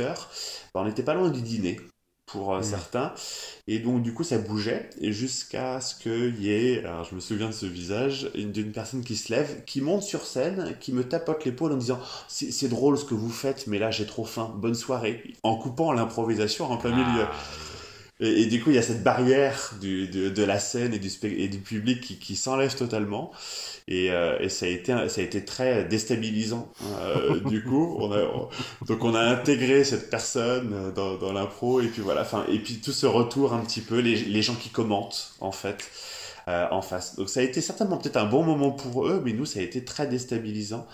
ben, 0.75 0.83
on 0.83 0.85
n'était 0.85 1.03
pas 1.03 1.15
loin 1.15 1.31
du 1.31 1.41
dîner 1.41 1.81
pour 2.29 2.55
euh, 2.55 2.61
mm. 2.61 2.65
certains. 2.65 3.13
Et 3.67 3.79
donc, 3.79 4.03
du 4.03 4.15
coup, 4.15 4.25
ça 4.25 4.39
bougeait. 4.39 4.89
Jusqu'à 5.01 5.81
ce 5.81 5.95
qu'il 5.95 6.43
y 6.43 6.51
ait, 6.51 6.85
alors 6.85 7.05
je 7.05 7.15
me 7.15 7.21
souviens 7.21 7.49
de 7.49 7.53
ce 7.53 7.67
visage, 7.67 8.31
d'une 8.35 8.73
personne 8.73 9.03
qui 9.03 9.17
se 9.17 9.33
lève, 9.33 9.65
qui 9.65 9.81
monte 9.81 10.03
sur 10.03 10.25
scène, 10.25 10.77
qui 10.81 10.93
me 10.93 11.05
tapote 11.05 11.45
l'épaule 11.45 11.73
en 11.73 11.77
disant 11.77 12.01
C'est 12.29 12.69
drôle 12.69 12.97
ce 12.97 13.05
que 13.05 13.15
vous 13.15 13.31
faites, 13.31 13.67
mais 13.67 13.79
là, 13.79 13.91
j'ai 13.91 14.07
trop 14.07 14.25
faim. 14.25 14.55
Bonne 14.57 14.75
soirée. 14.75 15.23
En 15.43 15.57
coupant 15.57 15.93
l'improvisation 15.93 16.71
en 16.71 16.77
plein 16.77 16.91
milieu. 16.91 17.27
Ah, 17.27 17.35
et, 18.21 18.47
du 18.47 18.63
coup, 18.63 18.71
il 18.71 18.77
y 18.77 18.79
a 18.79 18.83
cette 18.83 19.05
barrière 19.05 19.75
du, 19.81 20.09
de, 20.09 20.29
de, 20.29 20.43
la 20.43 20.59
scène 20.59 20.93
et 20.93 20.99
du, 20.99 21.11
et 21.23 21.49
du 21.49 21.59
public 21.59 22.01
qui, 22.01 22.19
qui 22.19 22.35
s'enlève 22.35 22.75
totalement. 22.75 23.31
Et, 23.91 24.11
euh, 24.11 24.39
et, 24.39 24.51
ça, 24.51 24.67
a 24.67 24.69
été, 24.69 24.93
ça 25.09 25.21
a 25.21 25.25
été 25.25 25.45
très 25.45 25.85
déstabilisant. 25.85 26.71
Euh, 27.01 27.41
du 27.49 27.65
coup, 27.65 27.97
on 27.99 28.13
a, 28.13 28.21
donc 28.87 29.03
on 29.03 29.15
a 29.15 29.21
intégré 29.21 29.83
cette 29.83 30.11
personne 30.11 30.93
dans, 30.95 31.17
dans 31.17 31.33
l'impro. 31.33 31.81
Et 31.81 31.87
puis 31.87 32.03
voilà, 32.03 32.21
enfin, 32.21 32.45
et 32.51 32.59
puis 32.59 32.81
tout 32.85 32.93
ce 32.93 33.07
retour 33.07 33.55
un 33.55 33.61
petit 33.61 33.81
peu, 33.81 33.99
les, 33.99 34.17
les 34.17 34.43
gens 34.43 34.55
qui 34.55 34.69
commentent, 34.69 35.33
en 35.41 35.53
fait. 35.53 35.91
Euh, 36.49 36.67
en 36.71 36.81
face. 36.81 37.15
Donc 37.17 37.29
ça 37.29 37.41
a 37.41 37.43
été 37.43 37.61
certainement 37.61 37.99
peut-être 37.99 38.17
un 38.17 38.25
bon 38.25 38.43
moment 38.43 38.71
pour 38.71 39.07
eux, 39.07 39.21
mais 39.23 39.35
nous, 39.35 39.45
ça 39.45 39.61
a 39.61 39.63
été 39.63 39.85
très 39.85 40.07
déstabilisant. 40.07 40.87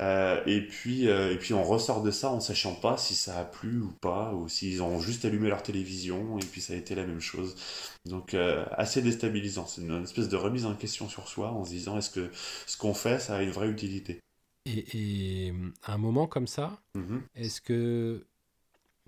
Euh, 0.00 0.42
et, 0.46 0.66
puis, 0.66 1.08
euh, 1.08 1.32
et 1.32 1.38
puis 1.38 1.54
on 1.54 1.62
ressort 1.62 2.02
de 2.02 2.10
ça 2.10 2.30
en 2.30 2.40
sachant 2.40 2.74
pas 2.74 2.96
si 2.96 3.14
ça 3.14 3.38
a 3.38 3.44
plu 3.44 3.80
ou 3.80 3.92
pas, 4.00 4.32
ou 4.34 4.48
s'ils 4.48 4.82
ont 4.82 5.00
juste 5.00 5.24
allumé 5.24 5.48
leur 5.48 5.62
télévision, 5.62 6.38
et 6.38 6.44
puis 6.44 6.60
ça 6.60 6.72
a 6.72 6.76
été 6.76 6.94
la 6.94 7.04
même 7.06 7.20
chose. 7.20 7.54
Donc 8.04 8.34
euh, 8.34 8.64
assez 8.72 9.02
déstabilisant. 9.02 9.66
C'est 9.66 9.82
une, 9.82 10.02
espèce 10.02 10.28
de 10.28 10.36
remise 10.36 10.66
en 10.66 10.74
question 10.74 11.08
sur 11.08 11.28
soi 11.28 11.50
en 11.50 11.64
se 11.64 11.70
disant 11.70 11.96
est-ce 11.98 12.10
que 12.10 12.30
ce 12.66 12.76
qu'on 12.76 12.94
fait, 12.94 13.20
ça 13.20 13.36
a 13.36 13.42
une 13.42 13.50
vraie 13.50 13.68
utilité? 13.68 14.20
Et, 14.66 15.52
à 15.84 15.94
un 15.94 15.98
moment 15.98 16.26
comme 16.26 16.46
ça, 16.46 16.80
mm-hmm. 16.96 17.20
est-ce 17.36 17.60
que 17.60 18.26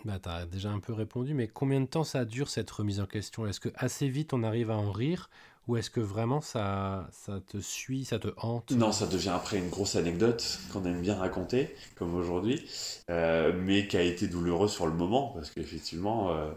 bah, 0.04 0.20
tu 0.22 0.28
as 0.28 0.46
déjà 0.46 0.70
un 0.70 0.80
peu 0.80 0.92
répondu, 0.92 1.34
mais 1.34 1.48
combien 1.48 1.80
de 1.80 1.86
temps 1.86 2.04
ça 2.04 2.24
dure 2.24 2.48
cette 2.48 2.70
remise 2.70 3.00
en 3.00 3.06
question? 3.06 3.46
Est-ce 3.46 3.60
que 3.60 3.70
assez 3.74 4.08
vite 4.08 4.32
on 4.34 4.42
arrive 4.42 4.70
à 4.70 4.76
en 4.76 4.92
rire 4.92 5.30
ou 5.66 5.76
est-ce 5.76 5.90
que 5.90 6.00
vraiment 6.00 6.40
ça, 6.40 7.08
ça 7.10 7.40
te 7.40 7.58
suit, 7.58 8.04
ça 8.04 8.18
te 8.18 8.28
hante 8.36 8.70
Non, 8.70 8.92
ça 8.92 9.06
devient 9.06 9.30
après 9.30 9.58
une 9.58 9.68
grosse 9.68 9.96
anecdote 9.96 10.60
qu'on 10.72 10.84
aime 10.84 11.00
bien 11.00 11.16
raconter, 11.16 11.74
comme 11.96 12.14
aujourd'hui, 12.14 12.68
euh, 13.10 13.52
mais 13.52 13.88
qui 13.88 13.96
a 13.96 14.02
été 14.02 14.28
douloureuse 14.28 14.72
sur 14.72 14.86
le 14.86 14.92
moment, 14.92 15.32
parce 15.34 15.50
qu'effectivement, 15.50 16.30
euh, 16.30 16.52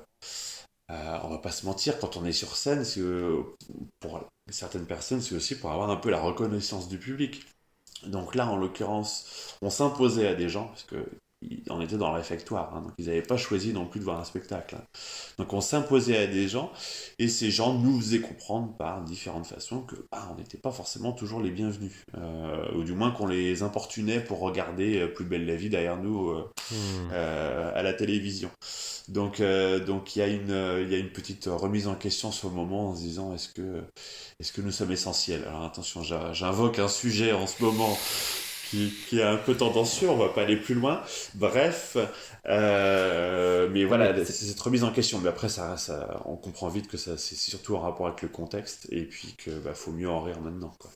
euh, 0.91 1.19
on 1.23 1.29
va 1.29 1.39
pas 1.39 1.51
se 1.51 1.65
mentir, 1.65 1.99
quand 1.99 2.17
on 2.17 2.25
est 2.25 2.31
sur 2.31 2.55
scène, 2.55 2.83
pour 3.99 4.27
certaines 4.49 4.85
personnes, 4.85 5.21
c'est 5.21 5.35
aussi 5.35 5.55
pour 5.55 5.71
avoir 5.71 5.89
un 5.89 5.97
peu 5.97 6.09
la 6.09 6.19
reconnaissance 6.19 6.87
du 6.87 6.99
public. 6.99 7.45
Donc 8.05 8.35
là, 8.35 8.47
en 8.47 8.57
l'occurrence, 8.57 9.57
on 9.61 9.69
s'imposait 9.69 10.27
à 10.27 10.35
des 10.35 10.49
gens, 10.49 10.67
parce 10.67 10.83
que 10.83 11.03
on 11.69 11.79
était 11.81 11.95
dans 11.97 12.09
le 12.09 12.17
réfectoire, 12.17 12.73
hein, 12.75 12.81
donc 12.81 12.91
ils 12.97 13.05
n'avaient 13.05 13.21
pas 13.21 13.37
choisi 13.37 13.71
non 13.71 13.85
plus 13.85 13.99
de 13.99 14.05
voir 14.05 14.19
un 14.19 14.25
spectacle. 14.25 14.75
Hein. 14.75 14.83
Donc 15.37 15.53
on 15.53 15.61
s'imposait 15.61 16.17
à 16.17 16.27
des 16.27 16.47
gens, 16.47 16.71
et 17.17 17.29
ces 17.29 17.49
gens 17.49 17.73
nous 17.73 17.99
faisaient 17.99 18.19
comprendre 18.19 18.75
par 18.77 19.01
différentes 19.03 19.47
façons 19.47 19.81
que 19.81 19.95
bah, 20.11 20.29
on 20.31 20.35
n'était 20.35 20.57
pas 20.57 20.71
forcément 20.71 21.13
toujours 21.13 21.41
les 21.41 21.51
bienvenus, 21.51 21.93
euh, 22.17 22.75
ou 22.75 22.83
du 22.83 22.93
moins 22.93 23.11
qu'on 23.11 23.27
les 23.27 23.63
importunait 23.63 24.19
pour 24.19 24.39
regarder 24.39 24.99
euh, 24.99 25.07
Plus 25.07 25.25
belle 25.25 25.45
la 25.45 25.55
vie 25.55 25.69
derrière 25.69 25.97
nous 25.97 26.29
euh, 26.29 26.43
hmm. 26.71 27.11
à 27.11 27.81
la 27.81 27.93
télévision. 27.93 28.51
Donc 29.07 29.41
donc 29.87 30.15
il 30.15 30.19
y 30.19 30.21
a 30.21 30.27
une 30.27 30.83
il 30.83 30.91
y 30.91 30.95
a 30.95 30.99
une 30.99 31.09
petite 31.09 31.45
remise 31.45 31.87
en 31.87 31.95
question 31.95 32.31
sur 32.31 32.49
le 32.49 32.55
moment 32.55 32.89
en 32.89 32.95
se 32.95 33.01
disant 33.01 33.33
est-ce 33.33 33.49
que 33.49 33.81
est-ce 34.39 34.53
que 34.53 34.61
nous 34.61 34.71
sommes 34.71 34.91
essentiels? 34.91 35.43
Alors 35.47 35.63
attention, 35.63 36.03
j'invoque 36.03 36.79
un 36.79 36.87
sujet 36.87 37.33
en 37.33 37.47
ce 37.47 37.63
moment 37.63 37.97
qui, 38.69 39.19
est 39.19 39.23
un 39.23 39.37
peu 39.37 39.55
tendancieux, 39.55 40.09
on 40.09 40.17
va 40.17 40.29
pas 40.29 40.41
aller 40.43 40.57
plus 40.57 40.75
loin. 40.75 41.01
Bref, 41.35 41.97
euh, 42.47 43.67
mais 43.71 43.85
voilà, 43.85 44.13
c'est 44.25 44.31
cette 44.31 44.59
remise 44.59 44.83
en 44.83 44.91
question. 44.91 45.19
Mais 45.19 45.29
après, 45.29 45.49
ça, 45.49 45.77
ça 45.77 46.21
on 46.25 46.35
comprend 46.35 46.69
vite 46.69 46.87
que 46.87 46.97
ça, 46.97 47.17
c'est 47.17 47.35
surtout 47.35 47.75
en 47.75 47.79
rapport 47.79 48.07
avec 48.07 48.21
le 48.21 48.29
contexte, 48.29 48.87
et 48.91 49.03
puis 49.03 49.35
que 49.37 49.51
bah, 49.59 49.73
faut 49.73 49.91
mieux 49.91 50.09
en 50.09 50.21
rire 50.21 50.39
maintenant. 50.41 50.73
Quoi. 50.79 50.91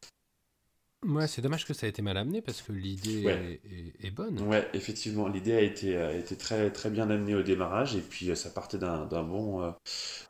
Ouais, 1.05 1.27
c'est 1.27 1.41
dommage 1.41 1.65
que 1.65 1.73
ça 1.73 1.85
ait 1.85 1.89
été 1.89 2.01
mal 2.01 2.17
amené 2.17 2.41
parce 2.41 2.61
que 2.61 2.71
l'idée 2.71 3.59
est, 4.01 4.11
bonne. 4.11 4.39
Ouais, 4.41 4.67
effectivement, 4.73 5.27
l'idée 5.27 5.53
a 5.53 5.61
été, 5.61 5.97
a 5.97 6.13
été 6.13 6.35
très, 6.35 6.71
très 6.71 6.89
bien 6.89 7.09
amenée 7.09 7.35
au 7.35 7.43
démarrage 7.43 7.95
et 7.95 8.01
puis 8.01 8.29
euh, 8.29 8.35
ça 8.35 8.49
partait 8.49 8.77
d'un 8.77 9.05
bon, 9.05 9.61
euh, 9.61 9.71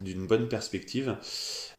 d'une 0.01 0.25
bonne 0.25 0.47
perspective. 0.47 1.15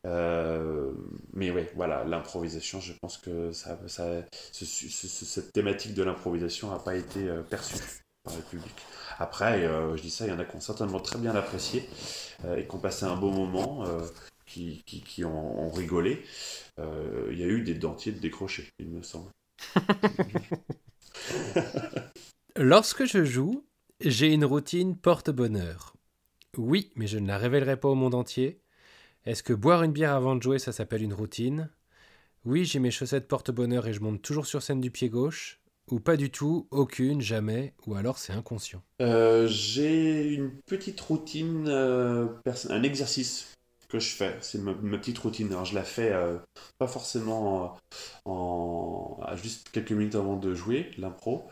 Euh, 0.07 0.92
mais 1.33 1.50
ouais, 1.50 1.70
voilà, 1.74 2.04
l'improvisation, 2.04 2.80
je 2.80 2.92
pense 2.92 3.18
que 3.18 3.52
ça, 3.52 3.78
ça, 3.87 4.24
cette 4.52 5.52
thématique 5.52 5.94
de 5.94 6.02
l'improvisation 6.02 6.70
n'a 6.70 6.78
pas 6.78 6.94
été 6.94 7.26
perçue 7.50 7.76
par 8.22 8.37
le 8.37 8.42
public. 8.42 8.74
Après, 9.18 9.62
je 9.96 10.00
dis 10.00 10.11
ça, 10.11 10.26
il 10.26 10.30
y 10.30 10.33
en 10.33 10.38
a 10.38 10.44
qui 10.44 10.57
ont 10.57 10.61
certainement 10.61 11.00
très 11.00 11.18
bien 11.18 11.35
apprécié 11.35 11.88
et 12.57 12.66
qui 12.66 12.74
ont 12.74 12.80
passé 12.80 13.04
un 13.04 13.16
beau 13.16 13.30
moment, 13.30 13.85
qui, 14.55 14.85
qui, 14.87 15.01
qui 15.01 15.25
ont, 15.25 15.67
ont 15.67 15.71
rigolé. 15.71 16.23
Euh, 16.79 17.29
il 17.33 17.38
y 17.38 17.43
a 17.43 17.47
eu 17.47 17.62
des 17.62 17.75
dentiers 17.75 18.12
de 18.12 18.21
décrochés, 18.21 18.69
il 18.79 18.88
me 18.88 19.03
semble. 19.03 19.31
Lorsque 22.57 23.05
je 23.05 23.25
joue, 23.25 23.67
j'ai 24.01 24.33
une 24.33 24.45
routine 24.45 24.97
porte-bonheur. 24.97 25.95
Oui, 26.57 26.93
mais 26.95 27.09
je 27.09 27.19
ne 27.19 27.27
la 27.27 27.37
révélerai 27.37 27.79
pas 27.79 27.88
au 27.88 27.97
monde 27.97 28.14
entier. 28.14 28.61
Est-ce 29.25 29.43
que 29.43 29.53
boire 29.53 29.83
une 29.83 29.93
bière 29.93 30.14
avant 30.14 30.37
de 30.37 30.43
jouer, 30.43 30.61
ça 30.61 30.71
s'appelle 30.71 31.03
une 31.03 31.14
routine? 31.14 31.69
Oui, 32.45 32.64
j'ai 32.64 32.79
mes 32.79 32.93
chaussettes 32.93 33.27
porte-bonheur 33.27 33.88
et 33.88 33.93
je 33.93 34.01
monte 34.01 34.23
toujours 34.23 34.47
sur 34.47 34.62
scène 34.62 34.81
du 34.81 34.93
pied 34.93 35.09
gauche. 35.09 35.61
Ou 35.90 35.99
pas 35.99 36.17
du 36.17 36.31
tout, 36.31 36.69
aucune, 36.71 37.21
jamais, 37.21 37.75
ou 37.87 37.95
alors 37.95 38.19
c'est 38.19 38.33
inconscient. 38.33 38.83
Euh, 39.03 39.47
j'ai 39.49 40.33
une 40.33 40.53
petite 40.67 41.01
routine, 41.01 41.67
euh, 41.69 42.27
un 42.71 42.83
exercice 42.83 43.55
que 43.94 44.00
je 44.00 44.14
fais. 44.14 44.37
C'est 44.40 44.59
ma, 44.59 44.74
petite 44.74 45.18
routine. 45.18 45.48
Alors, 45.52 45.64
je 45.64 45.74
la 45.74 45.85
fais 45.85 46.11
euh, 46.12 46.38
pas 46.78 46.88
forcément 46.88 47.76
en, 48.24 49.18
juste 49.37 49.70
quelques 49.70 49.92
minutes 49.92 50.16
avant 50.16 50.37
de 50.37 50.52
jouer 50.54 50.90
l'impro, 50.98 51.48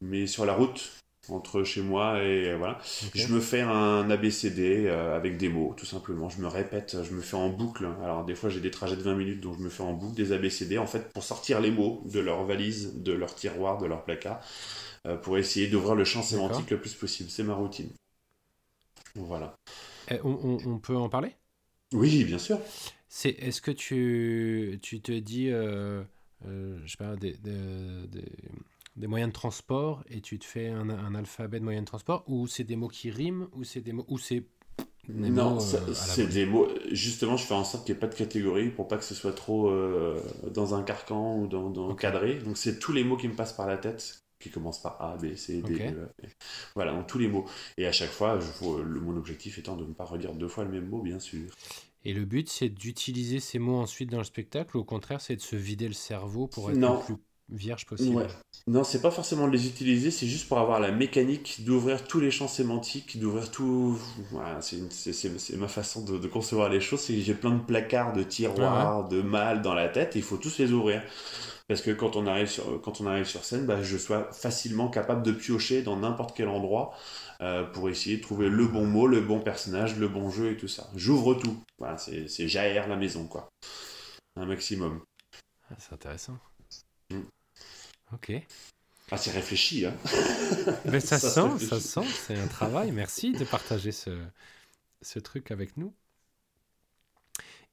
mais 0.00 0.26
sur 0.26 0.44
la 0.44 0.54
route 0.54 0.92
entre 1.28 1.64
chez 1.64 1.82
moi 1.82 2.22
et 2.22 2.54
voilà. 2.54 2.78
Je 3.14 3.32
me 3.34 3.40
fais 3.40 3.60
un 3.60 4.08
ABCD 4.10 4.86
euh, 4.86 5.16
avec 5.16 5.38
des 5.38 5.48
mots, 5.48 5.74
tout 5.76 5.86
simplement. 5.86 6.28
Je 6.28 6.40
me 6.40 6.46
répète, 6.46 7.02
je 7.02 7.12
me 7.12 7.20
fais 7.20 7.36
en 7.36 7.48
boucle. 7.48 7.88
Alors 8.04 8.24
des 8.24 8.36
fois 8.36 8.48
j'ai 8.48 8.60
des 8.60 8.70
trajets 8.70 8.96
de 8.96 9.02
20 9.02 9.14
minutes, 9.16 9.40
donc 9.40 9.56
je 9.58 9.64
me 9.64 9.68
fais 9.68 9.82
en 9.82 9.92
boucle 9.92 10.14
des 10.14 10.32
ABCD 10.32 10.78
en 10.78 10.86
fait 10.86 11.12
pour 11.12 11.24
sortir 11.24 11.60
les 11.60 11.72
mots 11.72 12.02
de 12.04 12.20
leur 12.20 12.44
valise, 12.44 13.02
de 13.02 13.12
leur 13.12 13.34
tiroir, 13.34 13.78
de 13.78 13.86
leur 13.86 14.04
placard, 14.04 14.40
euh, 15.06 15.16
pour 15.16 15.36
essayer 15.36 15.66
d'ouvrir 15.66 15.96
le 15.96 16.04
champ 16.04 16.22
sémantique 16.22 16.70
le 16.70 16.80
plus 16.80 16.94
possible. 16.94 17.28
C'est 17.28 17.42
ma 17.42 17.54
routine. 17.54 17.90
Voilà. 19.16 19.56
Eh, 20.08 20.20
on 20.22 20.78
peut 20.78 20.94
en 20.94 21.08
parler? 21.08 21.34
Oui, 21.92 22.24
bien 22.24 22.38
sûr. 22.38 22.58
C'est, 23.08 23.30
est-ce 23.30 23.60
que 23.60 23.70
tu, 23.70 24.78
tu 24.82 25.00
te 25.00 25.12
dis, 25.12 25.50
euh, 25.50 26.02
euh, 26.46 26.78
je 26.84 26.90
sais 26.90 26.96
pas, 26.96 27.16
des, 27.16 27.36
des, 28.96 29.06
moyens 29.06 29.30
de 29.30 29.34
transport 29.34 30.04
et 30.10 30.20
tu 30.20 30.38
te 30.38 30.44
fais 30.44 30.68
un, 30.68 30.90
un, 30.90 31.14
alphabet 31.14 31.60
de 31.60 31.64
moyens 31.64 31.84
de 31.84 31.88
transport 31.88 32.24
ou 32.26 32.46
c'est 32.46 32.64
des 32.64 32.76
mots 32.76 32.88
qui 32.88 33.10
riment 33.10 33.48
ou 33.52 33.64
c'est 33.64 33.80
des 33.80 33.92
mots 33.92 34.04
ou 34.08 34.18
c'est 34.18 34.44
non, 35.08 35.58
euh, 35.58 35.94
c'est 35.94 36.26
des 36.26 36.46
mots. 36.46 36.66
Justement, 36.90 37.36
je 37.36 37.44
fais 37.44 37.54
en 37.54 37.62
sorte 37.62 37.86
qu'il 37.86 37.94
n'y 37.94 37.98
ait 37.98 38.00
pas 38.00 38.08
de 38.08 38.16
catégorie 38.16 38.70
pour 38.70 38.88
pas 38.88 38.96
que 38.96 39.04
ce 39.04 39.14
soit 39.14 39.32
trop 39.32 39.72
dans 40.52 40.74
un 40.74 40.82
carcan 40.82 41.38
ou 41.38 41.46
dans, 41.46 41.70
dans 41.70 41.94
cadré. 41.94 42.40
Donc, 42.40 42.56
c'est 42.56 42.80
tous 42.80 42.92
les 42.92 43.04
mots 43.04 43.16
qui 43.16 43.28
me 43.28 43.34
passent 43.34 43.52
par 43.52 43.68
la 43.68 43.78
tête 43.78 44.25
qui 44.46 44.52
commencent 44.52 44.82
par 44.82 45.00
A, 45.00 45.16
B, 45.16 45.34
C, 45.34 45.62
D, 45.62 45.78
E. 45.80 46.08
Voilà, 46.74 46.92
donc 46.92 47.06
tous 47.06 47.18
les 47.18 47.28
mots. 47.28 47.46
Et 47.76 47.86
à 47.86 47.92
chaque 47.92 48.10
fois, 48.10 48.38
je, 48.40 48.82
le, 48.82 49.00
mon 49.00 49.16
objectif 49.16 49.58
étant 49.58 49.76
de 49.76 49.84
ne 49.84 49.92
pas 49.92 50.04
redire 50.04 50.34
deux 50.34 50.48
fois 50.48 50.64
le 50.64 50.70
même 50.70 50.88
mot, 50.88 51.02
bien 51.02 51.18
sûr. 51.18 51.50
Et 52.04 52.12
le 52.12 52.24
but, 52.24 52.48
c'est 52.48 52.68
d'utiliser 52.68 53.40
ces 53.40 53.58
mots 53.58 53.78
ensuite 53.78 54.10
dans 54.10 54.18
le 54.18 54.24
spectacle, 54.24 54.76
ou 54.76 54.80
au 54.80 54.84
contraire, 54.84 55.20
c'est 55.20 55.36
de 55.36 55.40
se 55.40 55.56
vider 55.56 55.88
le 55.88 55.94
cerveau 55.94 56.46
pour 56.46 56.70
être 56.70 56.78
le 56.78 57.04
plus 57.04 57.16
vierge 57.48 57.86
possible? 57.86 58.16
Ouais. 58.16 58.26
Non, 58.66 58.82
c'est 58.84 59.00
pas 59.00 59.10
forcément 59.10 59.46
de 59.46 59.52
les 59.52 59.66
utiliser, 59.66 60.10
c'est 60.10 60.26
juste 60.26 60.48
pour 60.48 60.58
avoir 60.58 60.80
la 60.80 60.90
mécanique 60.90 61.64
d'ouvrir 61.64 62.04
tous 62.04 62.18
les 62.20 62.30
champs 62.30 62.48
sémantiques, 62.48 63.18
d'ouvrir 63.18 63.50
tout. 63.50 63.98
Voilà, 64.32 64.60
c'est 64.60 65.56
ma 65.56 65.68
façon 65.68 66.04
de, 66.04 66.26
concevoir 66.26 66.68
les 66.68 66.80
choses. 66.80 67.00
C'est 67.00 67.20
j'ai 67.20 67.34
plein 67.34 67.52
de 67.52 67.62
placards, 67.62 68.12
de 68.12 68.22
tiroirs, 68.22 69.08
de 69.08 69.22
mâles 69.22 69.62
dans 69.62 69.74
la 69.74 69.88
tête, 69.88 70.16
et 70.16 70.18
il 70.18 70.24
faut 70.24 70.36
tous 70.36 70.58
les 70.58 70.72
ouvrir 70.72 71.02
parce 71.68 71.80
que 71.80 71.90
quand 71.90 72.14
on 72.14 72.26
arrive 72.26 72.46
sur, 72.46 72.80
quand 72.80 73.00
on 73.00 73.06
arrive 73.06 73.26
sur 73.26 73.44
scène, 73.44 73.66
bah, 73.66 73.82
je 73.82 73.96
sois 73.96 74.32
facilement 74.32 74.88
capable 74.88 75.22
de 75.22 75.32
piocher 75.32 75.82
dans 75.82 75.96
n'importe 75.96 76.36
quel 76.36 76.48
endroit 76.48 76.94
euh, 77.40 77.64
pour 77.64 77.88
essayer 77.90 78.18
de 78.18 78.22
trouver 78.22 78.48
le 78.48 78.66
bon 78.66 78.86
mot, 78.86 79.06
le 79.06 79.20
bon 79.20 79.40
personnage, 79.40 79.96
le 79.98 80.08
bon 80.08 80.30
jeu 80.30 80.52
et 80.52 80.56
tout 80.56 80.68
ça. 80.68 80.88
J'ouvre 80.94 81.34
tout. 81.34 81.60
Voilà, 81.78 81.98
c'est 81.98 82.48
j'aère 82.48 82.86
la 82.88 82.96
maison, 82.96 83.26
quoi. 83.26 83.48
Un 84.36 84.46
maximum. 84.46 85.02
Ah, 85.70 85.74
c'est 85.78 85.92
intéressant. 85.92 86.38
Mm. 87.10 87.22
Ok. 88.12 88.32
Ah, 89.10 89.16
c'est 89.16 89.32
réfléchi, 89.32 89.86
hein. 89.86 89.94
Mais 90.84 91.00
ça, 91.00 91.18
sent, 91.18 91.58
ça 91.58 91.80
sent, 91.80 92.06
c'est 92.26 92.38
un 92.38 92.46
travail. 92.46 92.92
Merci 92.92 93.32
de 93.32 93.44
partager 93.44 93.90
ce, 93.92 94.10
ce 95.02 95.18
truc 95.18 95.50
avec 95.50 95.76
nous. 95.76 95.92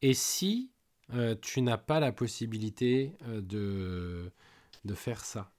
Et 0.01 0.13
si 0.13 0.72
euh, 1.13 1.35
tu 1.41 1.61
n'as 1.61 1.77
pas 1.77 1.99
la 1.99 2.11
possibilité 2.11 3.15
euh, 3.27 3.41
de, 3.41 4.31
de 4.85 4.93
faire 4.93 5.23
ça. 5.23 5.51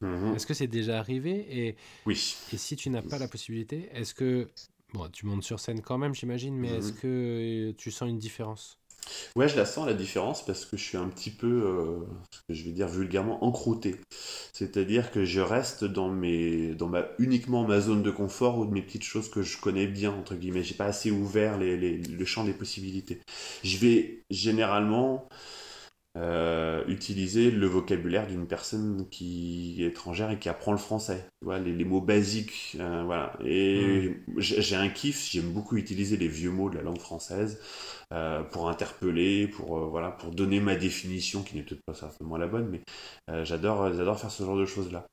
Mhm. 0.00 0.34
Est-ce 0.34 0.46
que 0.46 0.54
c'est 0.54 0.66
déjà 0.68 0.98
arrivé? 0.98 1.46
Et, 1.68 1.76
Oui. 2.06 2.36
Et 2.52 2.56
si 2.56 2.76
tu 2.76 2.90
n'as 2.90 3.02
pas 3.02 3.18
la 3.18 3.28
possibilité, 3.28 3.88
est-ce 3.92 4.14
que... 4.14 4.48
Bon, 4.94 5.08
tu 5.10 5.26
montes 5.26 5.42
sur 5.42 5.60
scène 5.60 5.82
quand 5.82 5.98
même, 5.98 6.14
j'imagine, 6.14 6.56
mais 6.56 6.68
est-ce 6.68 6.92
mhm. 6.92 6.98
que 6.98 7.74
tu 7.76 7.90
sens 7.90 8.08
une 8.08 8.18
différence? 8.18 8.77
Ouais, 9.36 9.48
je 9.48 9.56
la 9.56 9.64
sens 9.64 9.86
la 9.86 9.94
différence 9.94 10.44
parce 10.44 10.64
que 10.64 10.76
je 10.76 10.82
suis 10.84 10.96
un 10.98 11.08
petit 11.08 11.30
peu, 11.30 11.46
euh, 11.46 12.00
je 12.48 12.62
vais 12.64 12.70
dire 12.72 12.88
vulgairement, 12.88 13.42
encrouté. 13.44 13.96
C'est-à-dire 14.52 15.10
que 15.10 15.24
je 15.24 15.40
reste 15.40 15.84
dans 15.84 16.08
mes, 16.08 16.74
dans 16.74 16.88
ma 16.88 17.06
uniquement 17.18 17.66
ma 17.66 17.80
zone 17.80 18.02
de 18.02 18.10
confort 18.10 18.58
ou 18.58 18.66
de 18.66 18.72
mes 18.72 18.82
petites 18.82 19.04
choses 19.04 19.30
que 19.30 19.42
je 19.42 19.58
connais 19.58 19.86
bien 19.86 20.12
entre 20.12 20.34
guillemets. 20.34 20.62
J'ai 20.62 20.74
pas 20.74 20.86
assez 20.86 21.10
ouvert 21.10 21.58
les, 21.58 21.76
les, 21.76 21.98
le 21.98 22.24
champ 22.24 22.44
des 22.44 22.52
possibilités. 22.52 23.20
Je 23.64 23.78
vais 23.78 24.24
généralement 24.30 25.28
euh, 26.18 26.84
utiliser 26.88 27.50
le 27.50 27.66
vocabulaire 27.66 28.26
d'une 28.26 28.46
personne 28.46 29.08
qui 29.10 29.82
est 29.82 29.88
étrangère 29.88 30.30
et 30.30 30.38
qui 30.38 30.48
apprend 30.48 30.72
le 30.72 30.78
français. 30.78 31.24
Voilà, 31.42 31.64
les, 31.64 31.72
les, 31.72 31.84
mots 31.84 32.00
basiques, 32.00 32.76
euh, 32.80 33.02
voilà. 33.04 33.32
Et 33.44 34.10
hmm. 34.26 34.34
j'ai 34.38 34.76
un 34.76 34.88
kiff. 34.88 35.30
J'aime 35.30 35.52
beaucoup 35.52 35.76
utiliser 35.76 36.16
les 36.16 36.28
vieux 36.28 36.50
mots 36.50 36.70
de 36.70 36.76
la 36.76 36.82
langue 36.82 36.98
française. 37.00 37.58
Euh, 38.14 38.42
pour 38.42 38.70
interpeller, 38.70 39.48
pour 39.48 39.76
euh, 39.76 39.86
voilà, 39.86 40.10
pour 40.10 40.30
donner 40.30 40.60
ma 40.60 40.76
définition 40.76 41.42
qui 41.42 41.56
n'est 41.56 41.62
peut-être 41.62 41.84
pas 41.84 41.92
certainement 41.92 42.38
la 42.38 42.46
bonne, 42.46 42.66
mais 42.70 42.80
euh, 43.28 43.44
j'adore, 43.44 43.92
j'adore 43.92 44.18
faire 44.18 44.30
ce 44.30 44.42
genre 44.44 44.56
de 44.56 44.64
choses 44.64 44.90
là. 44.90 45.06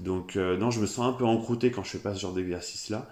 Donc 0.00 0.34
non, 0.34 0.70
je 0.72 0.80
me 0.80 0.86
sens 0.86 1.06
un 1.06 1.12
peu 1.12 1.24
encrouté 1.24 1.70
quand 1.70 1.84
je 1.84 1.90
fais 1.90 1.98
pas 1.98 2.12
ce 2.14 2.20
genre 2.20 2.34
d'exercice 2.34 2.88
là, 2.88 3.06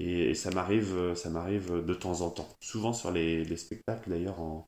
et, 0.00 0.34
ça 0.34 0.50
m'arrive, 0.50 1.14
ça 1.14 1.30
m'arrive 1.30 1.84
de 1.84 1.94
temps 1.94 2.20
en 2.22 2.30
temps. 2.30 2.48
Souvent 2.60 2.92
sur 2.92 3.12
les, 3.12 3.44
les 3.44 3.56
spectacles 3.56 4.10
d'ailleurs 4.10 4.40
en, 4.40 4.66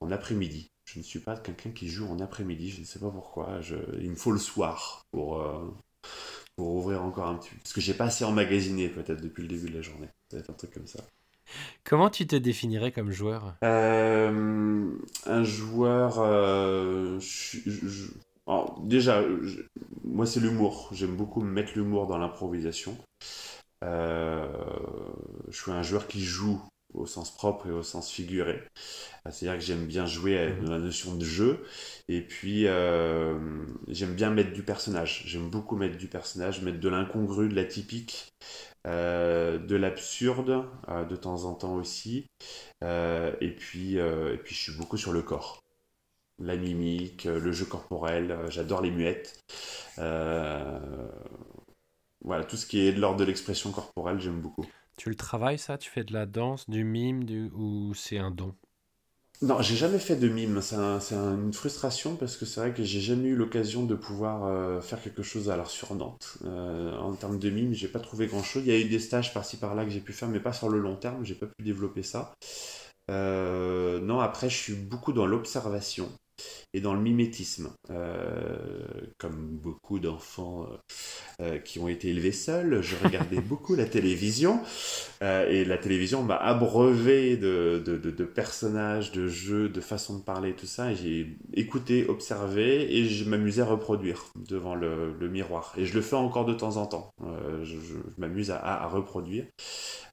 en 0.00 0.10
après-midi. 0.10 0.68
Je 0.84 0.98
ne 0.98 1.04
suis 1.04 1.18
pas 1.18 1.36
quelqu'un 1.36 1.70
qui 1.70 1.88
joue 1.88 2.06
en 2.06 2.20
après-midi, 2.20 2.70
je 2.70 2.80
ne 2.80 2.84
sais 2.84 2.98
pas 2.98 3.10
pourquoi. 3.10 3.60
Je, 3.60 3.76
il 4.00 4.10
me 4.10 4.16
faut 4.16 4.32
le 4.32 4.38
soir 4.38 5.02
pour, 5.10 5.42
pour 6.56 6.74
ouvrir 6.74 7.02
encore 7.02 7.26
un 7.26 7.36
petit 7.36 7.50
peu. 7.50 7.56
Parce 7.56 7.72
que 7.72 7.80
j'ai 7.80 7.94
pas 7.94 8.04
assez 8.04 8.24
emmagasiné 8.24 8.88
peut-être 8.88 9.20
depuis 9.22 9.42
le 9.42 9.48
début 9.48 9.70
de 9.70 9.76
la 9.76 9.82
journée. 9.82 10.08
Peut-être 10.28 10.50
un 10.50 10.54
truc 10.54 10.72
comme 10.72 10.86
ça. 10.86 11.00
Comment 11.84 12.10
tu 12.10 12.26
te 12.26 12.36
définirais 12.36 12.92
comme 12.92 13.10
joueur? 13.10 13.54
Euh, 13.64 14.90
Un 15.26 15.44
joueur. 15.44 16.18
Euh, 16.18 17.18
déjà, 18.82 19.22
moi, 20.04 20.26
c'est 20.26 20.40
l'humour. 20.40 20.88
J'aime 20.92 21.16
beaucoup 21.16 21.40
mettre 21.40 21.72
l'humour 21.76 22.06
dans 22.06 22.18
l'improvisation. 22.18 22.96
Euh, 23.82 24.46
je 25.48 25.56
suis 25.60 25.70
un 25.70 25.82
joueur 25.82 26.06
qui 26.06 26.22
joue 26.22 26.60
au 26.94 27.06
sens 27.06 27.34
propre 27.34 27.66
et 27.66 27.70
au 27.70 27.82
sens 27.82 28.10
figuré. 28.10 28.62
C'est-à-dire 29.30 29.58
que 29.58 29.64
j'aime 29.64 29.86
bien 29.86 30.06
jouer 30.06 30.38
avec 30.38 30.60
mhm. 30.60 30.70
la 30.70 30.78
notion 30.78 31.14
de 31.14 31.24
jeu. 31.24 31.64
Et 32.08 32.20
puis, 32.20 32.66
j'aime 33.88 34.14
bien 34.14 34.30
mettre 34.30 34.52
du 34.52 34.62
personnage. 34.62 35.24
J'aime 35.26 35.50
beaucoup 35.50 35.76
mettre 35.76 35.98
du 35.98 36.06
personnage, 36.06 36.62
mettre 36.62 36.80
de 36.80 36.88
l'incongru, 36.88 37.48
de 37.48 37.54
l'atypique. 37.54 38.32
Euh, 38.86 39.58
de 39.58 39.76
l'absurde 39.76 40.66
euh, 40.88 41.04
de 41.04 41.16
temps 41.16 41.44
en 41.44 41.54
temps 41.54 41.74
aussi. 41.74 42.26
Euh, 42.82 43.34
et, 43.40 43.50
puis, 43.50 43.96
et 43.96 44.36
puis 44.42 44.54
je 44.54 44.60
suis 44.60 44.76
beaucoup 44.76 44.96
sur 44.96 45.12
le 45.12 45.22
corps. 45.22 45.60
La 46.38 46.56
mimique, 46.56 47.24
le 47.24 47.52
jeu 47.52 47.64
corporel, 47.64 48.36
j'adore 48.48 48.82
les 48.82 48.90
muettes. 48.90 49.40
voilà, 49.96 50.80
tout 52.44 52.56
ce 52.56 52.66
qui 52.66 52.80
est 52.80 52.92
de 52.92 53.00
l'ordre 53.00 53.18
de 53.18 53.24
l'expression 53.24 53.70
corporelle, 53.72 54.20
j'aime 54.20 54.40
beaucoup. 54.40 54.66
Tu 54.96 55.08
le 55.08 55.14
travailles 55.14 55.58
ça? 55.58 55.78
Tu 55.78 55.90
fais 55.90 56.04
de 56.04 56.12
la 56.12 56.26
danse, 56.26 56.68
du 56.68 56.84
mime, 56.84 57.24
du... 57.24 57.50
ou 57.54 57.94
c'est 57.94 58.18
un 58.18 58.30
don? 58.30 58.54
Non, 59.42 59.60
j'ai 59.60 59.76
jamais 59.76 59.98
fait 59.98 60.16
de 60.16 60.28
mime. 60.28 60.60
C'est 60.62 60.76
une 61.14 61.52
frustration 61.52 62.16
parce 62.16 62.36
que 62.36 62.46
c'est 62.46 62.60
vrai 62.60 62.72
que 62.72 62.82
j'ai 62.82 63.00
jamais 63.00 63.28
eu 63.28 63.36
l'occasion 63.36 63.84
de 63.84 63.94
pouvoir 63.94 64.44
euh, 64.46 64.80
faire 64.80 65.02
quelque 65.02 65.22
chose 65.22 65.50
à 65.50 65.56
l'heure 65.56 65.70
sur 65.70 65.94
Nantes. 65.94 66.38
Euh, 66.44 66.96
en 66.96 67.12
termes 67.14 67.38
de 67.38 67.50
mime, 67.50 67.74
j'ai 67.74 67.88
pas 67.88 68.00
trouvé 68.00 68.26
grand 68.26 68.42
chose. 68.42 68.62
Il 68.64 68.72
y 68.72 68.76
a 68.76 68.78
eu 68.78 68.88
des 68.88 69.00
stages 69.00 69.34
par-ci 69.34 69.56
par-là 69.58 69.84
que 69.84 69.90
j'ai 69.90 70.00
pu 70.00 70.12
faire, 70.12 70.28
mais 70.28 70.40
pas 70.40 70.52
sur 70.52 70.68
le 70.68 70.78
long 70.78 70.96
terme. 70.96 71.24
J'ai 71.24 71.34
pas 71.34 71.46
pu 71.46 71.62
développer 71.62 72.02
ça. 72.02 72.32
Euh, 73.10 74.00
non, 74.00 74.20
après, 74.20 74.48
je 74.48 74.56
suis 74.56 74.74
beaucoup 74.74 75.12
dans 75.12 75.26
l'observation 75.26 76.08
et 76.74 76.80
dans 76.80 76.94
le 76.94 77.00
mimétisme. 77.00 77.70
comme 79.18 79.58
beaucoup 79.62 79.98
d'enfants 79.98 80.66
euh, 81.40 81.58
qui 81.58 81.80
ont 81.80 81.88
été 81.88 82.10
élevés 82.10 82.30
seuls. 82.30 82.80
Je 82.80 82.94
regardais 83.02 83.40
beaucoup 83.40 83.74
la 83.74 83.86
télévision 83.86 84.60
euh, 85.20 85.48
et 85.48 85.64
la 85.64 85.76
télévision 85.78 86.22
m'a 86.22 86.36
abreuvé 86.36 87.36
de, 87.36 87.82
de, 87.84 87.96
de, 87.96 88.24
personnages, 88.24 89.10
de 89.10 89.26
jeux, 89.26 89.68
de 89.68 89.80
façons 89.80 90.18
de 90.18 90.22
parler, 90.22 90.52
tout 90.52 90.66
ça. 90.66 90.92
Et 90.92 90.94
j'ai 90.94 91.36
écouté, 91.52 92.06
observé 92.06 92.96
et 92.96 93.06
je 93.06 93.28
m'amusais 93.28 93.62
à 93.62 93.64
reproduire 93.64 94.26
devant 94.36 94.76
le, 94.76 95.12
le, 95.18 95.28
miroir. 95.28 95.74
Et 95.76 95.86
je 95.86 95.94
le 95.94 96.02
fais 96.02 96.14
encore 96.14 96.44
de 96.44 96.54
temps 96.54 96.76
en 96.76 96.86
temps. 96.86 97.12
Euh, 97.24 97.64
je, 97.64 97.74
m'amuse 98.16 98.52
à, 98.52 98.58
à, 98.58 98.86
reproduire. 98.86 99.46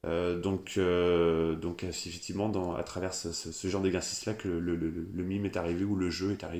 donc, 0.03 0.79
donc 1.61 1.83
effectivement, 1.83 2.49
dans, 2.49 2.73
à 2.73 2.81
travers 2.81 3.13
ce, 3.13 3.31
ce, 3.31 3.67
genre 3.67 3.81
d'exercice-là, 3.81 4.33
que 4.33 4.47
le, 4.47 4.75
le, 4.75 4.89
le, 4.89 5.23
mime 5.23 5.45
est 5.45 5.55
arrivé 5.55 5.83
ou 5.83 5.95
le 5.95 6.09
jeu 6.09 6.31
est 6.31 6.43
arrivé. 6.43 6.50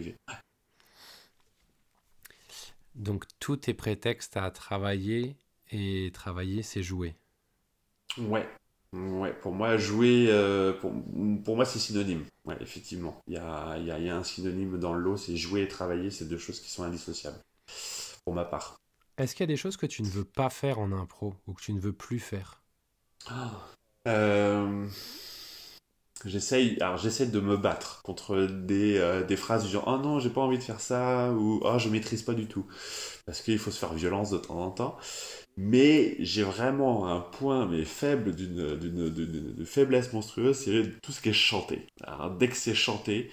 Donc 2.96 3.26
tout 3.40 3.70
est 3.70 3.74
prétexte 3.74 4.38
à 4.38 4.52
travailler 4.52 5.38
et 5.72 6.12
travailler, 6.14 6.64
c'est 6.64 6.84
jouer. 6.84 7.16
Ouais. 8.18 8.48
Ouais, 8.94 9.34
pour 9.34 9.54
moi, 9.54 9.78
jouer, 9.78 10.26
euh, 10.30 10.74
pour, 10.74 10.92
moi, 11.56 11.64
c'est 11.64 11.80
synonyme. 11.80 12.26
Ouais, 12.44 12.58
effectivement. 12.60 13.22
Il 13.28 13.36
y 13.36 13.38
a, 13.38 13.78
y, 13.78 13.86
y 13.86 14.10
a, 14.10 14.18
un 14.18 14.24
synonyme 14.24 14.78
dans 14.78 14.94
le 14.94 15.00
lot, 15.00 15.16
c'est 15.16 15.38
jouer 15.38 15.62
et 15.62 15.68
travailler, 15.70 16.12
c'est 16.12 16.28
deux 16.28 16.38
choses 16.38 16.60
qui 16.60 16.70
sont 16.70 16.84
indissociables, 16.84 17.40
pour 18.26 18.34
ma 18.34 18.44
part. 18.44 18.76
Est-ce 19.18 19.34
qu'il 19.34 19.44
y 19.44 19.50
a 19.50 19.54
des 19.54 19.56
choses 19.56 19.78
que 19.78 19.86
tu 19.86 20.04
ne 20.04 20.10
veux 20.10 20.26
pas 20.26 20.50
faire 20.50 20.80
en 20.80 20.92
impro 20.92 21.36
ou 21.48 21.54
que 21.54 21.62
tu 21.62 21.72
ne 21.72 21.80
veux 21.80 21.94
plus 21.94 22.20
faire? 22.20 22.62
Ah, 23.30 23.52
euh, 24.10 24.88
J'essaye, 26.26 26.78
alors 26.82 26.98
j'essaie 26.98 27.26
de 27.26 27.40
me 27.40 27.58
battre 27.58 28.02
contre 28.04 28.46
des, 28.46 28.98
euh, 28.98 29.24
des 29.24 29.36
phrases 29.36 29.66
du 29.66 29.72
genre 29.72 29.86
oh 29.88 29.98
non 29.98 30.20
j'ai 30.20 30.30
pas 30.30 30.42
envie 30.42 30.58
de 30.58 30.64
faire 30.64 30.80
ça 30.80 31.32
ou 31.32 31.60
oh 31.64 31.80
je 31.80 31.90
maîtrise 31.90 32.22
pas 32.24 32.34
du 32.34 32.48
tout. 32.48 32.66
Parce 33.26 33.42
qu'il 33.42 33.58
faut 33.60 33.72
se 33.72 33.80
faire 33.80 33.94
violence 33.94 34.30
de 34.32 34.38
temps 34.38 34.60
en 34.62 34.72
temps. 34.72 34.98
Mais 35.58 36.16
j'ai 36.20 36.44
vraiment 36.44 37.08
un 37.08 37.20
point 37.20 37.66
mais 37.68 37.86
faible 37.86 38.36
d'une, 38.36 38.76
d'une, 38.78 39.66
faiblesse 39.66 40.14
monstrueuse 40.14 40.58
c'est 40.58 41.02
tout 41.02 41.12
ce 41.12 41.22
qui 41.22 41.30
est 41.30 41.34
chanté. 41.34 41.88
Alors, 42.04 42.32
dès 42.32 42.48
que 42.50 42.56
c'est 42.58 42.76
chanté 42.76 43.32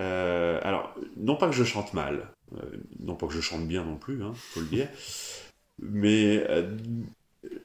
euh, 0.00 0.60
alors 0.62 0.94
non 1.16 1.36
pas 1.36 1.48
que 1.48 1.54
je 1.54 1.64
chante 1.64 1.94
mal 1.94 2.30
euh, 2.54 2.58
non 3.00 3.14
pas 3.16 3.26
que 3.26 3.32
je 3.32 3.40
chante 3.40 3.66
bien 3.66 3.82
non 3.84 3.96
plus 3.96 4.22
hein, 4.22 4.32
faut 4.34 4.60
le 4.60 4.66
dire 4.66 4.88
mais 5.78 6.44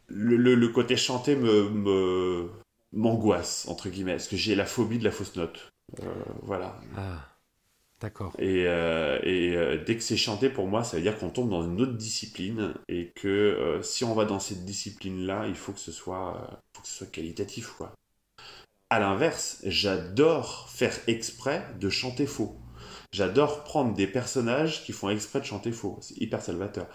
le, 0.07 0.37
le, 0.37 0.55
le, 0.55 0.67
côté 0.69 0.95
chanté 0.97 1.35
me, 1.35 1.69
me 1.69 2.49
m'angoisse, 2.93 3.67
entre 3.67 3.89
guillemets, 3.89 4.13
parce 4.13 4.27
que 4.27 4.37
j'ai 4.37 4.55
la 4.55 4.65
phobie 4.65 4.99
de 4.99 5.03
la 5.03 5.11
fausse 5.11 5.35
note. 5.35 5.69
Euh, 6.01 6.23
voilà. 6.41 6.79
Ah, 6.97 7.27
d'accord. 7.99 8.33
Et, 8.39 8.65
euh, 8.67 9.19
et 9.23 9.55
euh, 9.55 9.83
dès 9.83 9.95
que 9.95 10.03
c'est 10.03 10.17
chanté, 10.17 10.49
pour 10.49 10.67
moi, 10.67 10.83
ça 10.83 10.97
veut 10.97 11.03
dire 11.03 11.17
qu'on 11.17 11.29
tombe 11.29 11.49
dans 11.49 11.63
une 11.63 11.81
autre 11.81 11.97
discipline 11.97 12.73
et 12.87 13.11
que 13.15 13.79
si 13.83 14.03
on 14.03 14.13
va 14.13 14.25
dans 14.25 14.39
cette 14.39 14.65
discipline-là, 14.65 15.47
il 15.47 15.55
faut 15.55 15.73
que 15.73 15.79
ce 15.79 15.91
soit, 15.91 16.61
faut 16.75 16.81
que 16.81 16.87
ce 16.87 16.97
soit 16.99 17.07
qualitatif, 17.07 17.69
quoi. 17.77 17.93
À 18.89 18.99
l'inverse, 18.99 19.61
j'adore 19.63 20.69
faire 20.69 20.93
exprès 21.07 21.65
de 21.79 21.89
chanter 21.89 22.25
faux. 22.25 22.60
J'adore 23.13 23.65
prendre 23.65 23.93
des 23.93 24.07
personnages 24.07 24.85
qui 24.85 24.93
font 24.93 25.09
exprès 25.09 25.41
de 25.41 25.45
chanter 25.45 25.73
faux. 25.73 25.97
C'est 26.01 26.17
hyper 26.21 26.41
salvateur. 26.41 26.87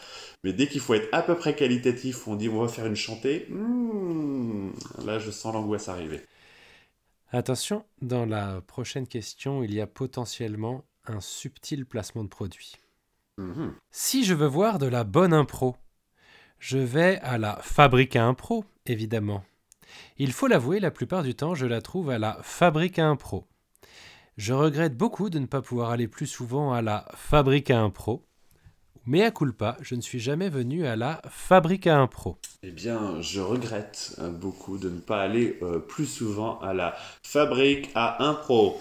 Mais 0.44 0.54
dès 0.54 0.66
qu'il 0.66 0.80
faut 0.80 0.94
être 0.94 1.08
à 1.12 1.20
peu 1.20 1.34
près 1.34 1.54
qualitatif, 1.54 2.26
on 2.26 2.36
dit 2.36 2.48
on 2.48 2.62
va 2.62 2.68
faire 2.68 2.86
une 2.86 2.96
chantée, 2.96 3.46
hmm, 3.50 4.70
là 5.04 5.18
je 5.18 5.30
sens 5.30 5.52
l'angoisse 5.52 5.88
arriver. 5.88 6.22
Attention, 7.32 7.84
dans 8.00 8.24
la 8.24 8.62
prochaine 8.62 9.06
question, 9.06 9.62
il 9.62 9.74
y 9.74 9.80
a 9.80 9.86
potentiellement 9.86 10.84
un 11.06 11.20
subtil 11.20 11.84
placement 11.84 12.24
de 12.24 12.28
produit. 12.28 12.76
Mhm. 13.36 13.74
Si 13.90 14.24
je 14.24 14.32
veux 14.32 14.46
voir 14.46 14.78
de 14.78 14.86
la 14.86 15.04
bonne 15.04 15.34
impro, 15.34 15.76
je 16.58 16.78
vais 16.78 17.18
à 17.20 17.36
la 17.36 17.56
fabrique 17.56 18.16
à 18.16 18.24
impro, 18.24 18.64
évidemment. 18.86 19.44
Il 20.16 20.32
faut 20.32 20.46
l'avouer, 20.46 20.80
la 20.80 20.90
plupart 20.90 21.22
du 21.22 21.34
temps, 21.34 21.54
je 21.54 21.66
la 21.66 21.82
trouve 21.82 22.08
à 22.08 22.18
la 22.18 22.38
fabrique 22.42 22.98
à 22.98 23.06
impro. 23.06 23.46
Je 24.36 24.52
regrette 24.52 24.98
beaucoup 24.98 25.30
de 25.30 25.38
ne 25.38 25.46
pas 25.46 25.62
pouvoir 25.62 25.90
aller 25.90 26.08
plus 26.08 26.26
souvent 26.26 26.74
à 26.74 26.82
la 26.82 27.08
Fabrique 27.14 27.70
à 27.70 27.80
Impro. 27.80 28.26
Mais 29.06 29.22
à 29.22 29.30
culpa, 29.30 29.78
je 29.80 29.94
ne 29.94 30.02
suis 30.02 30.18
jamais 30.18 30.50
venu 30.50 30.84
à 30.84 30.94
la 30.94 31.22
Fabrique 31.30 31.86
à 31.86 31.98
Impro. 31.98 32.36
Eh 32.62 32.70
bien, 32.70 33.22
je 33.22 33.40
regrette 33.40 34.14
euh, 34.18 34.30
beaucoup 34.30 34.76
de 34.76 34.90
ne 34.90 35.00
pas 35.00 35.22
aller 35.22 35.58
euh, 35.62 35.78
plus 35.78 36.04
souvent 36.04 36.58
à 36.60 36.74
la 36.74 36.94
Fabrique 37.22 37.90
à 37.94 38.28
Impro. 38.28 38.78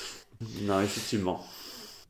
non, 0.62 0.80
effectivement. 0.80 1.44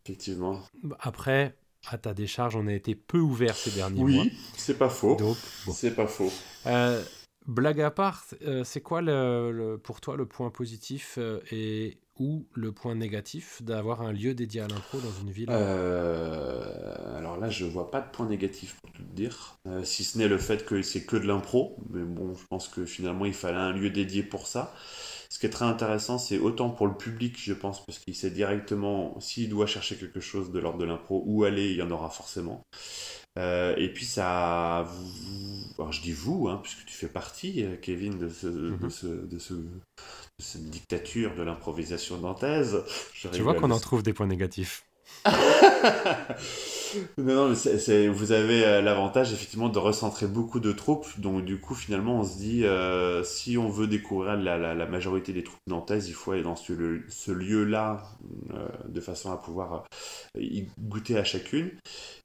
Effectivement. 0.04 0.60
Après, 1.00 1.56
à 1.88 1.98
ta 1.98 2.14
décharge, 2.14 2.54
on 2.54 2.68
a 2.68 2.72
été 2.72 2.94
peu 2.94 3.18
ouvert 3.18 3.56
ces 3.56 3.72
derniers 3.72 4.04
mois. 4.04 4.22
Oui, 4.22 4.32
c'est 4.56 4.78
pas 4.78 4.88
faux. 4.88 5.16
C'est 5.72 5.96
pas 5.96 6.06
faux. 6.06 6.30
Euh, 6.66 7.02
blague 7.48 7.80
à 7.80 7.90
part, 7.90 8.24
c'est 8.62 8.82
quoi 8.82 9.02
le, 9.02 9.80
pour 9.82 10.00
toi 10.00 10.16
le 10.16 10.26
point 10.26 10.50
positif 10.50 11.18
et 11.50 11.98
ou 12.18 12.46
le 12.54 12.72
point 12.72 12.94
négatif 12.94 13.62
d'avoir 13.62 14.02
un 14.02 14.12
lieu 14.12 14.34
dédié 14.34 14.60
à 14.60 14.68
l'impro 14.68 14.98
dans 14.98 15.12
une 15.22 15.30
ville 15.30 15.46
euh, 15.50 17.16
Alors 17.18 17.38
là, 17.38 17.50
je 17.50 17.64
vois 17.64 17.90
pas 17.90 18.00
de 18.00 18.10
point 18.10 18.28
négatif 18.28 18.76
pour 18.80 18.92
tout 18.92 19.02
dire, 19.02 19.58
euh, 19.66 19.82
si 19.84 20.04
ce 20.04 20.18
n'est 20.18 20.28
le 20.28 20.38
fait 20.38 20.64
que 20.64 20.82
c'est 20.82 21.04
que 21.04 21.16
de 21.16 21.26
l'impro, 21.26 21.76
mais 21.90 22.04
bon, 22.04 22.34
je 22.34 22.44
pense 22.46 22.68
que 22.68 22.84
finalement 22.84 23.24
il 23.24 23.34
fallait 23.34 23.56
un 23.56 23.72
lieu 23.72 23.90
dédié 23.90 24.22
pour 24.22 24.46
ça. 24.46 24.74
Ce 25.28 25.40
qui 25.40 25.46
est 25.46 25.50
très 25.50 25.64
intéressant, 25.64 26.18
c'est 26.18 26.38
autant 26.38 26.70
pour 26.70 26.86
le 26.86 26.96
public, 26.96 27.34
je 27.36 27.54
pense, 27.54 27.84
parce 27.84 27.98
qu'il 27.98 28.14
sait 28.14 28.30
directement 28.30 29.18
s'il 29.18 29.48
doit 29.48 29.66
chercher 29.66 29.96
quelque 29.96 30.20
chose 30.20 30.52
de 30.52 30.60
l'ordre 30.60 30.78
de 30.78 30.84
l'impro, 30.84 31.24
où 31.26 31.42
aller, 31.42 31.70
il 31.72 31.76
y 31.76 31.82
en 31.82 31.90
aura 31.90 32.08
forcément. 32.08 32.62
Euh, 33.38 33.74
et 33.76 33.92
puis 33.92 34.04
ça, 34.04 34.86
alors 35.78 35.92
je 35.92 36.00
dis 36.02 36.12
vous, 36.12 36.48
hein, 36.48 36.60
puisque 36.62 36.84
tu 36.84 36.94
fais 36.94 37.08
partie, 37.08 37.64
Kevin, 37.82 38.18
de 38.18 38.28
ce, 38.28 38.46
de 38.46 38.70
mhm. 38.70 38.90
ce, 38.90 39.06
de 39.06 39.38
ce 39.38 39.54
cette 40.38 40.68
dictature 40.68 41.34
de 41.34 41.42
l'improvisation 41.42 42.18
nantaise. 42.18 42.82
tu 43.32 43.42
vois 43.42 43.54
qu'on 43.54 43.70
en 43.70 43.78
trouve 43.80 44.02
des 44.02 44.12
points 44.12 44.26
négatifs. 44.26 44.84
non, 47.18 47.52
mais 47.88 48.08
vous 48.08 48.32
avez 48.32 48.64
euh, 48.64 48.80
l'avantage 48.80 49.32
effectivement 49.32 49.68
de 49.68 49.78
recentrer 49.78 50.26
beaucoup 50.26 50.60
de 50.60 50.72
troupes, 50.72 51.06
donc 51.18 51.44
du 51.44 51.60
coup 51.60 51.74
finalement 51.74 52.20
on 52.20 52.24
se 52.24 52.38
dit 52.38 52.64
euh, 52.64 53.22
si 53.22 53.58
on 53.58 53.68
veut 53.68 53.86
découvrir 53.86 54.36
la, 54.36 54.86
majorité 54.86 55.32
des 55.32 55.42
troupes 55.42 55.60
nantaises, 55.66 56.08
il 56.08 56.14
faut 56.14 56.32
aller 56.32 56.42
dans 56.42 56.56
ce, 56.56 56.72
lieu-là 57.32 58.04
euh, 58.52 58.68
de 58.88 59.00
façon 59.00 59.32
à 59.32 59.36
pouvoir 59.36 59.84
y 60.38 60.66
goûter 60.78 61.18
à 61.18 61.24
chacune. 61.24 61.70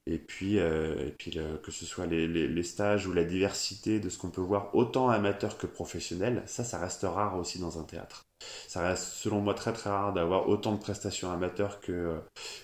Et 0.05 0.17
puis, 0.17 0.57
et 0.57 1.13
puis 1.19 1.37
que 1.61 1.71
ce 1.71 1.85
soit 1.85 2.07
les, 2.07 2.27
les, 2.27 2.63
stages 2.63 3.05
ou 3.05 3.13
la 3.13 3.23
diversité 3.23 3.99
de 3.99 4.09
ce 4.09 4.17
qu'on 4.17 4.31
peut 4.31 4.41
voir, 4.41 4.73
autant 4.73 5.09
amateur 5.09 5.57
que 5.57 5.67
professionnel, 5.67 6.41
ça, 6.47 6.63
ça 6.63 6.79
reste 6.79 7.03
rare 7.03 7.37
aussi 7.37 7.59
dans 7.59 7.79
un 7.79 7.83
théâtre 7.83 8.28
ça 8.67 8.81
reste 8.81 9.03
selon 9.03 9.41
moi 9.41 9.53
très 9.53 9.73
très 9.73 9.89
rare 9.89 10.13
d'avoir 10.13 10.47
autant 10.47 10.73
de 10.73 10.79
prestations 10.79 11.31
amateurs 11.31 11.79
que, 11.79 12.19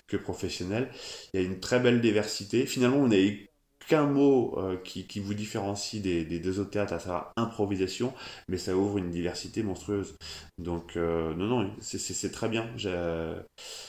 que 0.06 0.16
professionnelles. 0.16 0.90
Il 1.32 1.40
y 1.40 1.42
a 1.44 1.46
une 1.46 1.60
très 1.60 1.80
belle 1.80 2.00
diversité. 2.00 2.66
Finalement, 2.66 2.98
on 2.98 3.10
est 3.10 3.50
qu'un 3.86 4.06
mot 4.06 4.54
euh, 4.58 4.76
qui, 4.82 5.06
qui, 5.06 5.20
vous 5.20 5.34
différencie 5.34 6.02
des, 6.02 6.24
des, 6.24 6.40
deux 6.40 6.58
autres 6.60 6.70
théâtres, 6.70 6.92
à 6.92 6.98
savoir 6.98 7.32
improvisation, 7.36 8.12
mais 8.48 8.58
ça 8.58 8.76
ouvre 8.76 8.98
une 8.98 9.10
diversité 9.10 9.62
monstrueuse. 9.62 10.16
Donc, 10.58 10.96
euh, 10.96 11.34
non, 11.34 11.46
non, 11.46 11.70
c'est 11.80 12.32
très 12.32 12.48
bien. 12.48 12.68
Je, 12.76 13.36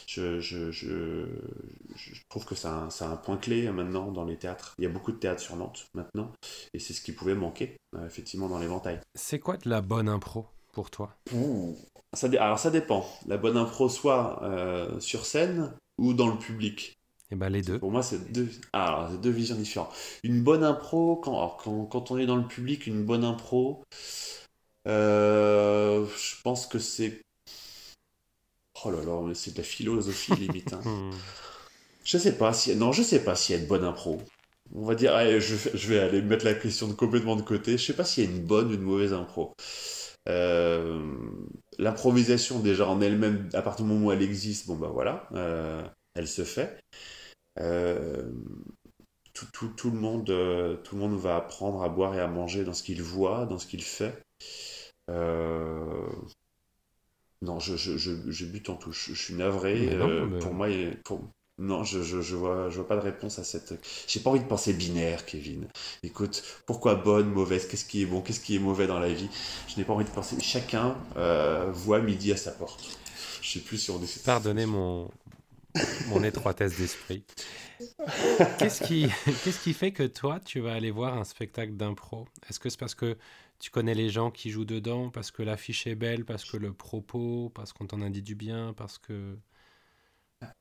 je, 0.08 0.40
je, 0.40 0.72
je, 0.72 1.26
trouve 2.30 2.46
que 2.46 2.56
c'est 2.56 2.68
un, 2.68 2.90
un, 3.02 3.16
point 3.16 3.38
clé 3.38 3.70
maintenant 3.72 4.12
dans 4.12 4.26
les 4.26 4.38
théâtres. 4.38 4.76
Il 4.78 4.84
y 4.84 4.88
a 4.88 4.90
beaucoup 4.90 5.12
de 5.12 5.18
théâtres 5.18 5.42
sur 5.42 5.56
Nantes 5.56 5.88
maintenant, 5.94 6.32
et 6.74 6.80
c'est 6.80 6.94
ce 6.94 7.02
qui 7.02 7.12
pouvait 7.12 7.36
manquer, 7.36 7.78
euh, 7.96 8.06
effectivement, 8.06 8.50
dans 8.50 8.60
l'éventail. 8.60 9.00
C'est 9.16 9.40
quoi 9.40 9.58
de 9.58 9.70
la 9.70 9.82
bonne 9.82 10.10
impro? 10.10 10.48
Pour 10.78 10.92
toi 10.92 11.10
ça, 12.14 12.28
Alors, 12.40 12.60
ça 12.60 12.70
dépend. 12.70 13.04
La 13.26 13.38
bonne 13.38 13.58
impro, 13.58 13.90
soit 13.90 14.42
sur 15.00 15.26
scène 15.26 15.74
ou 15.98 16.14
dans 16.14 16.28
le 16.28 16.38
public. 16.38 16.98
Et 17.30 17.34
eh 17.34 17.36
ben 17.36 17.50
les 17.50 17.64
deux. 17.64 17.80
Pour 17.80 17.92
moi, 17.92 18.04
c'est 18.04 18.32
deux, 18.32 18.48
ah, 18.72 19.10
deux 19.22 19.32
visions 19.32 19.56
différentes. 19.56 19.94
Une 20.24 20.44
bonne 20.44 20.64
impro, 20.64 21.18
quand, 21.18 21.58
quand, 21.62 21.86
quand, 21.86 22.12
on 22.12 22.18
est 22.18 22.28
dans 22.28 22.38
le 22.38 22.48
public, 22.48 22.88
une 22.88 23.04
bonne 23.04 23.26
impro, 23.26 23.84
euh, 24.88 26.06
je 26.06 26.42
pense 26.42 26.68
que 26.68 26.80
c'est. 26.80 27.22
Oh 28.86 28.92
là 28.92 29.04
là, 29.04 29.34
c'est 29.34 29.52
de 29.52 29.58
la 29.58 29.64
philosophie 29.64 30.36
limite. 30.40 30.72
Hein. 30.72 30.82
Hmm. 30.86 31.12
je 32.06 32.18
sais 32.18 32.38
pas 32.38 32.54
si. 32.54 32.74
Non, 32.78 32.94
je 32.94 33.04
sais 33.04 33.24
pas 33.26 33.36
s'il 33.36 33.56
y 33.56 33.60
a 33.60 33.62
une 33.62 33.68
bonne 33.68 33.84
impro. 33.84 34.22
On 34.74 34.86
va 34.86 34.96
dire, 34.96 35.14
allez, 35.14 35.42
je, 35.42 35.56
je, 35.74 35.88
vais 35.90 36.00
aller 36.00 36.22
mettre 36.22 36.46
la 36.46 36.54
question 36.54 36.94
complètement 36.94 37.36
de 37.36 37.42
côté. 37.42 37.78
Je 37.78 37.86
sais 37.88 37.94
pas 37.94 38.06
s'il 38.06 38.24
y 38.24 38.28
a 38.28 38.30
une 38.30 38.46
bonne 38.46 38.72
ou 38.72 38.74
une 38.76 38.82
mauvaise 38.82 39.12
impro. 39.12 39.54
Euh, 40.28 41.16
l'improvisation, 41.78 42.60
déjà 42.60 42.88
en 42.88 43.02
elle-même, 43.02 43.50
à 43.54 43.62
partir 43.62 43.86
du 43.86 43.92
moment 43.92 44.08
où 44.08 44.12
elle 44.12 44.22
existe, 44.22 44.68
bon 44.68 44.76
bah 44.76 44.90
voilà, 44.92 45.28
euh, 45.34 45.88
elle 46.16 46.28
se 46.28 46.44
fait. 46.44 46.80
Euh, 47.60 48.30
tout, 49.34 49.68
tout, 49.76 49.92
le 49.92 50.00
monde, 50.00 50.26
tout 50.84 50.96
le 50.96 51.02
monde 51.02 51.18
va 51.18 51.38
apprendre 51.38 51.84
à 51.84 51.90
boire 51.90 52.16
et 52.16 52.20
à 52.20 52.28
manger 52.28 52.64
dans 52.64 52.74
ce 52.74 52.84
qu'il 52.84 53.02
voit, 53.02 53.46
dans 53.46 53.60
ce 53.60 53.68
qu'il 53.68 53.84
fait. 53.84 54.24
Non, 57.44 57.60
je, 57.60 57.76
je, 57.76 57.98
je, 57.98 58.46
bute 58.46 58.70
en 58.70 58.76
touche. 58.76 59.12
Je 59.14 59.22
suis 59.22 59.36
navré. 59.36 59.96
Pour 60.40 60.54
moi, 60.54 60.68
pour... 61.04 61.22
non, 61.58 61.84
je, 61.84 62.02
je, 62.02 62.36
vois, 62.36 62.70
je 62.70 62.76
vois 62.76 62.88
pas 62.88 62.96
de 62.96 63.02
réponse 63.02 63.40
à 63.40 63.44
cette. 63.44 63.74
J'ai 64.08 64.20
pas 64.20 64.30
envie 64.30 64.40
de 64.40 64.46
penser 64.46 64.74
binaire, 64.74 65.26
Kevin. 65.26 65.68
Écoute, 66.04 66.44
pourquoi 66.66 66.96
bonne, 66.96 67.30
mauvaise 67.30 67.68
Qu'est-ce 67.68 67.86
qui 67.86 68.04
est 68.04 68.06
bon 68.06 68.22
Qu'est-ce 68.22 68.40
qui 68.40 68.56
est 68.56 68.60
mauvais 68.60 68.88
dans 68.88 69.00
la 69.00 69.12
vie? 69.12 69.30
Je 69.68 69.78
n'ai 69.78 69.84
pas 69.84 69.94
envie 69.94 70.06
de 70.06 70.10
penser. 70.10 70.38
Chacun 70.40 70.96
voit 71.74 72.00
midi 72.00 72.32
à 72.32 72.38
sa 72.38 72.52
porte. 72.52 72.86
Je 73.42 73.54
sais 73.54 73.60
plus 73.60 73.78
si 73.78 73.92
on 73.92 74.02
est. 74.04 74.24
Pardonnez 74.24 74.66
mon, 74.66 75.10
mon 76.08 76.24
étroitesse 76.24 76.78
d'esprit. 76.78 77.24
Qu'est-ce 78.60 78.84
qui, 78.84 79.08
qu'est-ce 79.44 79.60
qui 79.64 79.74
fait 79.74 79.92
que 79.92 80.04
toi, 80.04 80.40
tu 80.44 80.60
vas 80.60 80.74
aller 80.74 80.92
voir 80.92 81.18
un 81.18 81.24
spectacle 81.24 81.74
d'impro? 81.74 82.28
Est-ce 82.50 82.60
que 82.60 82.70
c'est 82.70 82.80
parce 82.80 82.96
que 82.96 83.18
tu 83.60 83.72
connais 83.72 83.96
les 83.96 84.10
gens 84.10 84.30
qui 84.32 84.52
jouent 84.52 84.66
dedans, 84.66 85.10
parce 85.10 85.32
que 85.32 85.42
l'affiche 85.44 85.88
est 85.88 85.96
belle, 85.96 86.26
parce 86.26 86.46
que 86.46 86.58
le 86.58 86.74
propos, 86.74 87.52
parce 87.56 87.74
qu'on 87.74 87.88
t'en 87.88 88.02
a 88.02 88.10
dit 88.10 88.22
du 88.22 88.36
bien, 88.36 88.74
parce 88.78 88.98
que... 88.98 89.38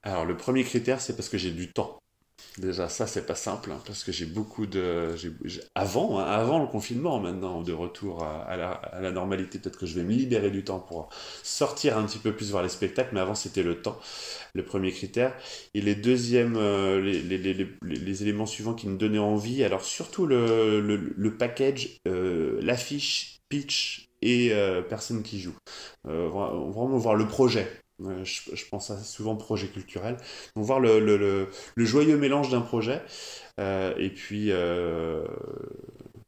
Alors, 0.03 0.24
le 0.24 0.37
premier 0.37 0.64
critère, 0.64 1.01
c'est 1.01 1.16
parce 1.16 1.29
que 1.29 1.39
j'ai 1.39 1.51
du 1.51 1.72
temps. 1.72 1.99
Déjà, 2.59 2.89
ça, 2.89 3.07
c'est 3.07 3.27
pas 3.27 3.35
simple, 3.35 3.70
hein, 3.70 3.81
parce 3.87 4.03
que 4.03 4.12
j'ai 4.12 4.24
beaucoup 4.24 4.66
de. 4.66 5.14
Avant, 5.74 6.18
hein, 6.18 6.24
avant 6.24 6.59
le 6.59 6.66
confinement, 6.66 7.20
maintenant, 7.20 7.61
de 7.62 7.72
retour 7.72 8.22
à, 8.24 8.57
la, 8.57 9.11
normalité, 9.11 9.59
peut-être 9.59 9.79
que 9.79 9.85
je 9.85 9.95
vais 9.95 10.05
me 10.05 10.12
libérer 10.12 10.51
du 10.51 10.64
temps 10.64 10.81
pour 10.81 11.11
sortir 11.43 11.99
un 11.99 12.05
petit 12.07 12.18
peu 12.18 12.35
plus 12.35 12.53
vers 12.53 12.62
les 12.62 12.70
spectacles, 12.70 13.11
mais 13.12 13.20
avant, 13.20 13.35
c'était 13.35 13.62
le 13.62 13.83
temps, 13.83 13.99
le 14.55 14.64
premier 14.64 14.91
critère. 14.91 15.35
Et 15.74 15.83
les 15.83 15.95
deuxièmes, 15.95 16.57
euh, 16.57 17.01
les, 17.01 17.22
les, 17.22 18.22
éléments 18.22 18.47
suivants 18.47 18.74
qui 18.74 18.89
me 18.89 18.97
donnaient 18.97 19.18
envie, 19.18 19.62
alors 19.62 19.85
surtout 19.85 20.27
le, 20.27 20.81
le, 20.81 21.37
package, 21.37 21.99
euh, 22.09 22.59
l'affiche, 22.62 23.39
pitch 23.51 24.07
et 24.22 24.53
euh, 24.53 24.81
personne 24.83 25.22
qui 25.22 25.41
joue. 25.41 25.57
vraiment 26.05 26.97
voir 26.97 27.16
le 27.16 27.29
projet 27.29 27.68
je, 27.99 28.64
pense 28.70 28.90
à 28.90 28.99
souvent 28.99 29.36
projet 29.36 29.68
culturel. 29.68 30.16
Donc 30.55 30.64
voir 30.64 30.80
le, 30.80 31.01
le, 31.01 31.49
le, 31.74 31.84
joyeux 31.84 32.16
mélange 32.16 32.51
d'un 32.51 32.61
projet. 32.61 33.03
Euh, 33.59 33.94
et 33.97 34.11
puis, 34.11 34.51
euh, 34.51 35.26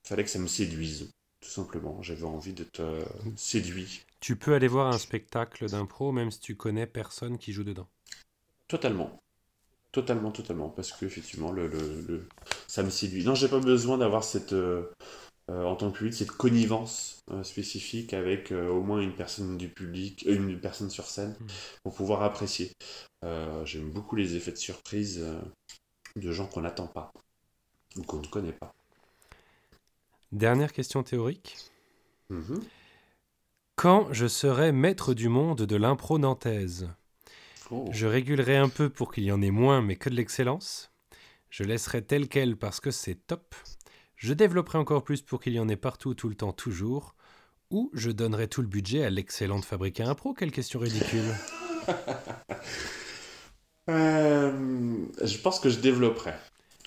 fallait 0.05 0.25
que 0.25 0.31
ça 0.31 0.39
me 0.39 0.47
séduise, 0.47 1.11
tout 1.41 1.51
simplement. 1.51 2.03
J'avais 2.03 2.25
envie 2.25 2.55
de 2.55 2.65
te 2.65 2.83
séduire. 3.37 3.89
Tu 4.21 4.37
peux 4.37 4.55
aller 4.55 4.69
voir 4.69 4.89
un 4.89 4.99
spectacle 4.99 5.69
d'impro 5.69 6.11
même 6.13 6.31
si 6.31 6.41
tu 6.41 6.57
connais 6.57 6.87
personne 6.87 7.39
qui 7.39 7.53
joue 7.53 7.65
dedans. 7.65 7.89
Totalement. 8.67 9.21
Totalement, 9.93 10.31
totalement. 10.31 10.69
Parce 10.69 10.93
que 10.93 11.07
effectivement, 11.07 11.51
le, 11.51 11.67
le, 11.67 12.27
ça 12.67 12.83
me 12.83 12.91
séduit. 12.91 13.25
Non, 13.25 13.35
j'ai 13.35 13.49
pas 13.49 13.61
besoin 13.61 13.99
d'avoir 13.99 14.25
cette. 14.25 14.55
Euh, 15.51 15.65
en 15.65 15.77
tant 15.77 15.91
que 15.91 15.97
public, 15.97 16.13
cette 16.13 16.31
connivence 16.31 17.23
euh, 17.31 17.43
spécifique 17.43 18.13
avec 18.13 18.53
euh, 18.53 18.69
au 18.69 18.83
moins 18.83 19.01
une 19.01 19.15
personne 19.15 19.57
du 19.57 19.69
public, 19.69 20.25
une 20.27 20.61
personne 20.61 20.91
sur 20.91 21.07
scène, 21.07 21.35
hmm. 21.41 21.47
pour 21.85 21.95
pouvoir 21.95 22.23
apprécier. 22.23 22.73
J'aime 23.65 23.91
beaucoup 23.91 24.15
les 24.15 24.37
effets 24.37 24.53
de 24.53 24.57
surprise 24.57 25.27
de 26.15 26.33
gens 26.33 26.47
qu'on 26.47 26.61
n'attend 26.61 26.87
pas 26.87 27.13
ou 27.97 28.03
qu'on 28.03 28.21
ne 28.21 28.27
connaît 28.27 28.53
pas. 28.53 28.73
Dernière 30.31 30.73
question 30.73 31.03
théorique. 31.03 31.57
Mhm. 32.31 32.63
Quand 33.75 34.13
je 34.13 34.29
serai 34.29 34.71
maître 34.71 35.15
du 35.15 35.29
monde 35.29 35.63
de 35.63 35.77
l'impro 35.77 36.19
nantaise, 36.19 36.89
oh. 37.73 37.89
je 37.91 38.07
régulerai 38.07 38.57
un 38.57 38.69
peu 38.69 38.89
pour 38.89 39.13
qu'il 39.13 39.25
y 39.25 39.33
en 39.33 39.43
ait 39.43 39.51
moins, 39.51 39.83
mais 39.83 39.97
que 39.97 40.11
de 40.11 40.15
l'excellence. 40.15 40.93
Je 41.51 41.65
laisserai 41.65 42.03
tel 42.03 42.29
quel 42.29 42.57
parce 42.57 42.79
que 42.79 42.91
c'est 42.91 43.27
top. 43.27 43.55
Je 44.19 44.33
développerai 44.33 44.79
encore 44.79 45.05
plus 45.05 45.23
pour 45.23 45.41
qu'il 45.41 45.53
y 45.53 45.61
en 45.61 45.69
ait 45.69 45.77
partout, 45.77 46.13
tout 46.15 46.29
le 46.29 46.35
temps, 46.35 46.53
toujours. 46.53 47.15
Ou 47.71 47.89
je 47.95 48.11
donnerai 48.11 48.49
tout 48.49 48.63
le 48.63 48.69
budget 48.69 49.05
à 49.05 49.11
l'excellente 49.11 49.65
fabriquer 49.65 50.03
un 50.03 50.17
pro 50.17 50.35
Quelle 50.35 50.51
question 50.51 50.81
ridicule 50.81 51.35
euh, 53.91 55.07
Je 55.23 55.39
pense 55.39 55.61
que 55.61 55.71
je 55.71 55.79
développerai 55.79 56.33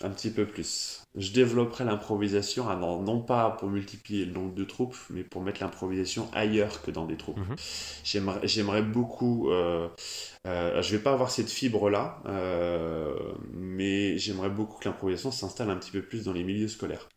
un 0.02 0.10
petit 0.10 0.32
peu 0.32 0.46
plus 0.46 1.02
je 1.16 1.34
développerai 1.34 1.84
l'improvisation, 1.84 2.66
non, 2.78 3.20
pas 3.20 3.52
pour 3.52 3.70
multiplier 3.70 4.26
le 4.26 4.32
nombre 4.32 4.54
de 4.54 4.64
troupes, 4.64 4.96
mais 5.10 5.24
pour 5.24 5.42
mettre 5.42 5.62
l'improvisation 5.62 6.30
ailleurs 6.34 6.82
que 6.82 6.90
dans 6.90 7.06
des 7.06 7.18
troupes. 7.18 7.38
Mhm. 7.38 8.38
J'aimerais 8.44 8.82
beaucoup, 8.82 9.50
euh, 9.52 9.90
euh, 10.48 10.82
je 10.82 10.96
vais 10.96 11.02
pas 11.02 11.14
avoir 11.14 11.30
cette 11.30 11.52
fibre-là, 11.52 12.22
euh, 12.26 13.14
mais 13.54 14.18
j'aimerais 14.18 14.50
beaucoup 14.50 14.80
que 14.80 14.90
l'improvisation 14.90 15.32
s'installe 15.32 15.70
un 15.70 15.76
petit 15.76 15.92
peu 15.92 16.02
plus 16.02 16.26
dans 16.26 16.34
les 16.34 16.44
milieux 16.44 16.68
scolaires. 16.68 17.10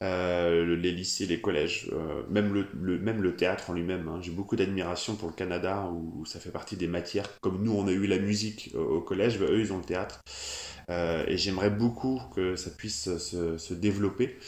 Euh, 0.00 0.74
les 0.76 0.90
lycées, 0.90 1.26
les 1.26 1.40
collèges, 1.40 1.90
même, 2.30 2.54
le, 2.54 2.98
même 2.98 3.20
le 3.20 3.36
théâtre 3.36 3.68
en 3.68 3.74
lui-même. 3.74 4.08
Hein. 4.08 4.20
J'ai 4.22 4.30
beaucoup 4.30 4.56
d'admiration 4.56 5.16
pour 5.16 5.28
le 5.28 5.34
Canada, 5.34 5.90
où, 5.92 6.24
ça 6.24 6.40
fait 6.40 6.50
partie 6.50 6.76
des 6.76 6.88
matières, 6.88 7.28
comme 7.40 7.62
nous 7.62 7.72
on 7.72 7.86
a 7.86 7.92
eu 7.92 8.06
la 8.06 8.18
musique 8.18 8.70
au 8.74 9.02
collège, 9.02 9.38
bah, 9.38 9.46
eux 9.50 9.60
ils 9.60 9.72
ont 9.72 9.78
le 9.78 9.84
théâtre. 9.84 10.22
Euh, 10.88 11.24
et 11.28 11.36
j'aimerais 11.36 11.70
beaucoup 11.70 12.20
que 12.34 12.56
ça 12.56 12.70
puisse 12.70 13.16
se, 13.18 13.58
se 13.58 13.74
développer. 13.74 14.38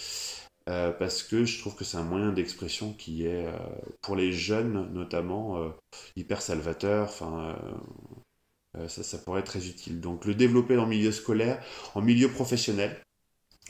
Euh, 0.68 0.92
parce 0.92 1.22
que 1.22 1.44
je 1.44 1.58
trouve 1.58 1.74
que 1.74 1.84
c'est 1.84 1.96
un 1.96 2.04
moyen 2.04 2.32
d'expression 2.32 2.92
qui 2.92 3.26
est, 3.26 3.46
euh, 3.46 3.52
pour 4.00 4.16
les 4.16 4.32
jeunes 4.32 4.92
notamment, 4.92 5.72
hyper 6.16 6.42
salvateur. 6.42 7.04
Enfin, 7.04 7.58
ça, 8.88 9.02
ça, 9.02 9.18
pourrait 9.18 9.40
être 9.40 9.46
très 9.46 9.66
utile. 9.66 10.00
Donc 10.00 10.24
le 10.24 10.34
développer 10.34 10.76
en 10.78 10.86
milieu 10.86 11.12
scolaire, 11.12 11.62
en 11.94 12.02
milieu 12.02 12.30
professionnel, 12.30 13.02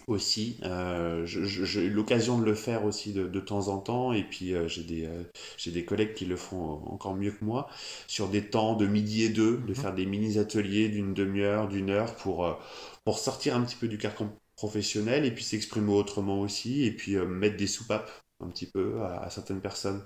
aussi. 0.07 0.59
Euh, 0.65 1.25
j'ai 1.27 1.83
eu 1.83 1.91
l'occasion 1.91 2.39
de 2.39 2.45
le 2.45 2.55
faire 2.55 2.85
aussi 2.85 3.13
de, 3.13 3.27
de, 3.27 3.41
temps 3.41 3.69
en 3.69 3.79
temps, 3.79 4.13
et 4.13 4.25
puis 4.25 4.55
euh, 4.55 4.69
j'ai 4.69 4.85
des, 4.85 5.07
euh, 5.07 5.25
des 5.67 5.85
collègues 5.85 6.15
qui 6.15 6.25
le 6.25 6.37
font 6.37 6.83
encore 6.87 7.15
mieux 7.15 7.33
que 7.33 7.45
moi, 7.45 7.69
sur 8.07 8.29
des 8.29 8.49
temps 8.49 8.75
de 8.75 8.87
midi 8.87 9.25
et 9.25 9.29
deux, 9.29 9.59
de 9.59 9.69
mhm. 9.69 9.75
faire 9.75 9.95
des 9.95 10.07
mini-ateliers 10.07 10.89
d'une 10.89 11.15
demi-heure, 11.15 11.69
d'une 11.69 11.91
heure, 11.91 12.15
pour, 12.17 12.59
pour 13.05 13.19
sortir 13.19 13.57
un 13.57 13.63
petit 13.63 13.77
peu 13.77 13.89
du 13.89 13.99
carcan 13.99 14.31
professionnel, 14.63 15.25
et 15.25 15.33
puis 15.33 15.43
s'exprimer 15.43 15.93
autrement 15.93 16.41
aussi, 16.41 16.85
et 16.85 16.93
puis 16.93 17.17
mettre 17.17 17.57
des 17.57 17.67
soupapes 17.67 18.11
un 18.45 18.49
petit 18.49 18.67
peu 18.67 19.03
à, 19.03 19.29
certaines 19.29 19.61
personnes, 19.61 20.05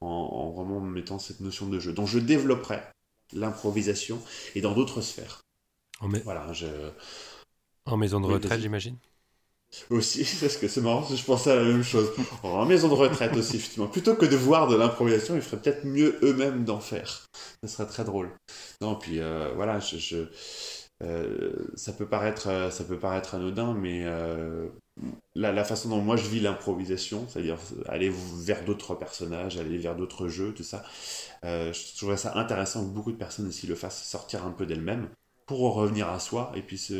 en, 0.00 0.06
en, 0.08 0.50
vraiment 0.52 0.80
mettant 0.80 1.18
cette 1.18 1.40
notion 1.40 1.68
de 1.68 1.78
jeu. 1.78 1.92
Donc 1.92 2.08
je 2.08 2.18
développerai 2.18 2.80
l'improvisation, 3.34 4.18
et 4.54 4.62
dans 4.62 4.72
d'autres 4.72 5.02
sphères. 5.02 5.42
En 6.00 6.08
Voilà, 6.08 6.50
je... 6.54 6.66
En 7.84 7.98
maison 7.98 8.20
de 8.20 8.26
retraite, 8.26 8.60
j'imagine? 8.60 8.96
Aussi, 9.90 10.24
parce 10.40 10.56
que 10.56 10.68
c'est 10.68 10.80
marrant, 10.80 11.06
je 11.14 11.22
pensais 11.22 11.50
à 11.50 11.56
la 11.56 11.64
même 11.64 11.82
chose. 11.82 12.10
En 12.42 12.64
maison 12.64 12.88
de 12.88 12.94
retraite 12.94 13.36
aussi, 13.36 13.56
effectivement. 13.56 13.88
Plutôt 13.88 14.14
que 14.14 14.24
de 14.24 14.36
voir 14.36 14.68
de 14.68 14.76
l'improvisation, 14.76 15.34
ils 15.34 15.42
feraient 15.42 15.60
peut-être 15.60 15.84
mieux 15.84 16.18
eux-mêmes 16.22 16.64
d'en 16.64 16.80
faire. 16.80 17.26
Ça 17.62 17.68
serait 17.68 17.86
très 17.86 18.04
drôle. 18.04 18.30
Non, 18.80 18.94
puis 18.94 19.20
euh, 19.20 19.52
voilà, 19.54 19.78
je, 19.80 20.26
euh, 21.02 21.52
ça, 21.74 21.92
peut 21.92 22.06
paraître, 22.06 22.48
euh, 22.48 22.70
ça 22.70 22.84
peut 22.84 22.98
paraître 22.98 23.34
anodin, 23.34 23.72
mais 23.74 24.04
la, 25.34 25.52
la, 25.52 25.64
façon 25.64 25.88
dont 25.90 26.00
moi 26.00 26.16
je 26.16 26.28
vis 26.28 26.40
l'improvisation, 26.40 27.26
c'est-à-dire 27.28 27.58
aller 27.86 28.10
vers 28.10 28.64
d'autres 28.64 28.94
personnages, 28.94 29.58
aller 29.58 29.78
vers 29.78 29.94
d'autres 29.94 30.28
jeux, 30.28 30.52
tout 30.54 30.64
ça, 30.64 30.84
je 31.42 31.96
trouverais 31.96 32.16
ça 32.16 32.36
intéressant 32.36 32.84
que 32.84 32.92
beaucoup 32.92 33.12
de 33.12 33.16
personnes 33.16 33.46
aussi 33.46 33.66
le 33.66 33.74
fassent 33.74 34.02
sortir 34.02 34.44
un 34.44 34.50
peu 34.50 34.66
d'elles-mêmes 34.66 35.08
pour 35.48 35.74
revenir 35.74 36.10
à 36.10 36.20
soi 36.20 36.52
et 36.54 36.62
puis 36.62 36.76
se 36.76 36.94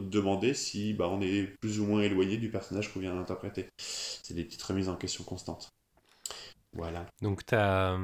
demander 0.00 0.54
si 0.54 0.94
bah, 0.94 1.08
on 1.10 1.20
est 1.20 1.42
plus 1.60 1.80
ou 1.80 1.86
moins 1.86 2.02
éloigné 2.02 2.36
du 2.36 2.50
personnage 2.50 2.92
qu'on 2.92 3.00
vient 3.00 3.14
d'interpréter. 3.14 3.68
C'est 3.76 4.34
des 4.34 4.44
petites 4.44 4.62
remises 4.62 4.88
en 4.88 4.94
question 4.94 5.24
constantes. 5.24 5.68
Voilà. 6.72 7.06
Donc 7.20 7.44
ta, 7.44 7.98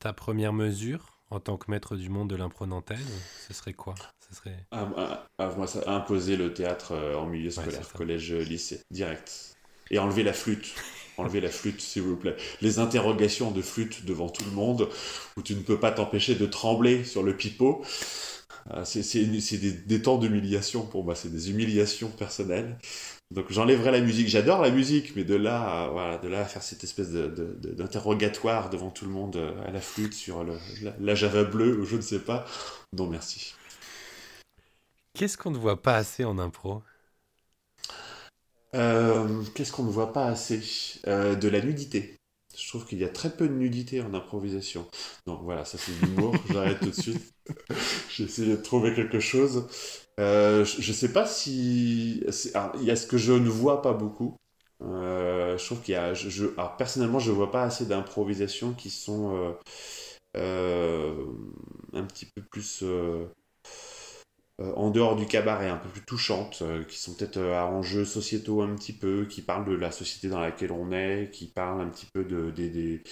ta 0.00 0.12
première 0.12 0.52
mesure 0.52 1.19
en 1.30 1.40
tant 1.40 1.56
que 1.56 1.70
maître 1.70 1.96
du 1.96 2.08
monde 2.08 2.28
de 2.28 2.36
l'impro 2.36 2.66
ce 2.66 3.54
serait 3.54 3.72
quoi? 3.72 3.94
Ce 4.28 4.36
serait... 4.36 4.66
Ah, 4.72 4.88
ah, 4.96 5.26
ah, 5.38 5.50
moi, 5.56 5.66
ça, 5.66 5.82
imposer 5.86 6.36
le 6.36 6.52
théâtre 6.52 6.92
euh, 6.92 7.14
en 7.14 7.26
milieu 7.26 7.50
scolaire, 7.50 7.88
collège, 7.92 8.32
lycée, 8.32 8.82
direct. 8.90 9.56
Et 9.90 9.98
enlever 9.98 10.22
la 10.22 10.32
flûte. 10.32 10.74
Enlever 11.16 11.40
la 11.42 11.50
flûte, 11.50 11.80
s'il 11.82 12.02
vous 12.02 12.16
plaît. 12.16 12.36
Les 12.62 12.78
interrogations 12.78 13.50
de 13.50 13.60
flûte 13.60 14.06
devant 14.06 14.30
tout 14.30 14.44
le 14.44 14.52
monde, 14.52 14.88
où 15.36 15.42
tu 15.42 15.54
ne 15.54 15.60
peux 15.60 15.78
pas 15.78 15.92
t'empêcher 15.92 16.34
de 16.34 16.46
trembler 16.46 17.04
sur 17.04 17.22
le 17.22 17.36
pipeau. 17.36 17.82
c'est 18.84 19.02
des, 19.02 19.72
des, 19.72 20.02
temps 20.02 20.16
d'humiliation 20.16 20.86
pour 20.86 21.04
moi, 21.04 21.14
c'est 21.14 21.28
des 21.28 21.50
humiliations 21.50 22.08
personnelles. 22.08 22.78
Donc 23.30 23.46
j'enlèverai 23.50 23.92
la 23.92 24.00
musique. 24.00 24.28
J'adore 24.28 24.60
la 24.60 24.70
musique, 24.70 25.14
mais 25.14 25.22
de 25.22 25.36
là, 25.36 25.84
à, 25.84 25.88
voilà, 25.88 26.18
de 26.18 26.26
là 26.26 26.40
à 26.40 26.44
faire 26.44 26.62
cette 26.62 26.82
espèce 26.82 27.10
d'interrogatoire 27.10 28.70
de, 28.70 28.76
devant 28.76 28.90
tout 28.90 29.04
le 29.04 29.12
monde 29.12 29.36
euh, 29.36 29.52
à 29.66 29.70
la 29.70 29.80
flûte 29.80 30.14
sur 30.14 30.42
le, 30.42 30.58
la, 30.98 31.14
Java 31.14 31.44
bleue 31.44 31.78
ou 31.78 31.84
je 31.84 31.96
ne 31.96 32.00
sais 32.00 32.18
pas. 32.18 32.44
Non, 32.92 33.06
merci. 33.06 33.54
Qu'est-ce 35.14 35.38
qu'on 35.38 35.52
ne 35.52 35.58
voit 35.58 35.80
pas 35.80 35.96
assez 35.96 36.24
en 36.24 36.38
impro? 36.38 36.82
Euh, 38.74 39.42
Qu'est-ce 39.54 39.72
qu'on 39.72 39.84
ne 39.84 39.90
voit 39.90 40.12
pas 40.12 40.26
assez? 40.26 40.60
Euh, 41.06 41.36
De 41.36 41.48
la 41.48 41.60
nudité. 41.60 42.16
Je 42.56 42.68
trouve 42.68 42.84
qu'il 42.84 42.98
y 42.98 43.04
a 43.04 43.08
très 43.08 43.30
peu 43.30 43.48
de 43.48 43.54
nudité 43.54 44.02
en 44.02 44.12
improvisation. 44.12 44.88
Donc 45.26 45.40
voilà, 45.42 45.64
ça 45.64 45.78
c'est 45.78 45.92
l'humour, 46.02 46.34
j'arrête 46.50 46.80
tout 46.80 46.90
de 46.90 47.00
suite. 47.00 47.32
J'ai 48.10 48.24
essayé 48.24 48.56
de 48.56 48.60
trouver 48.60 48.92
quelque 48.92 49.20
chose. 49.20 49.68
Euh, 50.20 50.64
je 50.64 50.88
ne 50.90 50.94
sais 50.94 51.12
pas 51.12 51.26
si. 51.26 52.22
il 52.76 52.84
y 52.84 52.90
a 52.90 52.96
ce 52.96 53.06
que 53.06 53.18
je 53.18 53.32
ne 53.32 53.48
vois 53.48 53.82
pas 53.82 53.92
beaucoup. 53.92 54.36
Euh, 54.82 55.58
je 55.58 55.64
trouve 55.66 55.80
qu'il 55.82 55.94
y 55.94 55.96
a. 55.96 56.14
Je, 56.14 56.46
alors, 56.58 56.76
personnellement, 56.76 57.18
je 57.18 57.30
ne 57.30 57.36
vois 57.36 57.50
pas 57.50 57.62
assez 57.64 57.86
d'improvisations 57.86 58.72
qui 58.74 58.90
sont 58.90 59.56
euh, 60.36 61.24
un 61.94 62.04
petit 62.04 62.26
peu 62.26 62.42
plus. 62.42 62.84
en 64.58 64.90
dehors 64.90 65.16
du 65.16 65.26
cabaret, 65.26 65.68
un 65.70 65.76
peu 65.78 65.88
plus 65.88 66.04
touchantes, 66.04 66.62
qui 66.88 66.98
sont 66.98 67.14
peut-être 67.14 67.38
à 67.40 67.66
enjeux 67.66 68.04
sociétaux 68.04 68.60
un 68.62 68.74
petit 68.74 68.92
peu, 68.92 69.26
qui 69.26 69.40
parlent 69.42 69.64
de 69.66 69.74
la 69.74 69.90
société 69.90 70.28
dans 70.28 70.40
laquelle 70.40 70.72
on 70.72 70.92
est, 70.92 71.30
qui 71.32 71.46
parlent 71.48 71.80
un 71.80 71.88
petit 71.88 72.06
peu 72.12 72.24
de, 72.24 72.50
des, 72.50 73.02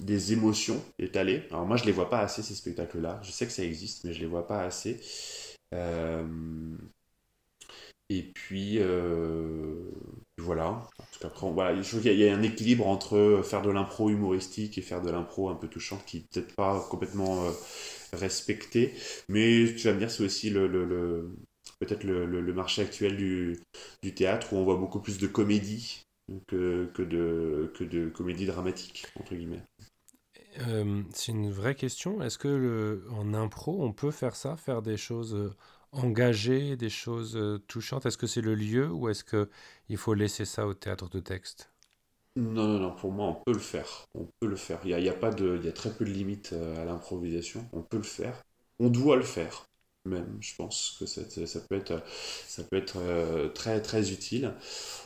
des 0.00 0.32
émotions 0.32 0.82
étalées. 0.98 1.44
Alors 1.50 1.66
moi, 1.66 1.76
je 1.76 1.84
les 1.84 1.92
vois 1.92 2.10
pas 2.10 2.20
assez, 2.20 2.42
ces 2.42 2.54
spectacles-là. 2.54 3.20
Je 3.22 3.30
sais 3.30 3.46
que 3.46 3.52
ça 3.52 3.64
existe, 3.64 4.04
mais 4.04 4.12
je 4.12 4.20
les 4.20 4.26
vois 4.26 4.46
pas 4.46 4.62
assez. 4.62 5.00
Euh, 5.74 6.76
et 8.08 8.22
puis, 8.24 8.78
euh, 8.80 9.92
voilà. 10.38 10.82
Après, 11.22 11.50
voilà. 11.52 11.80
Je 11.80 11.88
trouve 11.88 12.02
qu'il 12.02 12.18
y, 12.18 12.28
a 12.28 12.34
un 12.34 12.42
équilibre 12.42 12.86
entre 12.88 13.40
faire 13.44 13.62
de 13.62 13.70
l'impro 13.70 14.10
humoristique 14.10 14.78
et 14.78 14.82
faire 14.82 15.00
de 15.00 15.10
l'impro 15.10 15.48
un 15.48 15.54
peu 15.54 15.68
touchante 15.68 16.04
qui 16.04 16.16
n'est 16.18 16.24
peut-être 16.24 16.54
pas 16.56 16.80
complètement 16.90 17.44
euh, 17.44 17.50
respecté. 18.12 18.94
Mais 19.28 19.74
tu 19.76 19.86
vas 19.86 19.94
me 19.94 19.98
dire, 20.00 20.10
c'est 20.10 20.24
aussi 20.24 20.50
le, 20.50 20.66
le, 20.66 21.30
peut-être 21.78 22.02
le, 22.04 22.26
le, 22.26 22.52
marché 22.52 22.82
actuel 22.82 23.16
du, 23.16 23.60
du, 24.02 24.12
théâtre 24.14 24.52
où 24.52 24.56
on 24.56 24.64
voit 24.64 24.76
beaucoup 24.76 25.00
plus 25.00 25.18
de 25.18 25.28
comédie 25.28 26.02
que, 26.48 26.90
que, 26.94 27.02
de, 27.02 27.72
que 27.76 27.84
de 27.84 28.08
comédie 28.08 28.46
dramatique, 28.46 29.06
entre 29.20 29.34
guillemets. 29.36 29.62
Euh, 30.58 31.02
c'est 31.12 31.32
une 31.32 31.50
vraie 31.50 31.74
question. 31.74 32.22
Est-ce 32.22 32.38
que 32.38 33.02
en 33.10 33.34
impro, 33.34 33.82
on 33.82 33.92
peut 33.92 34.10
faire 34.10 34.34
ça, 34.34 34.56
faire 34.56 34.82
des 34.82 34.96
choses 34.96 35.34
euh, 35.34 35.54
engagées, 35.92 36.76
des 36.76 36.90
choses 36.90 37.36
euh, 37.36 37.58
touchantes? 37.68 38.06
Est-ce 38.06 38.18
que 38.18 38.26
c'est 38.26 38.40
le 38.40 38.54
lieu 38.54 38.90
ou 38.90 39.08
est-ce 39.08 39.24
qu'il 39.24 39.96
faut 39.96 40.14
laisser 40.14 40.44
ça 40.44 40.66
au 40.66 40.74
théâtre 40.74 41.08
de 41.08 41.20
texte? 41.20 41.70
Non, 42.36 42.66
non, 42.66 42.78
non. 42.78 42.94
Pour 42.94 43.12
moi, 43.12 43.28
on 43.28 43.34
peut 43.34 43.52
le 43.52 43.60
faire. 43.60 44.04
On 44.14 44.26
peut 44.40 44.46
le 44.46 44.56
faire. 44.56 44.80
Il 44.84 44.90
y 44.90 45.08
a, 45.08 45.12
pas 45.12 45.30
de, 45.30 45.56
il 45.60 45.66
y 45.66 45.68
a 45.68 45.72
très 45.72 45.92
peu 45.92 46.04
de 46.04 46.10
limites 46.10 46.52
à 46.52 46.84
l'improvisation. 46.84 47.68
On 47.72 47.82
peut 47.82 47.98
le 47.98 48.02
faire. 48.02 48.42
On 48.78 48.88
doit 48.88 49.16
le 49.16 49.22
faire. 49.22 49.64
Même, 50.06 50.38
je 50.40 50.54
pense 50.56 50.96
que 50.98 51.04
ça 51.04 51.60
peut 51.68 51.74
être, 51.74 52.02
ça 52.06 52.64
peut 52.64 52.76
être 52.76 53.52
très 53.52 53.82
très 53.82 54.12
utile. 54.12 54.54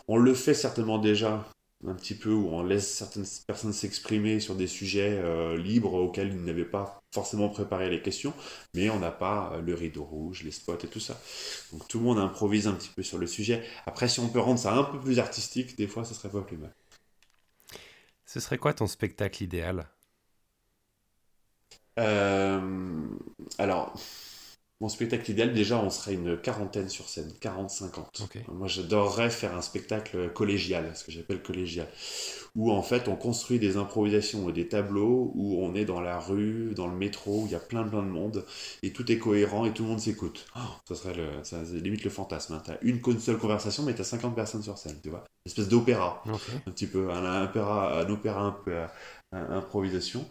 On 0.07 0.17
le 0.17 0.35
fait 0.35 0.55
certainement 0.55 0.99
déjà 0.99 1.45
un 1.87 1.95
petit 1.95 2.14
peu 2.14 2.30
où 2.32 2.49
on 2.49 2.62
laisse 2.62 2.93
certaines 2.97 3.26
personnes 3.47 3.72
s'exprimer 3.72 4.41
sur 4.41 4.55
des 4.57 4.66
sujets 4.66 5.18
euh, 5.22 5.57
libres 5.57 5.95
auxquels 5.95 6.28
ils 6.28 6.45
n'avaient 6.45 6.64
pas 6.64 7.03
forcément 7.12 7.49
préparé 7.49 7.91
les 7.91 8.03
questions, 8.03 8.32
mais 8.74 8.91
on 8.91 8.99
n'a 8.99 9.11
pas 9.11 9.53
euh, 9.55 9.61
le 9.61 9.74
rideau 9.74 10.05
rouge, 10.05 10.43
les 10.43 10.51
spots 10.51 10.78
et 10.85 10.89
tout 10.89 11.01
ça. 11.01 11.20
Donc 11.72 11.87
tout 11.89 11.99
le 11.99 12.05
monde 12.05 12.18
improvise 12.18 12.66
un 12.68 12.74
petit 12.74 12.91
peu 12.95 13.03
sur 13.03 13.18
le 13.18 13.26
sujet. 13.26 13.62
Après, 13.87 14.09
si 14.09 14.20
on 14.20 14.28
peut 14.28 14.41
rendre 14.41 14.59
ça 14.59 14.74
un 14.74 14.85
peu 14.85 14.99
plus 15.01 15.18
artistique, 15.18 15.76
des 15.76 15.87
fois, 15.87 16.05
ce 16.05 16.14
serait 16.14 16.30
pas 16.30 16.43
plus 16.43 16.57
mal. 16.57 16.74
Ce 18.26 18.39
serait 18.41 18.59
quoi 18.59 18.74
ton 18.74 18.87
spectacle 18.87 19.43
idéal? 19.43 19.89
Euh, 21.99 23.07
Alors, 23.59 23.95
mon 24.85 24.91
spectacle 24.91 25.30
idéal, 25.30 25.55
déjà, 25.55 25.78
on 25.78 25.89
serait 25.89 26.12
une 26.12 26.37
quarantaine 26.37 26.91
sur 26.91 27.09
scène, 27.09 27.32
40-50. 27.41 28.05
Moi, 28.53 28.68
j'adorerais 28.68 29.30
faire 29.30 29.57
un 29.57 29.62
spectacle 29.62 30.28
collégial, 30.35 30.93
ce 30.95 31.05
que 31.05 31.11
j'appelle 31.11 31.41
collégial, 31.41 31.89
où 32.55 32.70
en 32.70 32.82
fait, 32.82 33.09
on 33.09 33.16
construit 33.16 33.59
des 33.59 33.78
improvisations 33.78 34.47
et 34.51 34.53
des 34.53 34.68
tableaux, 34.68 35.32
où 35.37 35.64
on 35.64 35.74
est 35.74 35.87
dans 35.87 36.03
la 36.03 36.20
rue, 36.20 36.74
dans 36.74 36.87
le 36.87 36.95
métro, 36.95 37.45
où 37.45 37.47
il 37.47 37.53
y 37.53 37.55
a 37.55 37.61
plein 37.61 37.85
plein 37.85 38.03
de 38.03 38.09
monde, 38.09 38.45
et 38.82 38.93
tout 38.93 39.11
est 39.11 39.16
cohérent 39.16 39.64
et 39.64 39.72
tout 39.72 39.85
le 39.85 39.89
monde 39.89 40.01
s'écoute. 40.01 40.45
Oh, 40.55 40.61
ça 40.87 40.95
serait 40.95 41.14
le, 41.14 41.28
ça, 41.45 41.62
limite 41.62 42.05
le 42.05 42.11
fantasme. 42.11 42.53
Hein. 42.53 42.62
T'as 42.62 42.76
une 42.82 43.01
seule 43.20 43.39
conversation, 43.39 43.85
mais 43.85 43.95
t'as 43.95 44.05
50 44.05 44.35
personnes 44.35 44.62
sur 44.62 44.76
scène, 44.76 44.99
tu 45.03 45.09
vois. 45.09 45.24
Une 45.47 45.51
espèce 45.51 45.68
d'opéra, 45.68 46.22
un 46.26 46.70
petit 46.70 46.87
peu, 46.87 47.11
un, 47.11 47.45
opéra, 47.45 48.01
un 48.01 48.11
opéra 48.11 48.43
un 48.43 48.53
peu 48.53 48.74
improvisation. 49.35 50.26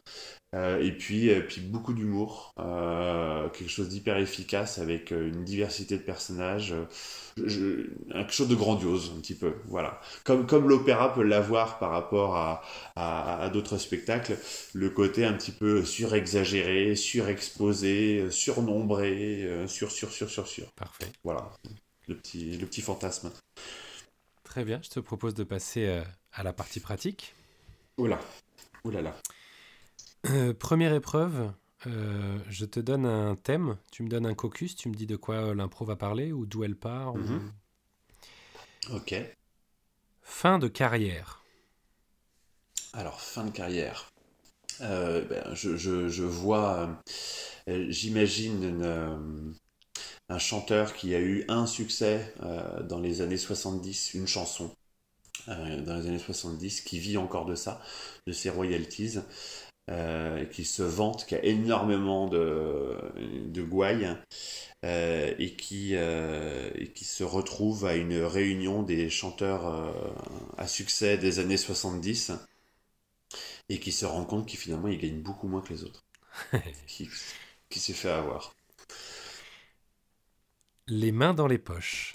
Euh, 0.54 0.80
et 0.84 0.92
puis, 0.92 1.32
euh, 1.32 1.42
puis 1.42 1.62
beaucoup 1.62 1.94
d'humour, 1.94 2.54
euh, 2.60 3.50
quelque 3.50 3.70
chose 3.70 3.90
d'hyper 3.90 4.18
efficace 4.18 4.78
avec 4.78 5.10
une 5.10 5.44
diversité 5.44 5.98
de 5.98 6.04
personnages, 6.04 6.76
quelque 7.36 8.32
chose 8.32 8.48
de 8.48 8.56
grandiose 8.56 9.14
un 9.16 9.20
petit 9.20 9.34
peu, 9.34 9.56
voilà. 9.66 10.00
Comme, 10.24 10.46
comme 10.46 10.70
l'opéra 10.70 11.14
peut 11.14 11.24
l'avoir 11.24 11.80
par 11.80 11.90
rapport 11.90 12.36
à, 12.36 12.62
à, 12.96 13.50
d'autres 13.50 13.78
spectacles, 13.78 14.38
le 14.74 14.90
côté 14.92 15.26
un 15.26 15.34
petit 15.34 15.52
peu 15.52 15.84
surexagéré, 15.84 16.96
surexposé, 16.96 18.30
surnombré, 18.30 19.66
sur, 19.68 19.92
sur, 19.92 20.12
sur, 20.12 20.30
sur, 20.30 20.48
sur. 20.48 20.72
Parfait. 20.74 21.08
Voilà, 21.24 21.50
le 22.08 22.16
petit, 22.16 22.58
le 22.58 22.68
petit 22.68 22.82
fantasme. 22.82 23.32
Très 24.44 24.64
bien, 24.64 24.80
je 24.84 24.90
te 24.90 25.00
propose 25.00 25.34
de 25.34 25.44
passer 25.44 26.04
à 26.32 26.44
la 26.44 26.54
partie 26.54 26.80
pratique. 26.80 27.34
Oula. 27.98 28.20
Ouh 28.86 28.92
là 28.92 29.02
là. 29.02 29.16
Euh, 30.30 30.54
première 30.54 30.94
épreuve, 30.94 31.52
euh, 31.88 32.40
je 32.50 32.66
te 32.66 32.80
donne 32.80 33.06
un 33.06 33.36
thème, 33.36 33.78
tu 33.92 34.04
me 34.04 34.10
donnes 34.10 34.26
un 34.26 34.34
caucus, 34.34 34.76
tu 34.76 34.90
me 34.90 34.94
dis 34.94 35.06
de 35.06 35.16
quoi 35.16 35.54
l'impro 35.54 35.86
va 35.86 35.96
parler 35.96 36.32
ou 36.32 36.46
d'où 36.46 36.64
elle 36.64 36.76
part. 36.76 37.16
Mhm. 37.16 37.52
Ok. 38.94 39.16
Fin 40.22 40.60
de 40.60 40.68
carrière. 40.68 41.42
Alors, 42.94 43.22
fin 43.22 43.46
de 43.46 43.52
carrière. 43.52 44.12
Euh, 44.82 45.24
ben, 45.26 45.54
je, 45.54 45.78
je, 45.78 46.24
vois, 46.24 47.02
j'imagine 47.68 49.54
un 50.30 50.40
chanteur 50.40 50.94
qui 50.94 51.16
a 51.16 51.20
eu 51.20 51.46
un 51.48 51.68
succès 51.68 52.34
dans 52.90 53.00
les 53.00 53.22
années 53.22 53.38
70, 53.38 54.14
une 54.14 54.28
chanson 54.28 54.76
dans 55.48 55.98
les 55.98 56.08
années 56.08 56.20
70, 56.20 56.82
qui 56.82 57.00
vit 57.00 57.18
encore 57.18 57.46
de 57.46 57.56
ça, 57.56 57.82
de 58.28 58.34
ses 58.34 58.50
royalties. 58.50 59.20
Euh, 59.90 60.46
qui 60.46 60.64
se 60.64 60.82
vante, 60.82 61.26
qui 61.26 61.36
a 61.36 61.44
énormément 61.44 62.30
de, 62.30 62.98
de 63.48 63.62
gouailles 63.62 64.16
euh, 64.86 65.34
et, 65.38 65.58
qui, 65.58 65.98
euh, 65.98 66.70
et 66.76 66.88
qui 66.88 67.04
se 67.04 67.26
retrouve 67.26 67.86
à 67.86 67.96
une 67.96 68.24
réunion 68.24 68.82
des 68.82 69.10
chanteurs 69.10 69.94
à 70.58 70.68
succès 70.68 71.18
des 71.18 71.40
années 71.40 71.58
70 71.58 72.32
et 73.68 73.78
qui 73.78 73.92
se 73.92 74.06
rend 74.06 74.24
compte 74.24 74.48
qu'il 74.48 74.58
finalement 74.58 74.88
il 74.88 75.00
gagne 75.00 75.22
beaucoup 75.22 75.50
moins 75.50 75.60
que 75.60 75.74
les 75.74 75.84
autres, 75.84 76.06
qui, 76.88 77.10
qui 77.68 77.80
s'est 77.82 77.92
fait 77.92 78.10
avoir. 78.10 78.56
Les 80.88 81.12
mains 81.12 81.34
dans 81.34 81.48
les 81.48 81.58
poches. 81.58 82.14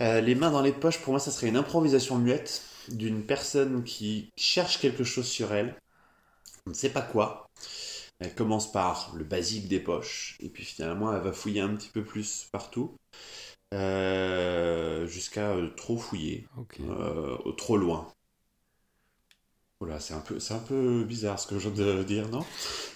Les 0.00 0.34
mains 0.34 0.50
dans 0.50 0.62
les 0.62 0.72
poches, 0.72 0.98
pour 1.00 1.12
moi, 1.12 1.20
ça 1.20 1.30
serait 1.30 1.48
une 1.48 1.56
improvisation 1.56 2.16
muette 2.16 2.62
d'une 2.88 3.24
personne 3.24 3.84
qui 3.84 4.30
cherche 4.36 4.80
quelque 4.80 5.04
chose 5.04 5.26
sur 5.26 5.52
elle, 5.52 5.74
on 6.66 6.70
ne 6.70 6.74
sait 6.74 6.90
pas 6.90 7.02
quoi. 7.02 7.48
Elle 8.18 8.34
commence 8.34 8.72
par 8.72 9.12
le 9.14 9.24
basique 9.24 9.68
des 9.68 9.80
poches, 9.80 10.36
et 10.40 10.48
puis 10.48 10.64
finalement 10.64 11.12
elle 11.12 11.22
va 11.22 11.32
fouiller 11.32 11.60
un 11.60 11.74
petit 11.74 11.88
peu 11.88 12.02
plus 12.02 12.48
partout, 12.50 12.96
euh, 13.74 15.06
jusqu'à 15.06 15.50
euh, 15.50 15.68
trop 15.76 15.98
fouiller, 15.98 16.46
euh, 16.80 17.36
trop 17.58 17.76
loin. 17.76 18.08
Voilà, 19.80 20.00
c'est 20.00 20.14
un 20.14 20.20
peu, 20.20 20.40
c'est 20.40 20.54
un 20.54 20.58
peu 20.58 21.04
bizarre 21.04 21.38
ce 21.38 21.46
que 21.46 21.58
je 21.58 21.68
viens 21.68 21.84
de 21.96 22.02
dire, 22.02 22.28
non? 22.30 22.46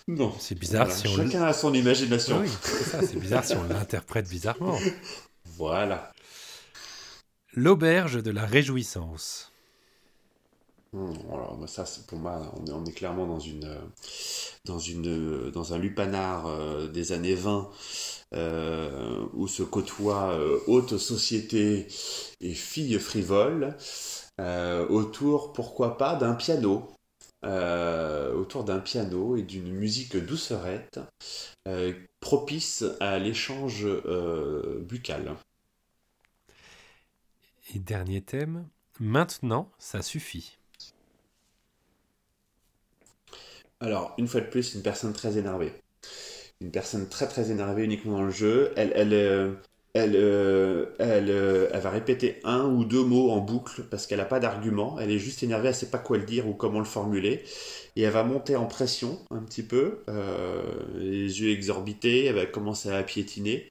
Non. 0.09 0.33
C'est 0.39 0.59
bizarre 0.59 0.87
Voilà, 0.87 0.99
si 0.99 1.09
on 1.09 1.17
Chacun 1.17 1.43
a 1.43 1.53
son 1.53 1.75
imagination. 1.75 2.41
Oui, 2.41 2.49
c'est 2.63 3.19
bizarre 3.19 3.45
si 3.45 3.55
on 3.55 3.65
l'interprète 3.69 4.27
bizarrement. 4.27 4.79
Voilà. 5.45 6.11
L'auberge 7.55 8.23
de 8.23 8.31
la 8.31 8.47
réjouissance. 8.47 9.51
Hmm, 10.93 11.13
c'est 11.67 12.07
pour 12.07 12.19
moi, 12.19 12.53
on 12.69 12.85
est, 12.85 12.93
clairement 12.93 13.39
euh, 13.41 13.79
euh, 14.69 15.51
dans 15.51 15.75
un 15.75 15.79
lupanar 15.79 16.47
euh, 16.47 16.87
des 16.87 17.11
années 17.11 17.35
20 17.35 17.69
euh, 18.35 19.27
où 19.35 19.49
se 19.49 19.65
côtoient 19.65 20.39
haute 20.69 20.97
société 20.97 21.89
et 22.41 22.55
filles 22.55 23.01
frivoles 23.01 23.77
autour, 24.89 25.53
pourquoi 25.53 25.99
pas, 25.99 26.15
d'un 26.15 26.35
piano. 26.35 26.89
Autour 27.43 28.65
d'un 28.65 28.79
piano 28.79 29.37
et 29.37 29.43
d'une 29.43 29.73
musique 29.73 30.17
doucerette 30.17 31.01
propice 32.21 32.85
à 33.01 33.19
l'échange 33.19 33.87
buccal. 34.83 35.37
Et 37.73 37.79
dernier 37.79 38.21
thème, 38.21 38.67
maintenant, 38.99 39.71
ça 39.79 40.03
suffit. 40.03 40.59
Alors, 43.79 44.13
une 44.19 44.27
fois 44.27 44.41
de 44.41 44.47
plus, 44.47 44.75
une 44.75 44.83
personne 44.83 45.13
très 45.13 45.39
énervée. 45.39 45.73
Une 46.61 46.73
personne 46.73 47.09
très 47.09 47.29
très 47.29 47.51
énervée 47.51 47.85
uniquement 47.85 48.19
dans 48.19 48.25
le 48.25 48.31
jeu. 48.31 48.73
Elle, 48.77 48.93
elle, 48.97 49.15
euh, 49.15 49.53
elle, 49.95 50.17
euh, 50.17 50.87
euh, 51.01 51.71
elle 51.73 51.81
va 51.81 51.91
répéter 51.91 52.41
un 52.43 52.65
ou 52.65 52.85
deux 52.85 53.05
mots 53.05 53.31
en 53.31 53.39
boucle 53.39 53.85
parce 53.85 54.07
qu'elle 54.07 54.19
n'a 54.19 54.25
pas 54.25 54.41
d'argument. 54.41 54.99
Elle 54.99 55.13
est 55.13 55.19
juste 55.21 55.45
énervée, 55.45 55.69
elle 55.69 55.75
ne 55.75 55.79
sait 55.79 55.91
pas 55.91 55.99
quoi 55.99 56.19
le 56.19 56.25
dire 56.25 56.49
ou 56.49 56.55
comment 56.55 56.81
le 56.81 56.85
formuler. 56.85 57.45
Et 57.95 58.03
elle 58.03 58.13
va 58.13 58.25
monter 58.25 58.57
en 58.57 58.67
pression 58.67 59.21
un 59.31 59.43
petit 59.43 59.63
peu, 59.63 60.01
les 60.97 61.41
yeux 61.41 61.51
exorbités, 61.51 62.27
elle 62.27 62.35
va 62.35 62.47
commencer 62.47 62.91
à 62.91 63.03
piétiner. 63.03 63.71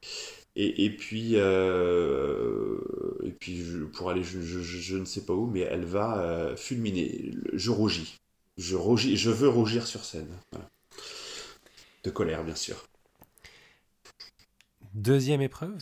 Et, 0.56 0.86
et 0.86 0.90
puis, 0.90 1.34
euh, 1.36 2.80
et 3.24 3.32
puis 3.32 3.58
je- 3.64 3.84
pour 3.86 4.10
aller, 4.10 4.24
je, 4.24 4.42
je- 4.42 4.98
ne 4.98 5.06
sais 5.06 5.26
pas 5.26 5.34
où, 5.34 5.46
mais 5.48 5.62
elle 5.62 5.86
va 5.86 6.20
euh, 6.22 6.56
fulminer. 6.56 7.32
Je 7.54 7.72
rougis. 7.72 8.18
Je, 8.58 8.76
rougis, 8.76 9.16
je 9.16 9.30
veux 9.30 9.48
rougir 9.48 9.88
sur 9.88 10.04
scène. 10.04 10.28
Voilà. 10.52 10.68
De 12.04 12.10
colère, 12.10 12.44
bien 12.44 12.56
sûr. 12.56 12.84
Deuxième 14.94 15.42
épreuve, 15.42 15.78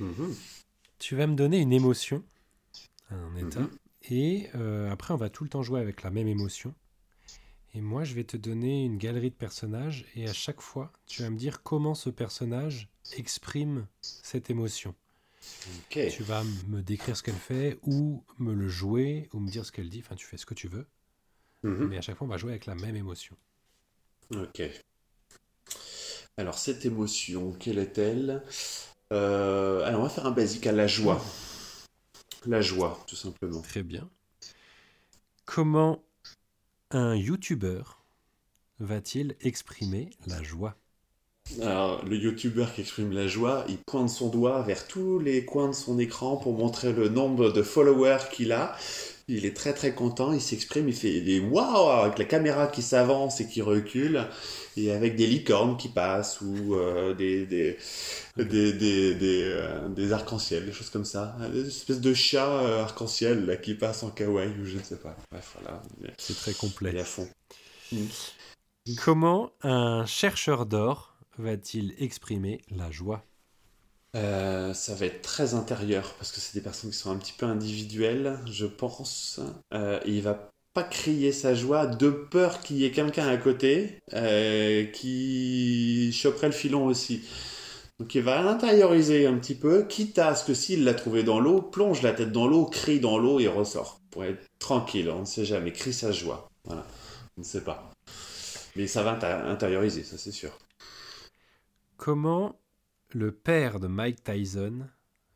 Mhm. 0.00 0.34
tu 0.98 1.16
vas 1.16 1.26
me 1.26 1.34
donner 1.34 1.58
une 1.58 1.72
émotion, 1.72 2.22
un 3.10 3.36
état, 3.36 3.60
Mhm. 3.60 3.70
et 4.10 4.48
euh, 4.54 4.90
après 4.90 5.12
on 5.12 5.16
va 5.16 5.28
tout 5.30 5.44
le 5.44 5.50
temps 5.50 5.62
jouer 5.62 5.80
avec 5.80 6.02
la 6.02 6.10
même 6.10 6.28
émotion. 6.28 6.74
Et 7.74 7.80
moi 7.80 8.04
je 8.04 8.14
vais 8.14 8.24
te 8.24 8.36
donner 8.36 8.84
une 8.84 8.98
galerie 8.98 9.30
de 9.30 9.34
personnages, 9.36 10.06
et 10.14 10.28
à 10.28 10.32
chaque 10.32 10.60
fois 10.60 10.92
tu 11.06 11.22
vas 11.22 11.30
me 11.30 11.36
dire 11.36 11.62
comment 11.62 11.94
ce 11.94 12.08
personnage 12.08 12.88
exprime 13.12 13.86
cette 14.00 14.50
émotion. 14.50 14.94
Tu 15.90 16.22
vas 16.22 16.42
me 16.68 16.80
décrire 16.82 17.16
ce 17.16 17.22
qu'elle 17.22 17.34
fait, 17.34 17.78
ou 17.82 18.24
me 18.38 18.54
le 18.54 18.68
jouer, 18.68 19.28
ou 19.32 19.40
me 19.40 19.50
dire 19.50 19.64
ce 19.66 19.72
qu'elle 19.72 19.90
dit, 19.90 20.00
enfin 20.00 20.14
tu 20.14 20.26
fais 20.26 20.36
ce 20.38 20.46
que 20.46 20.54
tu 20.54 20.68
veux, 20.68 20.86
Mhm. 21.62 21.88
mais 21.88 21.98
à 21.98 22.00
chaque 22.02 22.16
fois 22.16 22.26
on 22.26 22.30
va 22.30 22.36
jouer 22.36 22.52
avec 22.52 22.66
la 22.66 22.74
même 22.74 22.96
émotion. 22.96 23.36
Ok. 24.30 24.62
Alors, 26.36 26.58
cette 26.58 26.84
émotion, 26.84 27.52
quelle 27.52 27.78
est-elle? 27.78 28.42
Euh, 29.12 29.84
Alors, 29.84 30.00
on 30.00 30.02
va 30.04 30.08
faire 30.08 30.26
un 30.26 30.32
basique 30.32 30.66
à 30.66 30.72
la 30.72 30.86
joie. 30.86 31.22
La 32.46 32.60
joie, 32.60 33.02
tout 33.06 33.16
simplement. 33.16 33.62
Très 33.62 33.82
bien. 33.82 34.10
Comment 35.44 36.02
un 36.90 37.14
youtubeur 37.14 38.02
va-t-il 38.80 39.36
exprimer 39.40 40.10
la 40.26 40.42
joie? 40.42 40.76
Alors, 41.60 42.04
le 42.04 42.16
youtubeur 42.16 42.72
qui 42.72 42.80
exprime 42.80 43.12
la 43.12 43.26
joie, 43.28 43.64
il 43.68 43.76
pointe 43.78 44.08
son 44.08 44.28
doigt 44.28 44.62
vers 44.62 44.86
tous 44.86 45.18
les 45.18 45.44
coins 45.44 45.68
de 45.68 45.74
son 45.74 45.98
écran 45.98 46.36
pour 46.38 46.54
montrer 46.54 46.92
le 46.92 47.08
nombre 47.08 47.50
de 47.52 47.62
followers 47.62 48.30
qu'il 48.32 48.52
a. 48.52 48.76
Il 49.28 49.46
est 49.46 49.56
très 49.56 49.72
très 49.74 49.94
content, 49.94 50.32
il 50.32 50.40
s'exprime, 50.40 50.88
il 50.88 50.94
fait 50.94 51.20
des 51.20 51.40
waouh 51.40 51.88
avec 51.90 52.18
la 52.18 52.24
caméra 52.26 52.66
qui 52.66 52.82
s'avance 52.82 53.40
et 53.40 53.46
qui 53.48 53.62
recule, 53.62 54.26
et 54.76 54.90
avec 54.90 55.16
des 55.16 55.26
licornes 55.26 55.76
qui 55.78 55.88
passent 55.88 56.40
ou 56.42 56.74
euh, 56.74 57.14
des, 57.14 57.46
des, 57.46 57.78
des, 58.36 58.72
des, 58.72 59.14
des, 59.14 59.42
euh, 59.44 59.88
des 59.88 60.12
arcs-en-ciel, 60.12 60.66
des 60.66 60.72
choses 60.72 60.90
comme 60.90 61.04
ça. 61.06 61.36
Des 61.52 61.66
espèces 61.68 62.00
de 62.00 62.14
chats 62.14 62.60
euh, 62.62 62.82
arc-en-ciel 62.82 63.46
là, 63.46 63.56
qui 63.56 63.74
passent 63.74 64.02
en 64.02 64.10
kawaii 64.10 64.50
ou 64.60 64.64
je 64.66 64.78
ne 64.78 64.82
sais 64.82 64.98
pas. 64.98 65.16
Bref, 65.30 65.56
voilà, 65.60 65.82
C'est 66.18 66.36
très 66.36 66.54
il 66.90 66.96
est 66.96 66.98
complet. 66.98 66.98
à 67.00 67.04
fond. 67.04 67.28
Comment 68.96 69.52
un 69.62 70.04
chercheur 70.06 70.66
d'or 70.66 71.13
va-t-il 71.38 71.94
exprimer 71.98 72.60
la 72.70 72.90
joie? 72.90 73.24
Euh, 74.16 74.72
ça 74.74 74.94
va 74.94 75.06
être 75.06 75.22
très 75.22 75.54
intérieur 75.54 76.14
parce 76.18 76.30
que 76.30 76.40
c'est 76.40 76.54
des 76.54 76.62
personnes 76.62 76.90
qui 76.90 76.96
sont 76.96 77.10
un 77.10 77.16
petit 77.16 77.32
peu 77.32 77.46
individuelles, 77.46 78.38
je 78.46 78.66
pense. 78.66 79.40
Euh, 79.72 80.00
et 80.04 80.12
il 80.12 80.22
va 80.22 80.50
pas 80.72 80.84
crier 80.84 81.32
sa 81.32 81.54
joie 81.54 81.86
de 81.86 82.10
peur 82.10 82.60
qu'il 82.60 82.76
y 82.76 82.84
ait 82.84 82.90
quelqu'un 82.90 83.26
à 83.28 83.36
côté 83.36 84.00
euh, 84.12 84.84
qui 84.86 86.12
choperait 86.12 86.48
le 86.48 86.52
filon 86.52 86.86
aussi. 86.86 87.22
Donc 88.00 88.14
il 88.14 88.22
va 88.22 88.42
l'intérioriser 88.42 89.26
un 89.26 89.38
petit 89.38 89.54
peu, 89.54 89.84
quitte 89.86 90.18
à 90.18 90.34
ce 90.34 90.44
que 90.44 90.54
s'il 90.54 90.84
l'a 90.84 90.94
trouvé 90.94 91.22
dans 91.22 91.38
l'eau, 91.38 91.62
plonge 91.62 92.02
la 92.02 92.12
tête 92.12 92.32
dans 92.32 92.46
l'eau, 92.48 92.66
crie 92.66 93.00
dans 93.00 93.18
l'eau 93.18 93.38
et 93.40 93.48
ressort. 93.48 94.00
Pour 94.10 94.24
être 94.24 94.44
tranquille, 94.58 95.10
on 95.10 95.20
ne 95.20 95.24
sait 95.24 95.44
jamais, 95.44 95.72
crie 95.72 95.92
sa 95.92 96.10
joie. 96.12 96.48
Voilà, 96.64 96.84
on 97.36 97.40
ne 97.42 97.46
sait 97.46 97.62
pas. 97.62 97.90
Mais 98.76 98.86
ça 98.88 99.02
va 99.02 99.16
inté- 99.16 99.46
intérioriser, 99.46 100.04
ça 100.04 100.18
c'est 100.18 100.32
sûr. 100.32 100.58
Comment 102.04 102.60
le 103.14 103.32
père 103.32 103.80
de 103.80 103.86
Mike 103.86 104.22
Tyson 104.24 104.86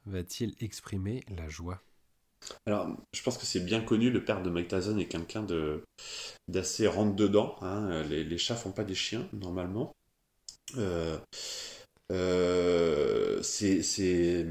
va-t-il 0.05 0.55
exprimer 0.61 1.25
la 1.35 1.49
joie? 1.49 1.81
Alors, 2.67 2.89
je 3.15 3.23
pense 3.23 3.39
que 3.39 3.47
c'est 3.47 3.65
bien 3.65 3.81
connu, 3.81 4.11
le 4.11 4.23
père 4.23 4.43
de 4.43 4.51
Mike 4.51 4.69
Tyson 4.69 4.99
est 4.99 5.07
quelqu'un 5.07 5.43
de 5.43 5.83
d'assez 6.47 6.87
rentre-dedans. 6.87 7.57
hein. 7.63 8.03
Les, 8.11 8.37
chats 8.37 8.55
font 8.55 8.73
pas 8.73 8.85
des 8.85 8.95
chiens, 8.95 9.27
normalement. 9.33 9.97
Euh, 10.77 11.17
euh, 12.13 13.43
c'est, 13.43 14.47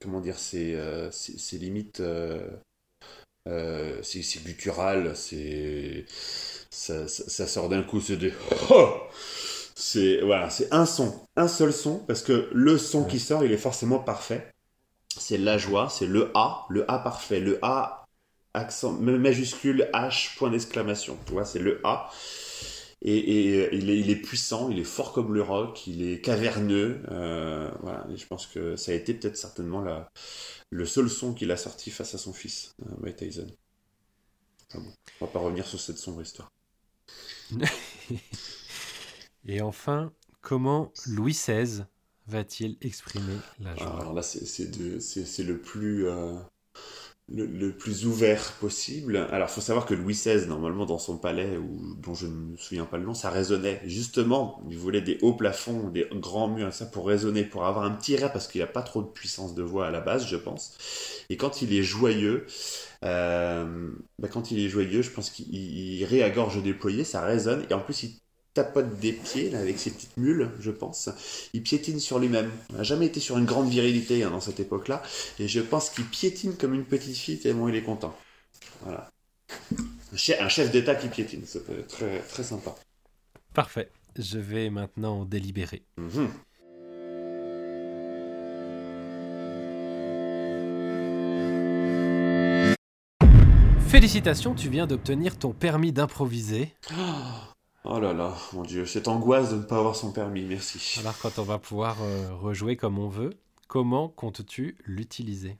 comment 0.00 0.20
dire, 0.20 0.38
c'est, 0.38 0.76
euh, 0.76 1.10
c'est, 1.10 1.40
c'est 1.40 1.58
limite, 1.58 2.00
c'est, 3.46 4.22
c'est 4.22 4.44
guttural, 4.44 5.16
c'est, 5.16 6.04
ça, 6.70 7.08
ça- 7.08 7.28
ça 7.28 7.46
sort 7.48 7.68
d'un 7.68 7.82
coup, 7.82 8.00
c'est 8.00 8.16
des, 8.16 8.32
Oh 8.70 9.00
c'est, 9.82 10.20
voilà, 10.20 10.48
c'est 10.48 10.72
un 10.72 10.86
son, 10.86 11.12
un 11.36 11.48
seul 11.48 11.72
son, 11.72 11.98
parce 12.06 12.22
que 12.22 12.48
le 12.52 12.78
son 12.78 13.04
qui 13.04 13.18
sort, 13.18 13.44
il 13.44 13.50
est 13.52 13.56
forcément 13.56 13.98
parfait. 13.98 14.52
C'est 15.18 15.38
la 15.38 15.58
joie, 15.58 15.88
c'est 15.90 16.06
le 16.06 16.30
A, 16.34 16.66
le 16.70 16.90
A 16.90 16.98
parfait, 17.00 17.40
le 17.40 17.58
A 17.62 18.06
accent 18.54 18.92
majuscule 18.92 19.88
H 19.94 20.36
point 20.36 20.50
d'exclamation. 20.50 21.18
Tu 21.26 21.32
vois, 21.32 21.44
c'est 21.44 21.58
le 21.60 21.80
A. 21.84 22.10
Et, 23.02 23.16
et 23.18 23.74
il, 23.74 23.90
est, 23.90 23.98
il 23.98 24.10
est 24.10 24.16
puissant, 24.16 24.70
il 24.70 24.78
est 24.78 24.84
fort 24.84 25.12
comme 25.12 25.34
le 25.34 25.42
rock, 25.42 25.86
il 25.88 26.02
est 26.08 26.20
caverneux. 26.20 27.02
euh, 27.10 27.70
voilà, 27.82 28.06
et 28.12 28.16
je 28.16 28.26
pense 28.26 28.46
que 28.46 28.76
ça 28.76 28.92
a 28.92 28.94
été 28.94 29.14
peut-être 29.14 29.36
certainement 29.36 29.80
la, 29.82 30.10
le 30.70 30.86
seul 30.86 31.10
son 31.10 31.34
qu'il 31.34 31.50
a 31.50 31.56
sorti 31.56 31.90
face 31.90 32.14
à 32.14 32.18
son 32.18 32.32
fils, 32.32 32.74
euh, 32.82 32.90
Mike 33.02 33.16
Tyson. 33.16 33.48
Enfin 34.68 34.80
bon, 34.84 34.92
on 35.20 35.26
va 35.26 35.30
pas 35.30 35.38
revenir 35.38 35.64
sur 35.66 35.78
cette 35.80 35.98
sombre 35.98 36.20
histoire. 36.22 36.50
Et 39.46 39.60
enfin, 39.60 40.12
comment 40.40 40.94
Louis 41.04 41.32
XVI 41.32 41.86
va-t-il 42.26 42.76
exprimer 42.80 43.44
la 43.60 43.76
joie 43.76 44.04
Alors 44.04 44.12
là, 44.12 44.22
c'est 44.22 45.42
le 45.44 45.58
plus 45.58 46.06
euh, 46.06 46.34
le, 47.28 47.46
le 47.46 47.76
plus 47.76 48.06
ouvert 48.06 48.52
possible. 48.60 49.16
Alors, 49.32 49.48
il 49.50 49.52
faut 49.54 49.60
savoir 49.62 49.86
que 49.86 49.94
Louis 49.94 50.14
XVI, 50.14 50.46
normalement, 50.48 50.86
dans 50.86 50.98
son 50.98 51.18
palais, 51.18 51.56
ou, 51.58 51.96
dont 51.96 52.14
je 52.14 52.26
ne 52.26 52.32
me 52.52 52.56
souviens 52.58 52.86
pas 52.86 52.98
le 52.98 53.04
nom, 53.04 53.14
ça 53.14 53.30
résonnait. 53.30 53.82
Justement, 53.86 54.62
il 54.70 54.78
voulait 54.78 55.02
des 55.02 55.18
hauts 55.22 55.34
plafonds, 55.34 55.90
des 55.90 56.08
grands 56.14 56.48
murs, 56.48 56.72
ça 56.74 56.86
pour 56.86 57.06
résonner, 57.08 57.44
pour 57.44 57.66
avoir 57.66 57.84
un 57.86 57.92
petit 57.92 58.16
rire, 58.16 58.32
parce 58.32 58.48
qu'il 58.48 58.60
n'a 58.62 58.68
pas 58.68 58.82
trop 58.82 59.02
de 59.02 59.08
puissance 59.08 59.54
de 59.54 59.62
voix 59.64 59.88
à 59.88 59.92
la 59.92 60.00
base, 60.00 60.26
je 60.28 60.36
pense. 60.36 60.76
Et 61.30 61.36
quand 61.38 61.62
il 61.62 61.74
est 61.74 61.82
joyeux, 61.84 62.46
euh, 63.04 63.90
bah, 64.18 64.28
quand 64.28 64.50
il 64.52 64.60
est 64.60 64.68
joyeux, 64.68 65.02
je 65.02 65.10
pense 65.10 65.30
qu'il 65.30 65.48
il- 65.54 66.00
il 66.00 66.04
rit 66.06 66.22
à 66.22 66.30
gorge 66.30 66.62
déployée, 66.62 67.04
ça 67.04 67.22
résonne, 67.22 67.66
et 67.70 67.74
en 67.74 67.80
plus, 67.80 68.04
il 68.04 68.20
tapote 68.54 68.98
des 68.98 69.12
pieds, 69.12 69.50
là, 69.50 69.60
avec 69.60 69.78
ses 69.78 69.90
petites 69.90 70.16
mules, 70.16 70.50
je 70.60 70.70
pense. 70.70 71.08
Il 71.52 71.62
piétine 71.62 72.00
sur 72.00 72.18
lui-même. 72.18 72.50
Il 72.70 72.76
n'a 72.76 72.82
jamais 72.82 73.06
été 73.06 73.20
sur 73.20 73.38
une 73.38 73.44
grande 73.44 73.68
virilité 73.68 74.22
hein, 74.22 74.30
dans 74.30 74.40
cette 74.40 74.60
époque-là. 74.60 75.02
Et 75.38 75.48
je 75.48 75.60
pense 75.60 75.90
qu'il 75.90 76.04
piétine 76.04 76.56
comme 76.56 76.74
une 76.74 76.84
petite 76.84 77.16
fille 77.16 77.38
tellement 77.38 77.68
il 77.68 77.76
est 77.76 77.82
content. 77.82 78.16
Voilà. 78.82 79.10
Un 80.12 80.16
chef, 80.16 80.40
un 80.40 80.48
chef 80.48 80.70
d'État 80.70 80.94
qui 80.94 81.08
piétine, 81.08 81.44
ça 81.46 81.60
peut 81.60 81.78
être 81.78 81.88
très, 81.88 82.18
très 82.20 82.42
sympa. 82.42 82.74
Parfait. 83.54 83.88
Je 84.16 84.38
vais 84.38 84.68
maintenant 84.68 85.24
délibérer. 85.24 85.82
Mhm. 85.96 86.28
Félicitations, 93.88 94.54
tu 94.54 94.70
viens 94.70 94.86
d'obtenir 94.86 95.38
ton 95.38 95.52
permis 95.52 95.92
d'improviser. 95.92 96.74
Oh 96.92 97.51
là 97.84 98.12
là, 98.12 98.34
mon 98.52 98.62
Dieu, 98.62 98.86
cette 98.86 99.08
angoisse 99.08 99.50
de 99.50 99.56
ne 99.56 99.62
pas 99.62 99.78
avoir 99.78 99.96
son 99.96 100.12
permis, 100.12 100.42
merci. 100.44 101.00
Alors 101.00 101.18
quand 101.18 101.38
on 101.38 101.42
va 101.42 101.58
pouvoir 101.58 101.96
euh, 102.02 102.32
rejouer 102.34 102.76
comme 102.76 102.98
on 102.98 103.08
veut, 103.08 103.30
comment 103.66 104.08
comptes-tu 104.08 104.76
l'utiliser? 104.84 105.58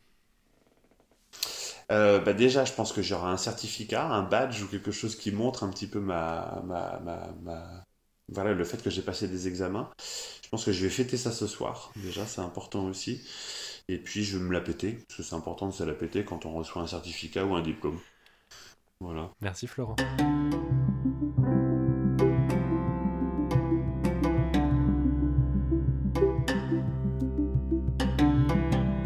Euh, 1.91 2.21
bah 2.21 2.33
déjà, 2.33 2.65
je 2.65 2.73
pense 2.73 2.93
que 2.93 3.03
j'aurai 3.03 3.29
un 3.29 3.37
certificat, 3.37 4.07
un 4.07 4.23
badge 4.23 4.63
ou 4.63 4.69
quelque 4.69 4.93
chose 4.93 5.17
qui 5.17 5.33
montre 5.33 5.65
un 5.65 5.69
petit 5.69 5.87
peu 5.87 6.01
ma, 6.01 6.63
ma, 6.65 7.01
ma, 7.43 7.85
voilà, 8.29 8.53
le 8.53 8.65
fait 8.65 8.83
que 8.83 8.91
j'ai 8.91 9.03
passé 9.03 9.29
des 9.29 9.49
examens. 9.49 9.91
Je 10.43 10.49
pense 10.49 10.65
que 10.65 10.73
je 10.73 10.83
vais 10.83 10.91
fêter 10.91 11.17
ça 11.17 11.33
ce 11.33 11.47
soir. 11.47 11.93
Déjà, 11.97 12.25
c'est 12.27 12.41
important 12.41 12.85
aussi. 12.85 13.23
Et 13.89 13.99
puis, 13.99 14.25
je 14.25 14.39
vais 14.39 14.45
me 14.45 14.53
la 14.53 14.61
péter, 14.61 14.93
parce 14.93 15.19
que 15.19 15.23
c'est 15.23 15.35
important 15.35 15.67
de 15.67 15.73
se 15.73 15.83
la 15.83 15.93
péter 15.93 16.25
quand 16.25 16.47
on 16.47 16.55
reçoit 16.55 16.83
un 16.83 16.87
certificat 16.87 17.45
ou 17.45 17.55
un 17.55 17.63
diplôme. 17.63 17.99
Voilà. 19.01 19.31
Merci 19.41 19.67
Florent. 19.67 19.97